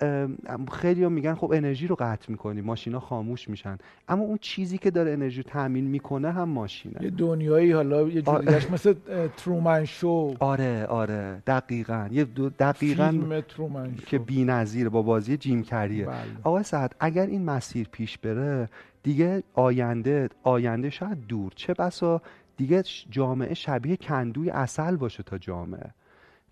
خیلی 0.72 1.08
میگن 1.08 1.34
خب 1.34 1.52
انرژی 1.54 1.86
رو 1.86 1.96
قطع 1.98 2.30
می‌کنیم 2.30 2.64
ماشینا 2.64 3.00
خاموش 3.00 3.48
میشن. 3.48 3.78
اما 4.08 4.22
اون 4.24 4.38
چیزی 4.40 4.78
که 4.78 4.90
داره 4.90 5.12
انرژی 5.12 5.42
رو 5.42 5.50
تامین 5.50 5.84
می‌کنه 5.84 6.32
هم 6.32 6.48
ماشینه. 6.48 7.02
یه 7.02 7.10
دنیایی 7.10 7.72
حالا 7.72 8.08
یه 8.08 8.22
آه. 8.26 8.44
جوریش 8.44 8.70
مثل 8.70 8.94
ترومن 9.36 9.84
شو. 9.84 10.34
آره 10.40 10.86
آره. 10.86 11.42
دقیقا. 11.46 12.08
یه 12.10 12.24
دو 12.24 12.48
دقیقا 12.48 13.42
ترومن 13.48 13.96
شو. 13.96 14.06
که 14.06 14.18
بی‌نظیره 14.18 14.88
با 14.88 15.02
بازی 15.02 15.36
جیم 15.36 15.62
کریه. 15.62 16.06
بله. 16.06 16.16
آقای 16.42 16.62
سعد 16.62 16.96
اگر 17.00 17.26
این 17.26 17.44
مسیر 17.44 17.88
پیش 17.92 18.18
بره 18.18 18.68
دیگه 19.02 19.42
آینده 19.54 20.28
آینده 20.42 20.90
شاید 20.90 21.26
دور. 21.26 21.52
چه 21.56 21.74
بسا 21.74 22.22
دیگه 22.56 22.82
جامعه 23.10 23.54
شبیه 23.54 23.96
کندوی 23.96 24.50
اصل 24.50 24.96
باشه 24.96 25.22
تا 25.22 25.38
جامعه. 25.38 25.90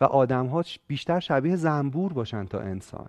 و 0.01 0.05
آدم 0.05 0.47
ها 0.47 0.65
بیشتر 0.87 1.21
شبیه 1.21 1.57
زنبور 1.57 2.13
باشن 2.13 2.45
تا 2.45 2.61
انسان. 2.61 3.09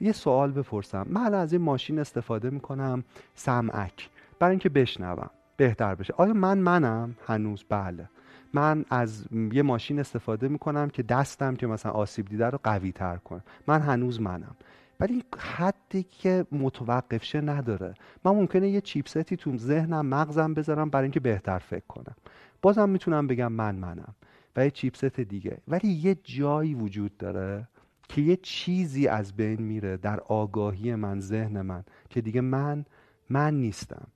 یه 0.00 0.12
سوال 0.12 0.52
بپرسم. 0.52 1.06
من 1.10 1.34
از 1.34 1.52
این 1.52 1.62
ماشین 1.62 1.98
استفاده 1.98 2.50
می‌کنم 2.50 3.04
سمعک. 3.34 4.10
برای 4.38 4.50
اینکه 4.50 4.68
بشنوم. 4.68 5.30
بهتر 5.56 5.94
بشه. 5.94 6.14
آیا 6.16 6.32
من 6.32 6.58
منم؟ 6.58 7.14
هنوز؟ 7.26 7.64
بله. 7.68 8.08
من 8.54 8.84
از 8.90 9.24
یه 9.52 9.62
ماشین 9.62 10.00
استفاده 10.00 10.48
می‌کنم 10.48 10.88
که 10.88 11.02
دستم 11.02 11.56
که 11.56 11.66
مثلا 11.66 11.92
آسیب 11.92 12.26
دیده 12.26 12.46
رو 12.46 12.58
قوی 12.62 12.92
تر 12.92 13.16
کنه. 13.16 13.40
من 13.66 13.80
هنوز 13.80 14.20
منم. 14.20 14.56
ولی 15.00 15.24
حدی 15.38 16.02
که 16.02 16.46
متوقف 16.52 17.24
شه 17.24 17.40
نداره. 17.40 17.94
من 18.24 18.32
ممکنه 18.32 18.68
یه 18.68 18.80
چیپستی 18.80 19.36
تو 19.36 19.56
ذهنم 19.56 20.06
مغزم 20.06 20.54
بذارم 20.54 20.90
برای 20.90 21.04
اینکه 21.04 21.20
بهتر 21.20 21.58
فکر 21.58 21.86
کنم. 21.88 22.14
بازم 22.62 22.88
می‌تونم 22.88 23.26
بگم 23.26 23.52
من 23.52 23.74
منم 23.74 24.14
و 24.56 24.64
یه 24.64 24.70
چیپست 24.70 25.20
دیگه. 25.20 25.58
ولی 25.68 25.88
یه 25.88 26.14
جایی 26.14 26.74
وجود 26.74 27.16
داره 27.16 27.68
که 28.08 28.20
یه 28.20 28.36
چیزی 28.36 29.08
از 29.08 29.36
بین 29.36 29.62
میره 29.62 29.96
در 29.96 30.20
آگاهی 30.20 30.94
من 30.94 31.20
ذهن 31.20 31.60
من 31.62 31.84
که 32.10 32.20
دیگه 32.20 32.40
من 32.40 32.84
من 33.30 33.54
نیستم. 33.54 34.06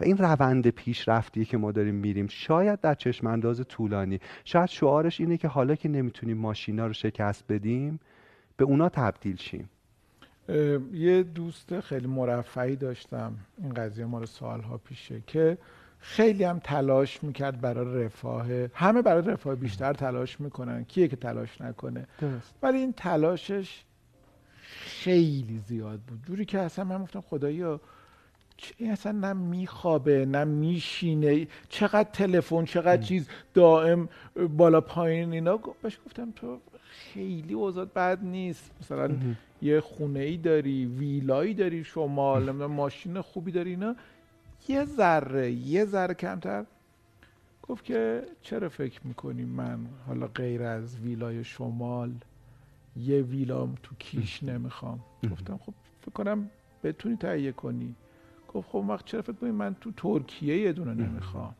و 0.00 0.04
این 0.04 0.16
روند 0.16 0.68
پیشرفتی 0.68 1.44
که 1.44 1.58
ما 1.58 1.72
داریم 1.72 1.94
میریم. 1.94 2.26
شاید 2.26 2.80
در 2.80 2.94
چشم 2.94 3.26
انداز 3.26 3.60
طولانی. 3.68 4.18
شاید 4.44 4.68
شعارش 4.68 5.20
اینه 5.20 5.36
که 5.36 5.48
حالا 5.48 5.74
که 5.74 5.88
نمی‌تونیم 5.88 6.38
ماشینا 6.38 6.86
رو 6.86 6.92
شکست 6.92 7.44
بدیم 7.48 8.00
به 8.56 8.64
اونا 8.64 8.88
تبدیل 8.88 9.36
شیم. 9.36 9.68
یه 10.92 11.22
دوست 11.22 11.80
خیلی 11.80 12.06
مرفعی 12.06 12.76
داشتم. 12.76 13.34
این 13.58 13.74
قضیه 13.74 14.04
ما 14.04 14.18
رو 14.18 14.26
سالها 14.26 14.78
پیشه 14.78 15.22
که 15.26 15.58
خیلی 15.98 16.44
هم 16.44 16.58
تلاش 16.58 17.22
می‌کرد 17.22 17.60
برای 17.60 18.04
رفاه. 18.04 18.46
همه 18.74 19.02
برای 19.02 19.22
رفاه 19.22 19.54
بیشتر 19.54 19.92
تلاش 19.92 20.40
می‌کنن. 20.40 20.84
کیه 20.84 21.08
که 21.08 21.16
تلاش 21.16 21.60
نکنه؟ 21.60 22.06
درست. 22.20 22.54
ولی 22.62 22.78
این 22.78 22.92
تلاشش 22.92 23.84
خیلی 24.84 25.58
زیاد 25.58 26.00
بود. 26.00 26.22
جوری 26.26 26.44
که 26.44 26.58
اصلا 26.58 26.84
من 26.84 27.02
گفتم 27.02 27.20
خدایا 27.20 27.80
این 28.76 28.92
اصلا 28.92 29.12
نه 29.12 29.32
میخوابه 29.32 30.26
نه 30.26 30.44
میشینه. 30.44 31.46
چقدر 31.68 32.10
تلفن 32.12 32.64
چقدر 32.64 33.02
چیز 33.02 33.28
دائم 33.54 34.08
بالا 34.56 34.80
پایین 34.80 35.32
اینا. 35.32 35.60
بهش 35.82 35.98
گفتم 36.06 36.30
تو 36.36 36.60
خیلی 36.90 37.54
اوضاع 37.54 37.84
بد 37.84 38.24
نیست. 38.24 38.70
مثلا 38.80 39.16
یه 39.62 39.80
خونه 39.80 40.20
ای 40.20 40.36
داری 40.36 40.86
ویلایی 40.86 41.54
داری 41.54 41.84
شمال 41.84 42.50
ماشین 42.66 43.20
خوبی 43.20 43.52
داری 43.52 43.70
اینا. 43.70 43.96
یه 44.68 44.84
ذره 44.84 45.52
یه 45.52 45.84
ذره 45.84 46.14
کمتر. 46.14 46.64
گفت 47.62 47.84
که 47.84 48.22
چرا 48.42 48.68
فکر 48.68 49.00
می‌کنی 49.04 49.44
من 49.44 49.78
حالا 50.06 50.26
غیر 50.26 50.62
از 50.62 50.98
ویلای 50.98 51.44
شمال 51.44 52.12
یه 52.96 53.22
ویلام 53.22 53.74
تو 53.82 53.94
کیش 53.98 54.42
نمی‌خوام؟ 54.42 55.00
گفتم 55.32 55.56
خب 55.66 55.74
فکر 56.00 56.12
کنم 56.12 56.50
بتونی 56.84 57.16
تهیه 57.16 57.52
کنی. 57.52 57.94
گفت 58.54 58.68
خب 58.68 58.84
وقت 58.88 59.04
چرا 59.04 59.22
فکر 59.22 59.32
کنی 59.32 59.50
من 59.50 59.76
تو 59.80 59.92
ترکیه 59.96 60.56
یه 60.56 60.72
دونه 60.72 60.94
نمی‌خوام؟ 60.94 61.54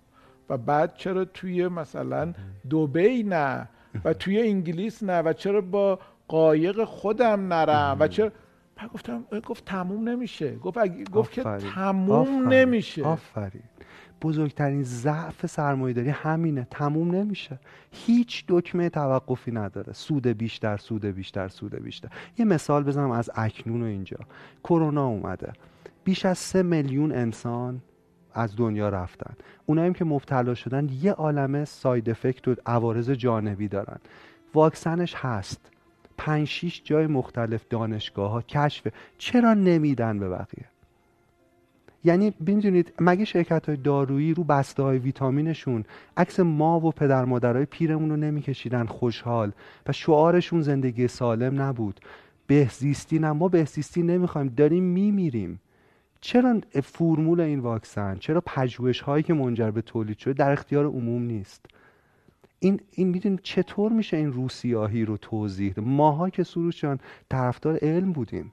و 0.48 0.58
بعد 0.58 0.94
چرا 0.94 1.24
توی 1.24 1.68
مثلا 1.68 2.34
دوبی 2.70 3.22
نه 3.22 3.68
و 4.04 4.12
توی 4.14 4.40
انگلیس 4.40 5.02
نه 5.02 5.20
و 5.20 5.32
چرا 5.32 5.60
با 5.60 5.98
قایق 6.28 6.84
خودم 6.84 7.52
نرم. 7.52 7.96
و 8.00 8.08
چرا؟ 8.08 8.32
گفتم 8.94 9.24
گفت 9.46 9.64
تموم 9.64 10.08
نمیشه. 10.08 10.56
گفت 10.56 11.10
گفت 11.10 11.32
که 11.32 11.42
تموم 11.42 12.48
نمیشه. 12.48 13.04
آفرین. 13.04 13.62
بزرگترین 14.22 14.82
ضعف 14.82 15.46
سرمایه 15.46 15.94
داری 15.94 16.08
همینه. 16.08 16.66
تموم 16.70 17.14
نمیشه. 17.14 17.58
هیچ 17.90 18.44
دکمه 18.48 18.88
توقفی 18.88 19.52
نداره. 19.52 19.92
سود 19.92 20.26
بیشتر 20.26 20.76
سود 20.76 21.04
بیشتر 21.06 21.48
سود 21.48 21.74
بیشتر. 21.74 22.08
یه 22.38 22.44
مثال 22.44 22.82
بزنم 22.82 23.10
از 23.10 23.30
اکنون 23.34 23.82
و 23.82 23.86
اینجا. 23.86 24.18
کرونا 24.64 25.06
اومده. 25.06 25.52
بیش 26.04 26.26
از 26.26 26.38
سه 26.38 26.62
میلیون 26.62 27.12
انسان 27.12 27.82
از 28.34 28.56
دنیا 28.56 28.88
رفتن. 28.88 29.34
اونایی 29.66 29.92
که 29.92 30.04
مبتلا 30.04 30.54
شدن 30.54 30.88
یه 31.02 31.12
عالمه 31.12 31.64
ساید 31.64 32.10
افکت 32.10 32.48
و 32.48 32.54
عوارض 32.66 33.10
جانبی 33.10 33.68
دارن. 33.68 33.98
واکسنش 34.54 35.14
هست. 35.14 35.71
پنج 36.24 36.48
شیش 36.48 36.82
جای 36.84 37.06
مختلف 37.06 37.64
دانشگاه 37.70 38.30
ها 38.30 38.42
کشف 38.42 38.86
چرا 39.18 39.54
نمیدن 39.54 40.18
به 40.18 40.28
بقیه؟ 40.28 40.64
یعنی 42.04 42.30
ببینید 42.30 42.92
مگه 43.00 43.24
شرکت 43.24 43.66
های 43.66 43.76
دارویی 43.76 44.34
رو 44.34 44.44
بسته 44.44 44.82
های 44.82 44.98
ویتامینشون 44.98 45.84
عکس 46.16 46.40
ما 46.40 46.80
و 46.80 46.90
پدر 46.90 47.24
مادرای 47.24 47.64
پیرمون 47.64 48.10
رو 48.10 48.16
نمیکشیدن؟ 48.16 48.86
خوشحال. 48.86 49.52
و 49.86 49.92
شعارشون 49.92 50.62
زندگی 50.62 51.08
سالم 51.08 51.62
نبود. 51.62 52.00
بهزیستی 52.46 53.18
نه 53.18 53.32
ما 53.32 53.48
بهزیستی 53.48 54.02
نمی‌خوایم 54.02 54.48
داریم 54.48 54.84
میمیریم. 54.84 55.60
چرا 56.20 56.60
فرمول 56.82 57.40
این 57.40 57.60
واکسن؟ 57.60 58.16
چرا 58.16 58.40
پژوهش 58.46 59.00
هایی 59.00 59.22
که 59.22 59.34
منجر 59.34 59.70
به 59.70 59.82
تولید 59.82 60.18
شده 60.18 60.32
در 60.32 60.52
اختیار 60.52 60.84
عموم 60.84 61.22
نیست؟ 61.22 61.66
این 62.62 62.80
این 62.90 63.08
می‌دونید 63.08 63.40
چطور 63.42 63.92
میشه 63.92 64.16
این 64.16 64.32
روسیاهی 64.32 65.04
رو 65.04 65.16
توضیح 65.16 65.74
ماها 65.76 66.30
که 66.30 66.42
سروش 66.42 66.80
جان 66.80 66.98
طرفدار 67.30 67.78
علم 67.82 68.12
بودیم. 68.12 68.52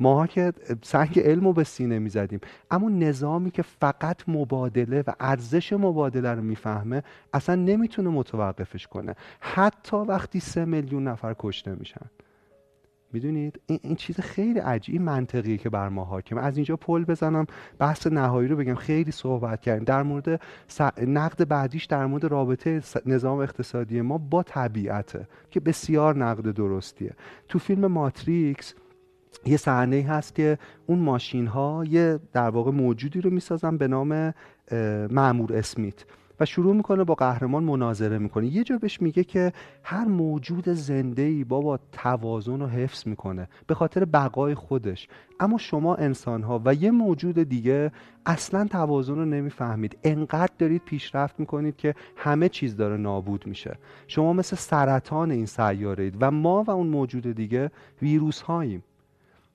ماها 0.00 0.26
که 0.26 0.52
سنگ 0.82 1.20
علم 1.20 1.44
رو 1.44 1.52
به 1.52 1.64
سینه 1.64 1.98
می‌زدیم. 1.98 2.40
اما 2.70 2.88
نظامی 2.88 3.50
که 3.50 3.62
فقط 3.62 4.28
مبادله 4.28 5.02
و 5.06 5.12
ارزش 5.20 5.72
مبادله 5.72 6.34
رو 6.34 6.42
می‌فهمه 6.42 7.02
اصلا 7.32 7.54
نمی‌تونه 7.54 8.10
متوقفش 8.10 8.86
کنه. 8.86 9.14
حتی 9.40 9.96
وقتی 9.96 10.40
سه 10.40 10.64
میلیون 10.64 11.08
نفر 11.08 11.34
کشته 11.38 11.74
میشن. 11.74 12.06
می‌دونید؟ 13.12 13.60
این, 13.66 13.78
این 13.82 13.96
چیز 13.96 14.20
خیلی 14.20 14.58
عجیب 14.58 15.02
منطقیه 15.02 15.56
که 15.56 15.70
بر 15.70 15.88
ما 15.88 16.04
حاکمه. 16.04 16.40
از 16.40 16.56
اینجا 16.56 16.76
پل 16.76 17.04
بزنم 17.04 17.46
بحث 17.78 18.06
نهایی 18.06 18.48
رو 18.48 18.56
بگم. 18.56 18.74
خیلی 18.74 19.10
صحبت 19.10 19.60
کردیم. 19.60 19.84
در 19.84 20.02
مورد 20.02 20.40
نقد 21.06 21.48
بعدیش 21.48 21.84
در 21.84 22.06
مورد 22.06 22.24
رابطه 22.24 22.82
نظام 23.06 23.38
اقتصادی 23.38 24.00
ما 24.00 24.18
با 24.18 24.42
طبیعته 24.42 25.28
که 25.50 25.60
بسیار 25.60 26.16
نقد 26.16 26.50
درستیه. 26.50 27.12
تو 27.48 27.58
فیلم 27.58 27.86
ماتریکس 27.86 28.74
یه 29.46 29.56
صحنه 29.56 30.02
هست 30.02 30.34
که 30.34 30.58
اون 30.86 30.98
ماشین 30.98 31.46
ها 31.46 31.84
یه 31.88 32.18
در 32.32 32.50
واقع 32.50 32.70
موجودی 32.70 33.20
رو 33.20 33.30
می‌سازن 33.30 33.76
به 33.76 33.88
نام 33.88 34.34
معمور 35.10 35.56
اسمیت. 35.56 36.04
و 36.42 36.44
شروع 36.44 36.74
می‌کنه 36.76 37.04
با 37.04 37.14
قهرمان 37.14 37.64
مناظره 37.64 38.18
می‌کنه. 38.18 38.46
یه 38.46 38.64
جا 38.64 38.78
بهش 38.78 39.02
میگه 39.02 39.24
که 39.24 39.52
هر 39.82 40.04
موجود 40.04 40.68
زنده 40.68 41.22
ای 41.22 41.44
بابا 41.44 41.78
توازن 41.92 42.60
رو 42.60 42.66
حفظ 42.66 43.06
می‌کنه 43.06 43.48
به 43.66 43.74
خاطر 43.74 44.04
بقای 44.04 44.54
خودش. 44.54 45.08
اما 45.40 45.58
شما 45.58 45.94
انسان 45.94 46.42
ها 46.42 46.62
و 46.64 46.74
یه 46.74 46.90
موجود 46.90 47.38
دیگه 47.38 47.92
اصلا 48.26 48.66
توازن 48.66 49.14
رو 49.14 49.24
نمی‌فهمید. 49.24 49.98
انقدر 50.04 50.52
دارید 50.58 50.82
پیشرفت 50.84 51.40
می‌کنید 51.40 51.76
که 51.76 51.94
همه 52.16 52.48
چیز 52.48 52.76
داره 52.76 52.96
نابود 52.96 53.46
میشه. 53.46 53.78
شما 54.06 54.32
مثل 54.32 54.56
سرطان 54.56 55.30
این 55.30 55.46
سیاره 55.46 56.04
اید 56.04 56.16
و 56.20 56.30
ما 56.30 56.62
و 56.62 56.70
اون 56.70 56.86
موجود 56.86 57.26
دیگه 57.26 57.70
ویروس 58.02 58.40
هاییم 58.40 58.82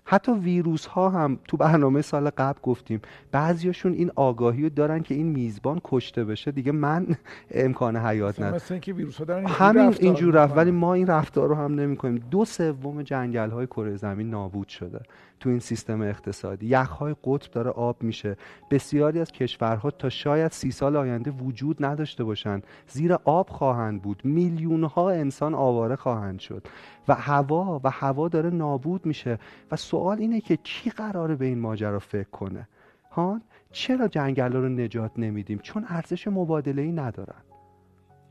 حتی 0.09 0.31
ویروس 0.31 0.85
ها 0.85 1.09
هم 1.09 1.39
تو 1.47 1.57
برنامه 1.57 2.01
سال 2.01 2.29
قبل 2.29 2.59
گفتیم. 2.63 3.01
بعضیاشون 3.31 3.93
این 3.93 4.11
آگاهی 4.15 4.63
رو 4.63 4.69
دارن 4.69 5.03
که 5.03 5.15
این 5.15 5.27
میزبان 5.27 5.81
کشته 5.83 6.23
بشه. 6.23 6.51
دیگه 6.51 6.71
من 6.71 7.07
امکان 7.51 7.97
حیات 7.97 8.39
ندارم. 8.39 8.55
مثلا 8.55 8.75
اینکه 8.75 8.93
ویروس 8.93 9.17
ها 9.17 9.25
دارن 9.25 9.45
همین 9.45 9.95
اینجور 9.99 10.33
رفت 10.33 10.57
ولی 10.57 10.71
ما 10.71 10.93
این 10.93 11.07
رفتار 11.07 11.49
رو 11.49 11.55
هم 11.55 11.75
نمی 11.75 11.97
کنیم 11.97 12.23
دو 12.31 12.45
سوم 12.45 13.01
جنگل 13.01 13.49
های 13.49 13.67
کره 13.67 13.95
زمین 13.95 14.29
نابود 14.29 14.67
شده 14.67 14.99
تو 15.39 15.49
این 15.49 15.59
سیستم 15.59 16.01
اقتصادی. 16.01 16.65
یخهای 16.65 17.15
قطب 17.23 17.51
داره 17.51 17.69
آب 17.69 18.03
میشه. 18.03 18.37
بسیاری 18.71 19.19
از 19.19 19.31
کشورها 19.31 19.91
تا 19.91 20.09
شاید 20.09 20.51
سی 20.51 20.71
سال 20.71 20.95
آینده 20.95 21.31
وجود 21.31 21.85
نداشته 21.85 22.23
باشند 22.23 22.63
زیر 22.87 23.13
آب 23.13 23.49
خواهند 23.49 24.01
بود. 24.01 24.21
میلیون 24.23 24.83
ها 24.83 25.09
انسان 25.09 25.55
آواره 25.55 25.95
خواهند 25.95 26.39
شد. 26.39 26.67
و 27.07 27.13
هوا 27.13 27.81
و 27.83 27.89
هوا 27.89 28.27
داره 28.27 28.49
نابود 28.49 29.05
میشه 29.05 29.39
و 29.71 29.75
سوال 29.75 30.19
اینه 30.19 30.41
که 30.41 30.57
کی 30.57 30.89
قراره 30.89 31.35
به 31.35 31.45
این 31.45 31.59
ماجرا 31.59 31.99
فکر 31.99 32.29
کنه؟ 32.29 32.67
ها 33.11 33.41
چرا 33.71 34.07
جنگل 34.07 34.53
رو 34.53 34.69
نجات 34.69 35.11
نمیدیم؟ 35.17 35.59
چون 35.59 35.85
ارزش 35.87 36.27
مبادله 36.27 36.81
ای 36.81 36.91
ندارن. 36.91 37.41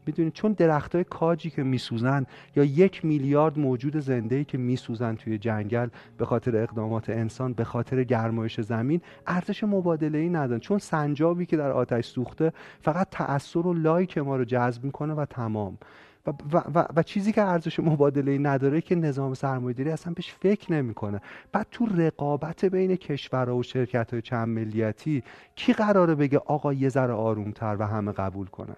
می‌دونید 0.07 0.33
چون 0.33 0.53
درخت 0.53 0.95
های 0.95 1.05
کاجی 1.05 1.51
که 1.51 1.62
میسوزن 1.62 2.27
یا 2.57 2.64
یک 2.64 3.05
میلیارد 3.05 3.59
موجود 3.59 3.99
زنده 3.99 4.45
که 4.45 4.59
میسوزن 4.59 5.14
توی 5.14 5.39
جنگل 5.39 5.89
به 6.18 6.24
خاطر 6.24 6.57
اقدامات 6.57 7.11
انسان 7.11 7.53
به 7.53 7.64
خاطر 7.64 8.05
گرمایش 8.05 8.61
زمین 8.61 9.01
ارزش 9.27 9.64
مبادله 9.64 10.18
ای 10.18 10.29
ندارن. 10.29 10.61
چون 10.61 10.79
سنجابی 10.79 11.47
که 11.47 11.57
در 11.57 11.70
آتش 11.70 12.07
سوخته 12.07 12.53
فقط 12.81 13.09
تأثیر 13.11 13.66
و 13.66 13.74
لایک 13.74 14.18
ما 14.18 14.37
رو 14.37 14.45
جذب 14.45 14.85
می‌کنه 14.85 15.14
و 15.14 15.24
تمام. 15.24 15.79
و, 16.27 16.33
و, 16.53 16.62
و, 16.74 16.85
و, 16.97 17.03
چیزی 17.03 17.33
که 17.33 17.43
ارزش 17.43 17.81
مبادله 17.81 18.39
نداره 18.39 18.81
که 18.81 18.95
نظام 18.95 19.35
سرمایه‌داری 19.35 19.91
اصلا 19.91 20.12
بهش 20.12 20.33
فکر 20.33 20.72
نمی‌کنه. 20.72 21.20
بعد 21.53 21.66
تو 21.70 21.87
رقابت 21.87 22.64
بین 22.64 22.97
کشورها 22.97 23.57
و 23.57 23.62
شرکت 23.62 24.12
های 24.12 24.22
چند 24.22 24.49
ملیتی 24.49 25.22
کی 25.55 25.72
قراره 25.72 26.14
بگه 26.14 26.39
آقا 26.39 26.72
یه 26.72 26.89
ذره 26.89 27.12
آرومتر 27.12 27.77
و 27.79 27.87
همه 27.87 28.12
قبول 28.12 28.47
کنن؟ 28.47 28.77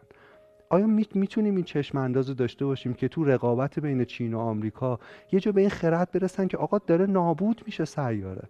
آیا 0.71 0.87
می‌تونیم 1.15 1.55
این 1.55 1.65
چشم 1.65 1.99
انداز 1.99 2.37
داشته 2.37 2.65
باشیم 2.65 2.95
که 2.95 3.09
تو 3.09 3.25
رقابت 3.25 3.79
بین 3.79 4.05
چین 4.05 4.35
و 4.35 4.39
آمریکا 4.39 4.99
یه 5.33 5.41
جا 5.41 5.53
به 5.53 5.61
این 5.61 5.71
خرد 5.71 6.11
برسن 6.13 6.47
که 6.47 6.57
آقا 6.57 6.79
داره 6.79 7.07
نابود 7.07 7.63
میشه 7.67 7.85
سیاره؟ 7.85 8.49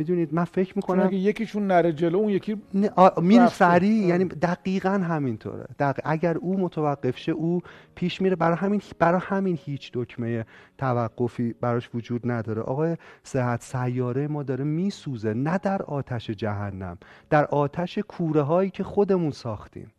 می‌دونید 0.00 0.34
من 0.34 0.44
فکر 0.44 0.72
می‌کنم 0.76 1.06
اگه 1.06 1.16
یکیشون 1.16 1.66
نره 1.66 1.92
جلو 1.92 2.18
اون 2.18 2.28
یکی 2.28 2.62
میره 3.22 3.48
سریع 3.48 4.06
یعنی 4.06 4.24
دقیقا 4.24 4.90
همینطوره. 4.90 5.66
دقیق... 5.78 6.04
اگر 6.04 6.36
او 6.38 6.60
متوقف 6.60 7.18
شه 7.18 7.32
او 7.32 7.62
پیش 7.94 8.20
میره. 8.20 8.36
برای 8.36 8.56
همین 8.56 8.82
برای 8.98 9.20
همین 9.24 9.58
هیچ 9.64 9.90
دکمه 9.94 10.44
توقفی 10.78 11.54
براش 11.60 11.90
وجود 11.94 12.30
نداره. 12.30 12.62
آقای 12.62 12.96
صحت 13.22 13.62
سیاره 13.62 14.28
ما 14.28 14.42
داره 14.42 14.64
میسوزه 14.64 15.34
نه 15.34 15.58
در 15.58 15.82
آتش 15.82 16.30
جهنم 16.30 16.98
در 17.30 17.44
آتش 17.44 17.98
کوره 17.98 18.42
هایی 18.42 18.70
که 18.70 18.84
خودمون 18.84 19.30
ساختیم 19.30 19.90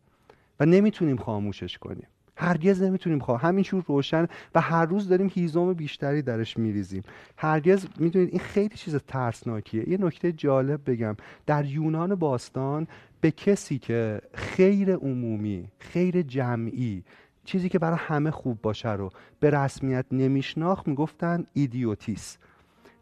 و 0.59 0.65
نمی‌تونیم 0.65 1.17
خاموشش 1.17 1.77
کنیم. 1.77 2.07
هرگز 2.41 2.81
نمی‌تونیم 2.81 3.19
خواه 3.19 3.41
همینجور 3.41 3.83
روشن 3.87 4.27
و 4.55 4.61
هر 4.61 4.85
روز 4.85 5.09
داریم 5.09 5.31
هیزم 5.33 5.73
بیشتری 5.73 6.21
درش 6.21 6.57
میریزیم. 6.57 7.03
هرگز 7.37 7.87
می‌دونید 7.99 8.29
این 8.29 8.39
خیلی 8.39 8.75
چیز 8.75 8.95
ترسناکیه. 8.95 9.89
یه 9.89 9.97
نکته 9.97 10.31
جالب 10.31 10.91
بگم. 10.91 11.15
در 11.45 11.65
یونان 11.65 12.15
باستان 12.15 12.87
به 13.21 13.31
کسی 13.31 13.79
که 13.79 14.21
خیر 14.33 14.95
عمومی 14.95 15.67
خیر 15.79 16.21
جمعی 16.21 17.03
چیزی 17.45 17.69
که 17.69 17.79
برای 17.79 17.97
همه 17.99 18.31
خوب 18.31 18.61
باشه 18.61 18.91
رو 18.91 19.09
به 19.39 19.49
رسمیت 19.49 20.05
نمیشناخت 20.11 20.87
می‌گفتن 20.87 21.45
ایدیوتیس. 21.53 22.37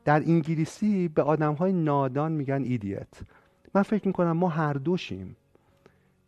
در 0.05 0.19
انگلیسی 0.19 1.07
به 1.07 1.21
آدم 1.21 1.53
های 1.53 1.73
نادان 1.73 2.31
میگن 2.31 2.63
ایدیت. 2.63 3.07
من 3.75 3.81
فکر 3.81 4.07
می‌کنم 4.07 4.31
ما 4.31 4.49
هر 4.49 4.73
دوشیم. 4.73 5.35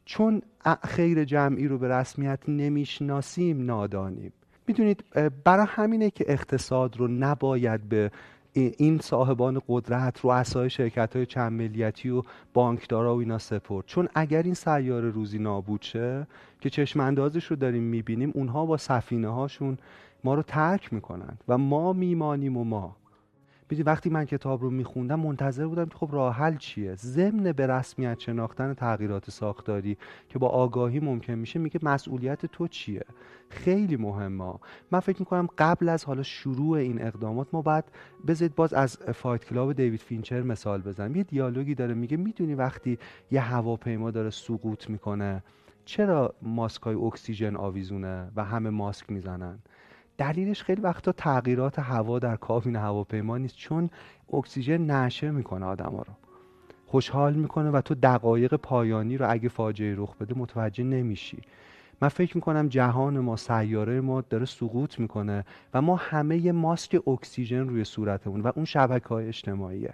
چون 0.05 0.41
خیر 0.83 1.23
جمعی 1.23 1.67
رو 1.67 1.77
به 1.77 1.87
رسمیت 1.87 2.39
نمی‌شناسیم 2.47 3.65
نادانیم. 3.65 4.33
می‌دونید 4.67 5.03
برای 5.43 5.65
همینه 5.69 6.09
که 6.09 6.25
اقتصاد 6.27 6.97
رو 6.97 7.07
نباید 7.07 7.89
به 7.89 8.11
این 8.53 8.99
صاحبان 8.99 9.61
قدرت 9.67 10.25
رؤسای 10.25 10.69
شرکت 10.69 11.15
های 11.15 11.25
چند 11.25 11.51
ملیتی 11.51 12.09
و 12.09 12.23
بانکدارا 12.53 13.15
و 13.15 13.19
اینا 13.19 13.37
سپرد. 13.37 13.85
چون 13.85 14.09
اگر 14.15 14.43
این 14.43 14.53
سیاره 14.53 15.09
روزی 15.09 15.39
نابود 15.39 15.81
شه 15.81 16.27
که 16.59 16.69
چشم 16.69 16.99
اندازش 16.99 17.45
رو 17.45 17.55
داریم 17.55 17.83
می‌بینیم 17.83 18.31
اونها 18.35 18.65
با 18.65 18.77
سفینه 18.77 19.29
هاشون 19.29 19.77
ما 20.23 20.33
رو 20.33 20.43
ترک 20.43 20.93
می‌کنن 20.93 21.37
و 21.47 21.57
ما 21.57 21.93
میمانیم 21.93 22.57
و 22.57 22.63
ما 22.63 22.95
می‌دونی 23.71 23.83
وقتی 23.83 24.09
من 24.09 24.25
کتاب 24.25 24.61
رو 24.61 24.69
میخوندم 24.69 25.19
منتظر 25.19 25.67
بودم 25.67 25.85
که 25.85 25.97
خب 25.97 26.09
راه 26.11 26.35
حل 26.35 26.57
چیه. 26.57 26.95
ضمن 26.95 27.51
به 27.51 27.67
رسمیت 27.67 28.19
شناختن 28.19 28.73
تغییرات 28.73 29.29
ساختاری 29.29 29.97
که 30.29 30.39
با 30.39 30.47
آگاهی 30.47 30.99
ممکن 30.99 31.33
میشه 31.33 31.59
میگه 31.59 31.79
مسئولیت 31.83 32.45
تو 32.45 32.67
چیه؟ 32.67 33.05
خیلی 33.49 33.97
مهمه. 33.97 34.53
من 34.91 34.99
فکر 34.99 35.19
می‌کنم 35.19 35.47
قبل 35.57 35.89
از 35.89 36.05
حالا 36.05 36.23
شروع 36.23 36.77
این 36.77 37.01
اقدامات 37.01 37.47
ما 37.53 37.61
باید 37.61 37.83
بذارید 38.27 38.55
باز 38.55 38.73
از 38.73 38.97
Fight 38.97 39.45
Club 39.45 39.73
دیوید 39.73 39.99
فینچر 39.99 40.41
مثال 40.41 40.81
بزنم. 40.81 41.15
یه 41.15 41.23
دیالوگی 41.23 41.75
داره 41.75 41.93
میگه 41.93 42.17
می‌دونی 42.17 42.55
وقتی 42.55 42.97
یه 43.31 43.41
هواپیما 43.41 44.11
داره 44.11 44.29
سقوط 44.29 44.89
می‌کنه 44.89 45.43
چرا 45.85 46.35
ماسک 46.41 46.81
های 46.81 46.95
اکسیژن 46.95 47.55
آویزونه 47.55 48.31
و 48.35 48.43
همه 48.43 48.69
ماسک 48.69 49.09
می‌زنن؟ 49.09 49.59
دلیلش 50.17 50.63
خیلی 50.63 50.81
وقتا 50.81 51.11
تغییرات 51.11 51.79
هوا 51.79 52.19
در 52.19 52.35
کابین 52.35 52.75
هواپیما 52.75 53.37
نیست 53.37 53.55
چون 53.55 53.89
اکسیژن 54.33 54.91
نشه 54.91 55.31
می‌کنه 55.31 55.65
آدما 55.65 55.97
رو. 55.97 56.13
خوشحال 56.87 57.33
می‌کنه 57.33 57.69
و 57.69 57.81
تو 57.81 57.95
دقایق 57.95 58.55
پایانی 58.55 59.17
رو 59.17 59.31
اگه 59.31 59.49
فاجعه 59.49 59.95
رخ 59.97 60.15
بده 60.15 60.35
متوجه 60.37 60.83
نمیشی. 60.83 61.37
من 62.01 62.07
فکر 62.07 62.37
می‌کنم 62.37 62.67
جهان 62.67 63.19
ما 63.19 63.35
سیاره 63.35 64.01
ما 64.01 64.21
داره 64.21 64.45
سقوط 64.45 64.99
می‌کنه 64.99 65.45
و 65.73 65.81
ما 65.81 65.95
همه 65.95 66.51
ماسک 66.51 67.07
اکسیژن 67.07 67.67
روی 67.67 67.83
صورتمون 67.83 68.41
و 68.41 68.51
اون 68.55 68.65
شبکه 68.65 69.07
های 69.07 69.27
اجتماعیه. 69.27 69.93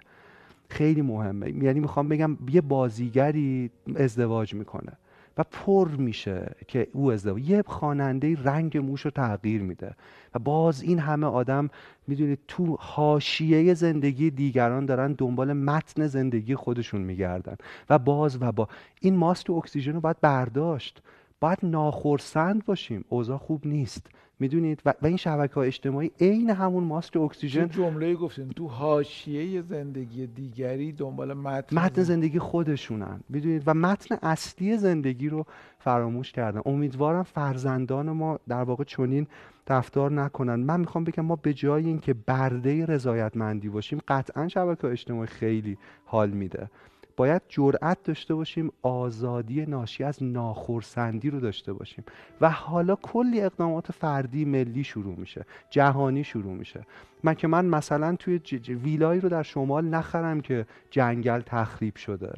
خیلی 0.68 1.02
مهمه. 1.02 1.50
یعنی 1.64 1.80
می‌خوام 1.80 2.08
بگم 2.08 2.38
یه 2.50 2.60
بازیگری 2.60 3.70
ازدواج 3.96 4.54
می‌کنه. 4.54 4.92
و 5.38 5.44
پر 5.50 5.88
میشه 5.88 6.54
که 6.68 6.88
او 6.92 7.12
ازدواج 7.12 7.50
یه 7.50 7.62
خواننده 7.66 8.42
رنگ 8.42 8.78
موش 8.78 9.00
رو 9.00 9.10
تغییر 9.10 9.62
میده. 9.62 9.94
و 10.34 10.38
باز 10.38 10.82
این 10.82 10.98
همه 10.98 11.26
آدم 11.26 11.68
می‌دونید 12.06 12.38
تو 12.48 12.76
حاشیه 12.80 13.74
زندگی 13.74 14.30
دیگران 14.30 14.86
دارن 14.86 15.12
دنبال 15.12 15.52
متن 15.52 16.06
زندگی 16.06 16.54
خودشون 16.54 17.00
میگردن. 17.00 17.56
و 17.90 17.98
باز 17.98 18.42
و 18.42 18.52
با 18.52 18.68
این 19.00 19.16
ماسک 19.16 19.50
اکسیژن 19.50 19.92
رو 19.92 20.00
باید 20.00 20.20
برداشت. 20.20 21.02
باید 21.40 21.58
ناخرسند 21.62 22.64
باشیم. 22.64 23.04
اوضاع 23.08 23.38
خوب 23.38 23.66
نیست. 23.66 24.06
می‌دونید؟ 24.40 24.82
و, 24.86 24.94
و 25.02 25.06
این 25.06 25.16
شبکه 25.16 25.54
های 25.54 25.66
اجتماعی 25.66 26.10
عین 26.20 26.50
همون 26.50 26.84
ماسک 26.84 27.16
اکسیژن 27.16 27.68
جمله 27.68 28.14
گفتین 28.14 28.48
تو 28.48 28.66
حاشیه 28.66 29.62
زندگی 29.62 30.26
دیگری 30.26 30.92
دنبال 30.92 31.34
متن 31.34 31.76
متن 31.76 32.02
زندگی 32.02 32.38
خودشونن 32.38 33.20
می‌دونید؟ 33.28 33.62
و 33.66 33.74
متن 33.74 34.18
اصلی 34.22 34.76
زندگی 34.76 35.28
رو 35.28 35.46
فراموش 35.78 36.32
کردن. 36.32 36.60
امیدوارم 36.66 37.22
فرزندان 37.22 38.10
ما 38.10 38.38
در 38.48 38.62
واقع 38.62 38.84
چنین 38.84 39.26
رفتار 39.68 40.12
نکنن. 40.12 40.54
من 40.54 40.80
می‌خوام 40.80 41.04
بگم 41.04 41.24
ما 41.24 41.36
به 41.36 41.54
جای 41.54 41.86
اینکه 41.86 42.14
برده 42.14 42.86
رضایتمندی 42.86 43.68
باشیم 43.68 43.98
قطعا 44.08 44.48
شبکه 44.48 44.86
اجتماعی 44.86 45.26
خیلی 45.26 45.78
حال 46.04 46.30
میده. 46.30 46.70
باید 47.18 47.42
جرأت 47.48 48.02
داشته 48.04 48.34
باشیم 48.34 48.72
آزادی 48.82 49.66
ناشی 49.66 50.04
از 50.04 50.22
ناخرسندی 50.22 51.30
رو 51.30 51.40
داشته 51.40 51.72
باشیم. 51.72 52.04
و 52.40 52.50
حالا 52.50 52.96
کلی 52.96 53.40
اقدامات 53.40 53.92
فردی 53.92 54.44
ملی 54.44 54.84
شروع 54.84 55.16
میشه. 55.16 55.46
جهانی 55.70 56.24
شروع 56.24 56.54
میشه. 56.54 56.80
من 57.22 57.34
که 57.34 57.48
من 57.48 57.66
مثلا 57.66 58.16
توی 58.16 58.40
ویلایی 58.68 59.20
رو 59.20 59.28
در 59.28 59.42
شمال 59.42 59.84
نخرم 59.84 60.40
که 60.40 60.66
جنگل 60.90 61.40
تخریب 61.40 61.96
شده. 61.96 62.34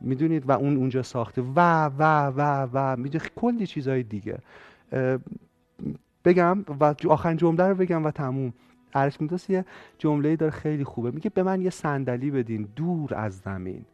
می‌دونید؟ 0.00 0.48
و 0.48 0.52
اون 0.52 0.76
اونجا 0.76 1.02
ساخته. 1.02 1.42
و 1.42 1.86
و 1.86 2.26
و 2.26 2.68
و. 2.72 2.96
می‌دونید 2.96 3.30
کلی 3.36 3.66
چیزهای 3.66 4.02
دیگه. 4.02 4.38
بگم 6.24 6.64
و 6.80 6.94
آخرین 7.08 7.36
جمله 7.36 7.68
رو 7.68 7.74
بگم 7.74 8.04
و 8.04 8.10
تموم. 8.10 8.52
ارشمیدس 8.94 9.50
یه 9.50 9.64
جمله 9.98 10.36
داره 10.36 10.52
خیلی 10.52 10.84
خوبه. 10.84 11.10
میگه 11.10 11.30
به 11.30 11.42
من 11.42 11.60
یه 11.60 11.70
صندلی 11.70 12.30
بدین 12.30 12.68
دور 12.76 13.14
از 13.14 13.38
زمین. 13.38 13.84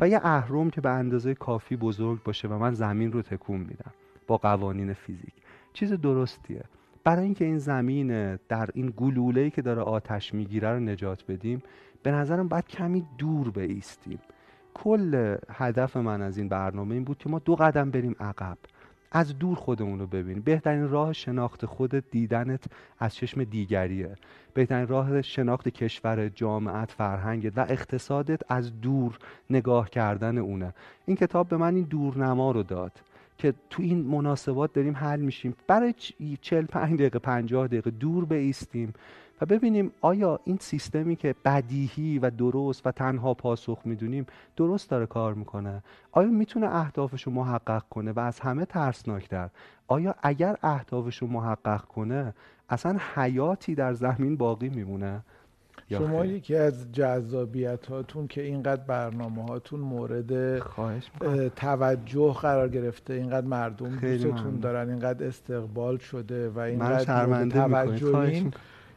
و 0.00 0.08
یه 0.08 0.20
اهرم 0.22 0.70
که 0.70 0.80
به 0.80 0.90
اندازه 0.90 1.34
کافی 1.34 1.76
بزرگ 1.76 2.22
باشه 2.22 2.48
و 2.48 2.58
من 2.58 2.74
زمین 2.74 3.12
رو 3.12 3.22
تکون 3.22 3.60
میدم 3.60 3.92
با 4.26 4.36
قوانین 4.36 4.92
فیزیک. 4.92 5.34
چیز 5.72 5.92
درستیه. 5.92 6.64
برای 7.04 7.24
اینکه 7.24 7.44
این 7.44 7.58
زمین 7.58 8.36
در 8.36 8.68
این 8.74 8.94
گلوله‌ای 8.96 9.50
که 9.50 9.62
داره 9.62 9.82
آتش 9.82 10.34
می‌گیره 10.34 10.68
رو 10.68 10.80
نجات 10.80 11.24
بدیم 11.28 11.62
به 12.02 12.10
نظرم 12.10 12.48
باید 12.48 12.66
کمی 12.66 13.06
دور 13.18 13.50
بیستیم 13.50 14.18
کل 14.74 15.36
هدف 15.50 15.96
من 15.96 16.22
از 16.22 16.38
این 16.38 16.48
برنامه 16.48 16.94
این 16.94 17.04
بود 17.04 17.18
که 17.18 17.28
ما 17.28 17.38
دو 17.38 17.56
قدم 17.56 17.90
بریم 17.90 18.16
عقب. 18.20 18.58
از 19.16 19.38
دور 19.38 19.56
خودمون 19.56 19.98
رو 19.98 20.06
ببین 20.06 20.40
بهترین 20.40 20.88
راه 20.88 21.12
شناخت 21.12 21.66
خودت 21.66 22.04
دیدنت 22.10 22.64
از 22.98 23.14
چشم 23.14 23.44
دیگریه. 23.44 24.16
بهترین 24.54 24.86
راه 24.86 25.22
شناخت 25.22 25.68
کشور 25.68 26.28
جامعت 26.28 26.90
فرهنگت 26.90 27.52
و 27.56 27.60
اقتصادت 27.68 28.40
از 28.48 28.80
دور 28.80 29.18
نگاه 29.50 29.90
کردن 29.90 30.38
اونه. 30.38 30.74
این 31.06 31.16
کتاب 31.16 31.48
به 31.48 31.56
من 31.56 31.74
این 31.74 31.84
دورنما 31.84 32.50
رو 32.50 32.62
داد 32.62 32.92
که 33.38 33.54
تو 33.70 33.82
این 33.82 33.98
مناسبات 34.06 34.72
داریم 34.72 34.96
حل 34.96 35.20
میشیم. 35.20 35.54
برای 35.66 35.94
45 36.40 36.98
دقیقه 36.98 37.18
50 37.18 37.66
دقیقه 37.66 37.90
دور 37.90 38.24
بیستیم 38.24 38.92
و 39.44 39.46
ببینیم 39.46 39.92
آیا 40.00 40.40
این 40.44 40.58
سیستمی 40.60 41.16
که 41.16 41.34
بدیهی 41.44 42.18
و 42.18 42.30
درست 42.30 42.86
و 42.86 42.90
تنها 42.90 43.34
پاسخ 43.34 43.78
می‌دونیم 43.84 44.26
درست 44.56 44.90
داره 44.90 45.06
کار 45.06 45.34
می‌کنه؟ 45.34 45.82
آیا 46.12 46.28
می‌تونه 46.28 46.76
اهدافش 46.76 47.22
رو 47.22 47.32
محقق 47.32 47.82
کنه 47.90 48.12
و 48.12 48.20
از 48.20 48.40
همه 48.40 48.64
ترسناکتر؟ 48.64 49.48
آیا 49.88 50.14
اگر 50.22 50.56
اهدافش 50.62 51.16
رو 51.16 51.26
محقق 51.26 51.80
کنه 51.80 52.34
اصلا 52.68 52.98
حیاتی 53.14 53.74
در 53.74 53.92
زمین 53.92 54.36
باقی 54.36 54.68
میمونه؟ 54.68 55.22
شما 55.88 56.24
یکی 56.24 56.56
از 56.56 56.92
جذابیت 56.92 57.86
هاتون 57.86 58.26
که 58.26 58.42
اینقدر 58.42 58.82
برنامه 58.82 59.42
هاتون 59.42 59.80
مورد 59.80 60.58
توجه 61.56 62.32
قرار 62.32 62.68
گرفته 62.68 63.14
اینقدر 63.14 63.46
مردم 63.46 63.96
دوستتون 63.96 64.60
دارن 64.60 64.88
اینقدر 64.88 65.26
استقبال 65.26 65.98
شده 65.98 66.50
و 66.50 66.58
اینقدر 66.58 67.44
توجه 67.48 68.50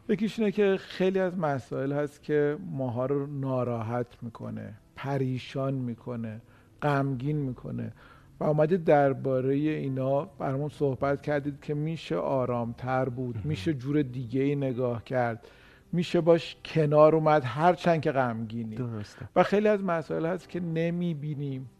یکیش 0.08 0.38
اینه 0.38 0.52
که 0.52 0.76
خیلی 0.80 1.18
از 1.18 1.38
مسائل 1.38 1.92
هست 1.92 2.22
که 2.22 2.56
ماها 2.70 3.06
رو 3.06 3.26
ناراحت 3.26 4.06
می‌کنه 4.22 4.74
پریشان 4.96 5.74
می‌کنه 5.74 6.40
غمگین 6.82 7.36
می‌کنه. 7.36 7.92
و 8.40 8.44
آمدید 8.44 8.84
درباره 8.84 9.54
اینا 9.54 10.24
برامون 10.24 10.68
صحبت 10.68 11.22
کردید 11.22 11.60
که 11.60 11.74
میشه 11.74 12.16
آرامتر 12.16 13.08
بود 13.08 13.40
میشه 13.44 13.74
جور 13.74 14.02
دیگه 14.02 14.40
ای 14.40 14.56
نگاه 14.56 15.04
کرد. 15.04 15.48
میشه 15.92 16.20
باش 16.20 16.56
کنار 16.64 17.14
اومد 17.14 17.42
هرچند 17.44 18.00
که 18.00 18.12
غمگینی. 18.12 18.76
درسته. 18.76 19.28
و 19.36 19.42
خیلی 19.42 19.68
از 19.68 19.84
مسائل 19.84 20.26
هست 20.26 20.48
که 20.48 20.60
نمی‌بینیم. 20.60 21.70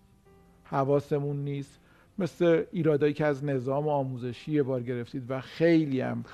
حواسمون 0.65 1.37
نیست. 1.45 1.81
مثل 2.19 2.65
ایرادایی 2.73 3.13
که 3.13 3.25
از 3.25 3.45
نظام 3.45 3.89
آموزشی 3.89 4.53
یه 4.53 4.63
بار 4.63 4.83
گرفتید 4.83 5.31
و 5.31 5.41
خیلی 5.41 6.01
هم 6.01 6.25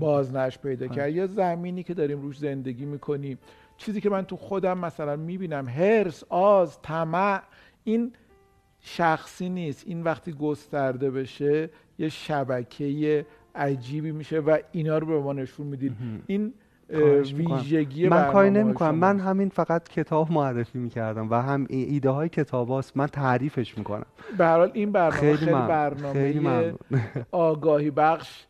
بازنش 0.00 0.58
پیدا 0.58 0.86
کرد 0.86 1.14
یا 1.14 1.26
زمینی 1.26 1.82
که 1.82 1.94
داریم 1.94 2.22
روش 2.22 2.38
زندگی 2.38 2.84
می‌کنیم. 2.84 3.38
چیزی 3.76 4.00
که 4.00 4.10
من 4.10 4.24
تو 4.24 4.36
خودم 4.36 4.78
مثلا 4.78 5.16
می‌بینم 5.16 5.68
هرس 5.68 6.24
آز 6.28 6.82
طمع 6.82 7.42
این 7.84 8.12
شخصی 8.80 9.48
نیست. 9.48 9.84
این 9.86 10.02
وقتی 10.02 10.32
گسترده 10.32 11.10
بشه 11.10 11.70
یه 11.98 12.08
شبکه 12.08 13.26
عجیبی 13.54 14.12
میشه 14.12 14.38
و 14.38 14.58
اینا 14.72 14.98
رو 14.98 15.06
به 15.06 15.20
ما 15.20 15.32
نشون 15.32 15.66
می‌دید. 15.66 15.92
این 16.26 16.54
ویژگی 16.92 18.08
من 18.08 18.32
کاری 18.32 18.50
نمی‌کنم 18.50 18.94
من 18.94 19.20
همین 19.20 19.48
فقط 19.48 19.88
کتاب 19.88 20.32
معرفی 20.32 20.78
می‌کردم 20.78 21.30
و 21.30 21.34
هم 21.34 21.66
ایده 21.68 22.10
های 22.10 22.28
کتاب 22.28 22.68
هاست 22.68 22.96
من 22.96 23.06
تعریفش 23.06 23.78
می‌کنم. 23.78 24.06
به 24.38 24.46
حال 24.46 24.70
این 24.74 24.92
برنامه 24.92 25.20
خیلی, 25.20 25.36
خیلی 25.36 25.50
برنامه 25.50 26.12
خیلی 26.12 26.72
آگاهی 27.32 27.90
بخش 27.90 28.46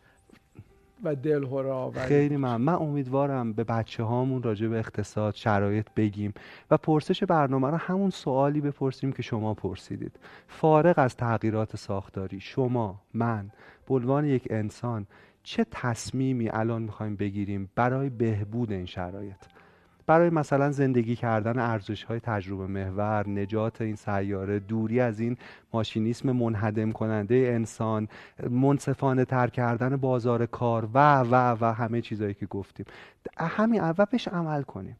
و 1.05 1.14
دل 1.14 1.47
خیلی 1.93 2.36
من 2.36 2.57
من 2.57 2.74
امیدوارم 2.74 3.53
به 3.53 3.64
بچه 3.64 4.03
هامون 4.03 4.43
راجع 4.43 4.68
به 4.68 4.78
اقتصاد 4.78 5.34
شرایط 5.34 5.86
بگیم 5.97 6.34
و 6.70 6.76
پرسش 6.76 7.24
برنامه 7.24 7.70
رو 7.70 7.76
همون 7.76 8.11
سوالی 8.11 8.61
بپرسیم 8.61 9.12
که 9.12 9.22
شما 9.22 9.55
پرسیدید. 9.55 10.16
فارغ 10.49 10.95
از 10.99 11.16
تغییرات 11.16 11.76
ساختاری 11.76 12.40
شما 12.40 13.01
من 13.14 13.51
به 13.86 14.24
یک 14.24 14.47
انسان 14.51 15.07
چه 15.43 15.66
تصمیمی 15.70 16.49
الان 16.49 16.82
می‌خوایم 16.82 17.16
بگیریم 17.16 17.70
برای 17.74 18.11
بهبود 18.11 18.72
این 18.72 18.86
شرایط؟ 18.86 19.36
برای 20.07 20.30
مثلا 20.30 20.70
زندگی 20.70 21.16
کردن 21.16 21.59
ارزش 21.59 22.05
های 22.05 22.20
تجربه 22.20 22.66
محور 22.66 23.28
نجات 23.28 23.80
این 23.80 23.97
سیاره 23.97 24.59
دوری 24.59 25.01
از 25.01 25.20
این 25.20 25.36
ماشینیسم 25.72 26.32
منهدم 26.32 26.93
کننده 26.93 27.34
انسان 27.34 28.09
منصفانه 28.51 29.24
تر 29.24 29.49
کردن 29.49 29.97
بازار 29.97 30.47
کار 30.47 30.88
و 30.95 31.20
و 31.20 31.57
و 31.61 31.72
همه 31.72 32.01
چیزهایی 32.01 32.34
که 32.34 32.47
گفتیم. 32.47 32.86
همین 33.36 33.80
اول 33.80 34.05
بهش 34.05 34.28
عمل 34.28 34.62
کنیم. 34.62 34.97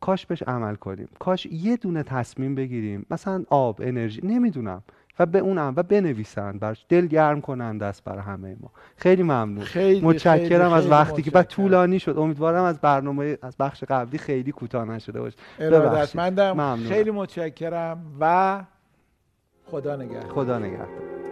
کاش 0.00 0.26
بهش 0.26 0.42
عمل 0.42 0.74
کنیم. 0.74 1.08
کاش 1.18 1.46
یه 1.46 1.76
دونه 1.76 2.02
تصمیم 2.02 2.54
بگیریم. 2.54 3.06
مثلا 3.10 3.44
آب 3.50 3.80
انرژی 3.82 4.20
نمی‌دونم. 4.24 4.82
و 5.18 5.26
به 5.26 5.38
اونم 5.38 5.74
و 5.76 5.82
بنویسن 5.82 6.58
برش 6.58 6.86
دل 6.88 7.06
گرم 7.06 7.40
کنند 7.40 7.82
است 7.82 8.04
برای 8.04 8.22
همه 8.22 8.56
ما. 8.60 8.70
خیلی 8.96 9.22
ممنون. 9.22 9.60
خیلی 9.60 10.06
متشکرم 10.06 10.72
از 10.72 10.90
وقتی 10.90 11.22
که 11.22 11.30
بعد 11.30 11.46
طولانی 11.46 11.98
شد. 11.98 12.18
امیدوارم 12.18 12.64
از 12.64 12.78
برنامه 12.78 13.38
از 13.42 13.56
بخش 13.56 13.84
قبلی 13.84 14.18
خیلی 14.18 14.52
کوتاه 14.52 14.84
نشده 14.84 15.20
باشه. 15.20 15.36
ارادتمندم 15.58 16.76
خیلی 16.76 17.10
متشکرم 17.10 18.16
و 18.20 18.64
خدا 19.66 19.96
نگهدار. 19.96 20.32
خدا 20.32 20.58
نگهدار. 20.58 21.24